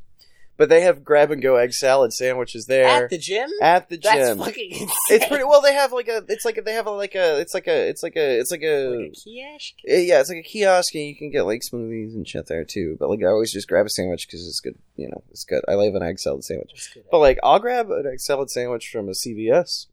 but 0.57 0.69
they 0.69 0.83
have 0.83 1.05
grab 1.05 1.31
and 1.33 1.43
go 1.43 1.57
egg 1.57 1.73
salad 1.73 2.13
sandwiches 2.13 2.67
there 2.67 3.05
At 3.05 3.11
the 3.11 3.19
gym? 3.19 3.51
at 3.61 3.89
the 3.89 3.97
That's 3.97 4.29
gym. 4.29 4.39
fucking 4.39 4.71
insane. 4.71 4.89
It's 5.11 5.27
pretty 5.27 5.45
well. 5.45 5.61
They 5.61 5.75
have 5.75 5.93
like 5.93 6.09
a. 6.09 6.23
It's 6.29 6.45
like 6.45 6.57
a, 6.59 6.63
they 6.63 6.75
have 6.75 6.87
a, 6.87 6.91
like 6.93 7.15
a. 7.17 7.41
It's 7.41 7.53
like 7.55 7.67
a. 7.67 7.89
It's 7.89 8.03
like 8.03 8.17
a. 8.17 8.39
It's 8.39 8.51
like 8.53 8.63
a. 8.63 8.87
Like 8.89 9.07
a 9.07 9.11
kiosk? 9.11 9.75
Uh, 9.91 9.95
yeah, 9.97 10.21
it's 10.21 10.29
like 10.31 10.39
a 10.39 10.43
kiosk, 10.49 10.95
and 10.95 11.05
you 11.05 11.17
can 11.17 11.31
get 11.31 11.43
like 11.43 11.61
smoothies 11.63 12.15
and 12.15 12.27
shit 12.27 12.47
there 12.47 12.65
too. 12.65 12.97
But 13.01 13.11
like, 13.11 13.21
I 13.23 13.27
always 13.27 13.53
just 13.53 13.69
grab 13.69 13.85
a 13.87 13.91
sandwich 13.91 14.27
because 14.29 14.47
it's 14.47 14.61
good. 14.61 14.77
You 14.97 15.09
know, 15.09 15.23
it's 15.31 15.45
good. 15.45 15.63
I 15.69 15.75
love 15.75 15.95
an 15.97 16.03
egg 16.05 16.19
salad 16.21 16.45
sandwich. 16.45 16.93
Good. 16.95 17.05
But 17.11 17.19
like, 17.19 17.39
I'll 17.43 17.59
grab 17.59 17.91
an 17.91 18.07
egg 18.11 18.21
salad 18.21 18.49
sandwich 18.51 18.89
from 18.93 19.09
a 19.09 19.13
CVS. 19.13 19.87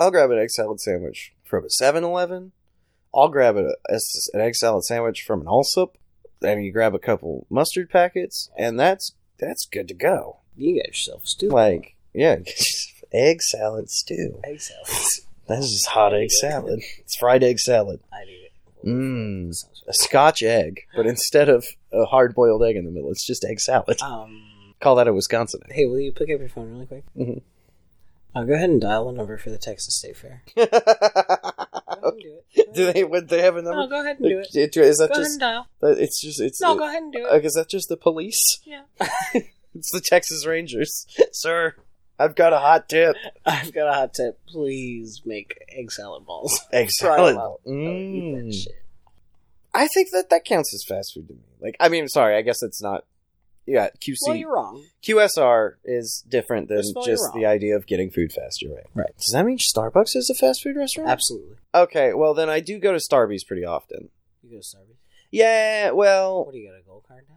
I'll 0.00 0.10
grab 0.10 0.30
an 0.30 0.38
egg 0.38 0.50
salad 0.50 0.80
sandwich 0.80 1.34
from 1.44 1.64
a 1.64 1.82
7-Eleven. 1.82 2.52
I'll 3.14 3.28
grab 3.28 3.56
a, 3.56 3.74
a- 3.90 3.98
an 4.32 4.40
egg 4.40 4.54
salad 4.54 4.84
sandwich 4.84 5.24
from 5.26 5.40
an 5.40 5.46
Allsup. 5.48 5.94
And 6.42 6.64
you 6.64 6.72
grab 6.72 6.94
a 6.94 6.98
couple 6.98 7.46
mustard 7.50 7.90
packets, 7.90 8.50
and 8.56 8.78
that's 8.78 9.12
that's 9.38 9.66
good 9.66 9.88
to 9.88 9.94
go. 9.94 10.38
You 10.56 10.76
got 10.76 10.88
yourself 10.88 11.26
stew. 11.26 11.48
Like, 11.48 11.94
yeah, 12.12 12.36
egg 13.12 13.42
salad 13.42 13.90
stew. 13.90 14.40
egg 14.44 14.60
salad. 14.60 14.88
That's 15.46 15.70
just 15.70 15.86
hot 15.88 16.14
egg 16.14 16.30
salad. 16.30 16.80
It's 16.98 17.16
fried 17.16 17.42
egg 17.42 17.58
salad. 17.58 18.00
I 18.12 18.24
do 18.24 18.30
it. 18.32 18.86
Mmm. 18.88 19.64
A 19.88 19.94
Scotch 19.94 20.42
egg, 20.42 20.82
but 20.94 21.06
instead 21.06 21.48
of 21.48 21.66
a 21.92 22.04
hard 22.04 22.34
boiled 22.34 22.62
egg 22.62 22.76
in 22.76 22.84
the 22.84 22.90
middle, 22.90 23.10
it's 23.10 23.26
just 23.26 23.44
egg 23.44 23.58
salad. 23.60 24.00
Um, 24.02 24.42
Call 24.80 24.96
that 24.96 25.08
a 25.08 25.12
Wisconsin 25.14 25.60
egg. 25.64 25.72
hey, 25.74 25.86
will 25.86 25.98
you 25.98 26.12
pick 26.12 26.30
up 26.30 26.38
your 26.40 26.48
phone 26.50 26.70
really 26.70 26.86
quick? 26.86 27.04
Mhm. 27.16 27.40
Uh, 28.34 28.44
go 28.44 28.52
ahead 28.52 28.68
and 28.68 28.80
dial 28.80 29.06
the 29.06 29.12
number 29.12 29.38
for 29.38 29.48
the 29.50 29.56
Texas 29.58 29.96
State 29.96 30.16
Fair. 30.16 30.42
Go 30.54 30.62
ahead 30.62 30.82
and 32.02 32.20
do 32.20 32.34
it. 32.54 32.57
do 32.74 32.92
they? 32.92 33.04
Would 33.04 33.28
they 33.28 33.42
have 33.42 33.56
a 33.56 33.62
number? 33.62 33.80
No, 33.80 33.86
go 33.88 34.00
ahead 34.00 34.18
and 34.20 34.28
do 34.28 34.38
it. 34.40 34.48
It- 34.54 34.76
Is 34.76 34.98
that 34.98 35.08
Go 35.08 35.20
ahead 35.20 35.30
and 35.30 35.40
dial. 35.40 35.66
It's 35.82 36.20
just. 36.20 36.40
It's. 36.40 36.60
No, 36.60 36.76
go 36.76 36.86
ahead 36.88 37.02
and 37.02 37.12
do 37.12 37.26
it. 37.26 37.44
Is 37.44 37.54
that 37.54 37.68
just 37.68 37.88
the 37.88 37.96
police? 37.96 38.60
Yeah. 38.64 38.82
It's 39.74 39.92
the 39.92 40.00
Texas 40.00 40.44
Rangers, 40.46 41.06
sir. 41.32 41.74
I've 42.18 42.34
got 42.34 42.52
a 42.52 42.58
hot 42.58 42.88
tip. 42.88 43.14
I've 43.46 43.72
got 43.72 43.86
a 43.86 43.92
hot 43.92 44.14
tip. 44.14 44.40
Please 44.48 45.22
make 45.24 45.56
egg 45.68 45.92
salad 45.92 46.24
balls. 46.26 46.58
Egg 46.72 46.90
salad. 46.90 47.36
I'll 47.36 47.60
eat 47.64 47.70
that 47.70 48.44
Mm. 48.50 48.66
I 49.74 49.86
think 49.86 50.08
that 50.12 50.30
that 50.30 50.44
counts 50.44 50.74
as 50.74 50.82
fast 50.88 51.14
food 51.14 51.28
to 51.28 51.34
me. 51.34 51.40
Like, 51.60 51.76
I 51.78 51.90
mean, 51.90 52.08
sorry, 52.08 52.34
I 52.36 52.42
guess 52.42 52.62
it's 52.62 52.82
not. 52.82 53.04
Yeah, 53.68 53.88
QC. 54.00 54.16
Well, 54.26 54.36
you're 54.36 54.54
wrong. 54.54 54.82
QSR 55.02 55.72
is 55.84 56.24
different 56.28 56.68
than 56.68 56.78
First 56.78 56.92
you're 56.96 57.04
just 57.04 57.24
wrong. 57.32 57.40
the 57.40 57.46
idea 57.46 57.76
of 57.76 57.86
getting 57.86 58.10
food 58.10 58.32
fast. 58.32 58.62
You're 58.62 58.74
right. 58.74 58.86
Right. 58.94 59.16
Does 59.18 59.32
that 59.32 59.44
mean 59.44 59.58
Starbucks 59.58 60.16
is 60.16 60.30
a 60.30 60.34
fast 60.34 60.62
food 60.62 60.76
restaurant? 60.76 61.10
Absolutely. 61.10 61.56
Okay, 61.74 62.14
well 62.14 62.32
then 62.34 62.48
I 62.48 62.60
do 62.60 62.78
go 62.78 62.92
to 62.92 62.98
Starbucks 62.98 63.46
pretty 63.46 63.64
often. 63.64 64.08
You 64.42 64.50
go 64.50 64.56
to 64.56 64.62
Starbucks. 64.62 64.96
Yeah, 65.30 65.90
well, 65.90 66.44
What 66.46 66.52
do 66.52 66.58
you 66.58 66.68
got 66.70 66.78
a 66.78 66.82
gold 66.82 67.04
card 67.06 67.24
now? 67.28 67.34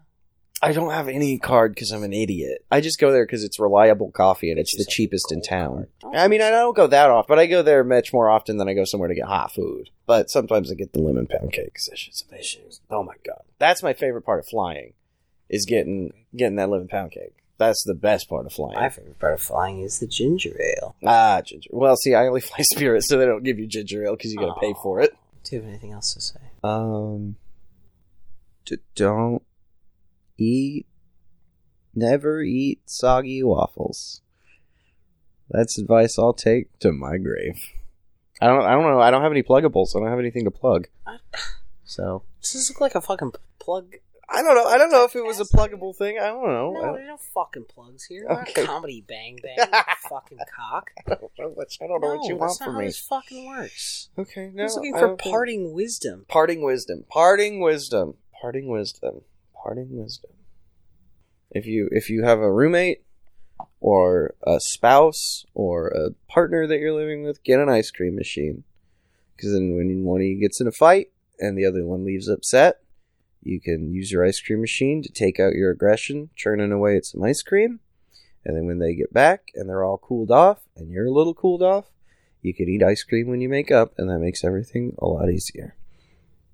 I 0.63 0.73
don't 0.73 0.91
have 0.91 1.07
any 1.07 1.39
card 1.39 1.73
because 1.73 1.91
I'm 1.91 2.03
an 2.03 2.13
idiot. 2.13 2.63
I 2.69 2.81
just 2.81 2.99
go 2.99 3.11
there 3.11 3.25
because 3.25 3.43
it's 3.43 3.59
reliable 3.59 4.11
coffee 4.11 4.51
and 4.51 4.59
it's 4.59 4.71
You 4.73 4.77
the 4.77 4.83
just 4.83 4.91
have 4.91 4.95
cheapest 4.95 5.31
in 5.31 5.39
gold 5.39 5.49
town. 5.49 5.87
card. 6.03 6.15
I 6.15 6.27
mean, 6.27 6.41
I 6.41 6.51
don't 6.51 6.75
go 6.75 6.85
that 6.87 7.09
often, 7.09 7.25
but 7.27 7.39
I 7.39 7.47
go 7.47 7.63
there 7.63 7.83
much 7.83 8.13
more 8.13 8.29
often 8.29 8.57
than 8.57 8.69
I 8.69 8.73
go 8.75 8.85
somewhere 8.85 9.09
to 9.09 9.15
get 9.15 9.25
hot 9.25 9.51
food. 9.53 9.89
But 10.05 10.29
sometimes 10.29 10.71
I 10.71 10.75
get 10.75 10.93
the 10.93 11.01
lemon 11.01 11.25
pound 11.27 11.51
cake 11.51 11.65
because 11.73 11.87
that 11.87 11.97
shit's 11.97 12.23
amazing. 12.29 12.61
Oh 12.91 13.01
my 13.03 13.15
god, 13.25 13.41
that's 13.57 13.81
my 13.83 13.93
favorite 13.93 14.21
part 14.21 14.39
of 14.39 14.45
flying, 14.47 14.93
is 15.51 15.65
getting 15.65 16.13
getting 16.35 16.55
that 16.55 16.69
lemon 16.69 16.87
pound 16.87 17.11
cake. 17.11 17.35
That's 17.59 17.83
the 17.83 17.93
best 17.93 18.27
part 18.27 18.47
of 18.47 18.53
flying. 18.53 18.73
My 18.79 18.89
favorite 18.89 19.19
part 19.19 19.33
of 19.33 19.41
flying 19.41 19.81
is 19.81 19.99
the 19.99 20.07
ginger 20.07 20.57
ale. 20.59 20.95
ah, 21.05 21.41
ginger. 21.45 21.69
Well, 21.71 21.95
see, 21.95 22.15
I 22.15 22.25
only 22.25 22.41
fly 22.49 22.61
Spirit, 22.61 23.03
so 23.03 23.19
they 23.19 23.25
don't 23.25 23.43
give 23.43 23.59
you 23.59 23.67
ginger 23.67 24.03
ale 24.03 24.15
because 24.15 24.31
you 24.33 24.39
got 24.39 24.55
to 24.55 24.59
pay 24.59 24.73
for 24.81 24.99
it. 24.99 25.11
Do 25.43 25.55
you 25.55 25.61
have 25.61 25.69
anything 25.69 25.91
else 25.91 26.15
to 26.15 26.21
say? 26.21 26.39
Um, 26.63 27.35
d- 28.65 28.77
don't 28.95 29.43
eat, 30.39 30.87
never 31.93 32.41
eat 32.41 32.81
soggy 32.85 33.43
waffles. 33.43 34.21
That's 35.49 35.77
advice 35.77 36.17
I'll 36.17 36.33
take 36.33 36.79
to 36.79 36.91
my 36.91 37.17
grave. 37.17 37.61
I 38.41 38.47
don't. 38.47 38.63
I 38.65 38.71
don't 38.71 38.83
know. 38.83 38.99
I 39.01 39.11
don't 39.11 39.21
have 39.21 39.31
any 39.31 39.43
pluggables. 39.43 39.95
I 39.95 39.99
don't 39.99 40.09
have 40.09 40.17
anything 40.19 40.45
to 40.45 40.51
plug. 40.51 40.87
So 41.83 42.23
Does 42.41 42.53
this 42.53 42.69
look 42.69 42.79
like 42.79 42.95
a 42.95 43.01
fucking 43.01 43.33
plug? 43.59 43.95
I 44.33 44.41
don't 44.41 44.55
know. 44.55 44.65
I 44.65 44.77
don't 44.77 44.91
know 44.91 45.03
if 45.03 45.15
it 45.15 45.25
was 45.25 45.39
a 45.41 45.43
pluggable 45.45 45.95
thing. 45.95 46.17
I 46.17 46.27
don't 46.27 46.43
know. 46.47 46.71
I 46.71 46.73
No, 46.79 46.81
don't, 46.85 46.95
there's 46.95 47.07
no 47.07 47.17
fucking 47.33 47.65
plugs 47.67 48.05
here. 48.05 48.25
Okay. 48.29 48.65
comedy 48.65 49.03
bang 49.05 49.37
bang. 49.43 49.57
fucking 50.09 50.37
cock. 50.55 50.91
I 51.05 51.15
don't 51.15 51.31
know 51.37 51.49
what, 51.49 51.67
I 51.81 51.87
don't 51.87 52.01
know 52.01 52.15
what 52.15 52.23
you 52.27 52.35
No, 52.35 52.35
want 52.37 52.49
that's 52.51 52.59
not 52.61 52.65
from 52.67 52.73
how 52.75 52.79
me. 52.79 52.85
this 52.87 52.99
fucking 52.99 53.47
works. 53.47 54.09
Okay, 54.17 54.45
I 54.45 54.51
no. 54.53 54.63
was 54.63 54.75
looking 54.75 54.93
for 54.93 54.99
don't 55.01 55.21
think- 55.21 55.31
parting 55.33 55.73
wisdom. 55.73 56.25
Parting 56.29 56.61
wisdom. 56.63 57.03
Parting 57.09 57.59
wisdom. 57.61 58.13
Parting 58.41 58.67
wisdom. 58.69 59.21
Parting 59.53 59.97
wisdom. 60.01 60.31
If 61.51 61.65
you 61.65 61.89
if 61.91 62.09
you 62.09 62.23
have 62.23 62.39
a 62.39 62.51
roommate 62.51 63.03
or 63.81 64.33
a 64.47 64.59
spouse 64.59 65.45
or 65.53 65.87
a 65.89 66.11
partner 66.31 66.65
that 66.67 66.79
you're 66.79 66.93
living 66.93 67.23
with, 67.23 67.43
get 67.43 67.59
an 67.59 67.67
ice 67.69 67.91
cream 67.91 68.15
machine. 68.15 68.63
Because 69.35 69.51
then 69.53 69.75
when 69.75 70.03
one 70.03 70.21
of 70.21 70.25
you 70.27 70.39
gets 70.39 70.61
in 70.61 70.67
a 70.67 70.71
fight 70.71 71.07
and 71.39 71.57
the 71.57 71.65
other 71.65 71.83
one 71.85 72.05
leaves 72.05 72.27
upset, 72.29 72.77
you 73.43 73.59
can 73.59 73.91
use 73.93 74.11
your 74.11 74.25
ice 74.25 74.39
cream 74.39 74.61
machine 74.61 75.01
to 75.03 75.11
take 75.11 75.39
out 75.39 75.53
your 75.53 75.71
aggression, 75.71 76.29
churning 76.35 76.71
away 76.71 76.97
at 76.97 77.05
some 77.05 77.23
ice 77.23 77.41
cream. 77.41 77.79
And 78.45 78.55
then 78.55 78.65
when 78.65 78.79
they 78.79 78.95
get 78.95 79.13
back 79.13 79.49
and 79.53 79.69
they're 79.69 79.83
all 79.83 79.97
cooled 79.97 80.31
off 80.31 80.59
and 80.75 80.89
you're 80.89 81.07
a 81.07 81.11
little 81.11 81.33
cooled 81.33 81.61
off, 81.61 81.85
you 82.41 82.53
can 82.53 82.67
eat 82.67 82.81
ice 82.83 83.03
cream 83.03 83.27
when 83.27 83.41
you 83.41 83.49
make 83.49 83.69
up, 83.69 83.93
and 83.97 84.09
that 84.09 84.19
makes 84.19 84.43
everything 84.43 84.95
a 84.97 85.05
lot 85.05 85.29
easier. 85.29 85.75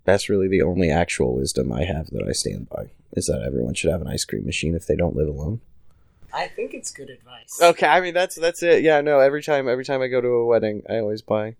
That's 0.03 0.29
really 0.29 0.47
the 0.47 0.61
only 0.61 0.89
actual 0.89 1.35
wisdom 1.35 1.71
I 1.71 1.83
have 1.85 2.07
that 2.07 2.25
I 2.27 2.33
stand 2.33 2.69
by 2.69 2.91
is 3.13 3.27
that 3.27 3.41
everyone 3.41 3.73
should 3.73 3.91
have 3.91 4.01
an 4.01 4.07
ice 4.07 4.25
cream 4.25 4.45
machine 4.45 4.75
if 4.75 4.85
they 4.85 4.95
don't 4.95 5.15
live 5.15 5.27
alone. 5.27 5.61
I 6.33 6.47
think 6.47 6.73
it's 6.73 6.91
good 6.91 7.09
advice. 7.09 7.59
Okay, 7.61 7.87
I 7.87 8.01
mean 8.01 8.13
that's 8.13 8.35
that's 8.35 8.61
it. 8.61 8.83
Yeah, 8.83 9.01
no, 9.01 9.19
every 9.19 9.41
time 9.41 9.67
every 9.67 9.85
time 9.85 10.01
I 10.01 10.07
go 10.07 10.19
to 10.19 10.27
a 10.27 10.45
wedding, 10.45 10.83
I 10.89 10.97
always 10.97 11.21
buy 11.21 11.55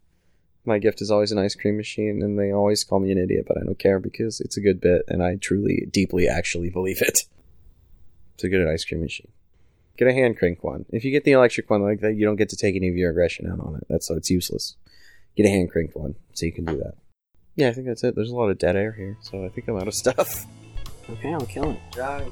my 0.68 0.80
gift 0.80 1.02
is 1.02 1.10
always 1.10 1.32
an 1.32 1.40
ice 1.40 1.56
cream 1.56 1.78
machine 1.78 2.22
and 2.22 2.38
they 2.38 2.52
always 2.52 2.84
call 2.84 3.00
me 3.00 3.12
an 3.12 3.18
idiot, 3.18 3.46
but 3.48 3.58
I 3.58 3.64
don't 3.64 3.80
care 3.80 4.00
because 4.00 4.40
it's 4.40 4.58
a 4.58 4.62
good 4.62 4.80
bit 4.82 5.04
and 5.08 5.24
I 5.24 5.36
truly 5.36 5.88
deeply 5.90 6.28
actually 6.28 6.70
believe 6.70 7.02
it. 7.02 7.22
To 8.38 8.50
get 8.50 8.62
an 8.62 8.70
ice 8.70 8.86
cream 8.86 9.02
machine. 9.02 9.32
Get 9.98 10.08
a 10.08 10.14
hand 10.14 10.38
crank 10.38 10.64
one. 10.64 10.86
If 10.90 11.04
you 11.04 11.10
get 11.10 11.24
the 11.24 11.32
electric 11.32 11.72
one 11.72 11.82
like 11.82 12.02
that, 12.02 12.14
you 12.14 12.24
don't 12.24 12.36
get 12.36 12.50
to 12.50 12.56
take 12.56 12.76
any 12.76 12.88
of 12.88 12.96
your 12.96 13.10
aggression 13.10 13.50
out 13.52 13.60
on 13.60 13.76
it. 13.76 13.88
That's 13.90 14.08
so 14.08 14.16
it's 14.16 14.30
useless. 14.30 14.76
Get 15.36 15.48
a 15.48 15.50
hand 15.50 15.72
crank 15.72 15.96
one 15.96 16.14
so 16.34 16.46
you 16.46 16.52
can 16.52 16.66
do 16.66 16.78
that. 16.78 16.94
Yeah, 17.56 17.70
I 17.70 17.74
think 17.74 17.88
that's 17.88 18.04
it. 18.04 18.14
There's 18.14 18.30
a 18.30 18.36
lot 18.36 18.50
of 18.50 18.60
dead 18.60 18.76
air 18.76 18.92
here, 18.92 19.18
so 19.22 19.44
I 19.44 19.50
think 19.50 19.68
I'm 19.68 19.78
out 19.78 19.88
of 19.88 19.96
stuff. 19.96 20.46
Okay, 21.10 21.34
I'm 21.34 21.46
killing 21.46 21.78
it. 21.78 21.82
Johnny, 21.96 22.26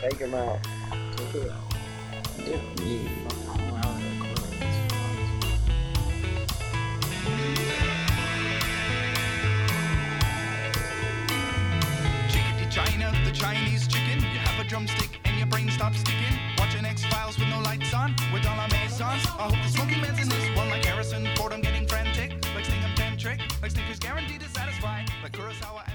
take 0.00 0.16
him 0.16 0.34
out. 0.34 0.58
Take 1.16 1.36
it 1.36 1.50
out. 1.52 1.78
Dude, 2.44 2.80
you 2.80 3.08
drumstick 14.68 15.18
and 15.24 15.36
your 15.38 15.46
brain 15.46 15.70
stops 15.70 16.00
sticking. 16.00 16.38
Watching 16.58 16.84
X 16.84 17.04
Files 17.06 17.38
with 17.38 17.48
no 17.48 17.58
lights 17.60 17.92
on, 17.94 18.14
with 18.32 18.46
all 18.46 18.60
our 18.60 18.68
Masons, 18.68 19.24
I 19.38 19.48
hope 19.48 19.62
the 19.62 19.68
smoking 19.68 20.00
man's 20.02 20.20
in 20.20 20.28
this 20.28 20.56
one 20.56 20.68
like 20.68 20.84
Harrison 20.84 21.26
Ford. 21.36 21.52
I'm 21.52 21.62
getting 21.62 21.86
frantic, 21.86 22.32
like 22.54 22.66
Sting 22.66 22.82
and 22.84 22.94
like 23.62 23.70
Snickers 23.70 23.98
guaranteed 23.98 24.40
to 24.40 24.48
satisfy, 24.48 25.04
like 25.22 25.32
Kurosawa. 25.32 25.87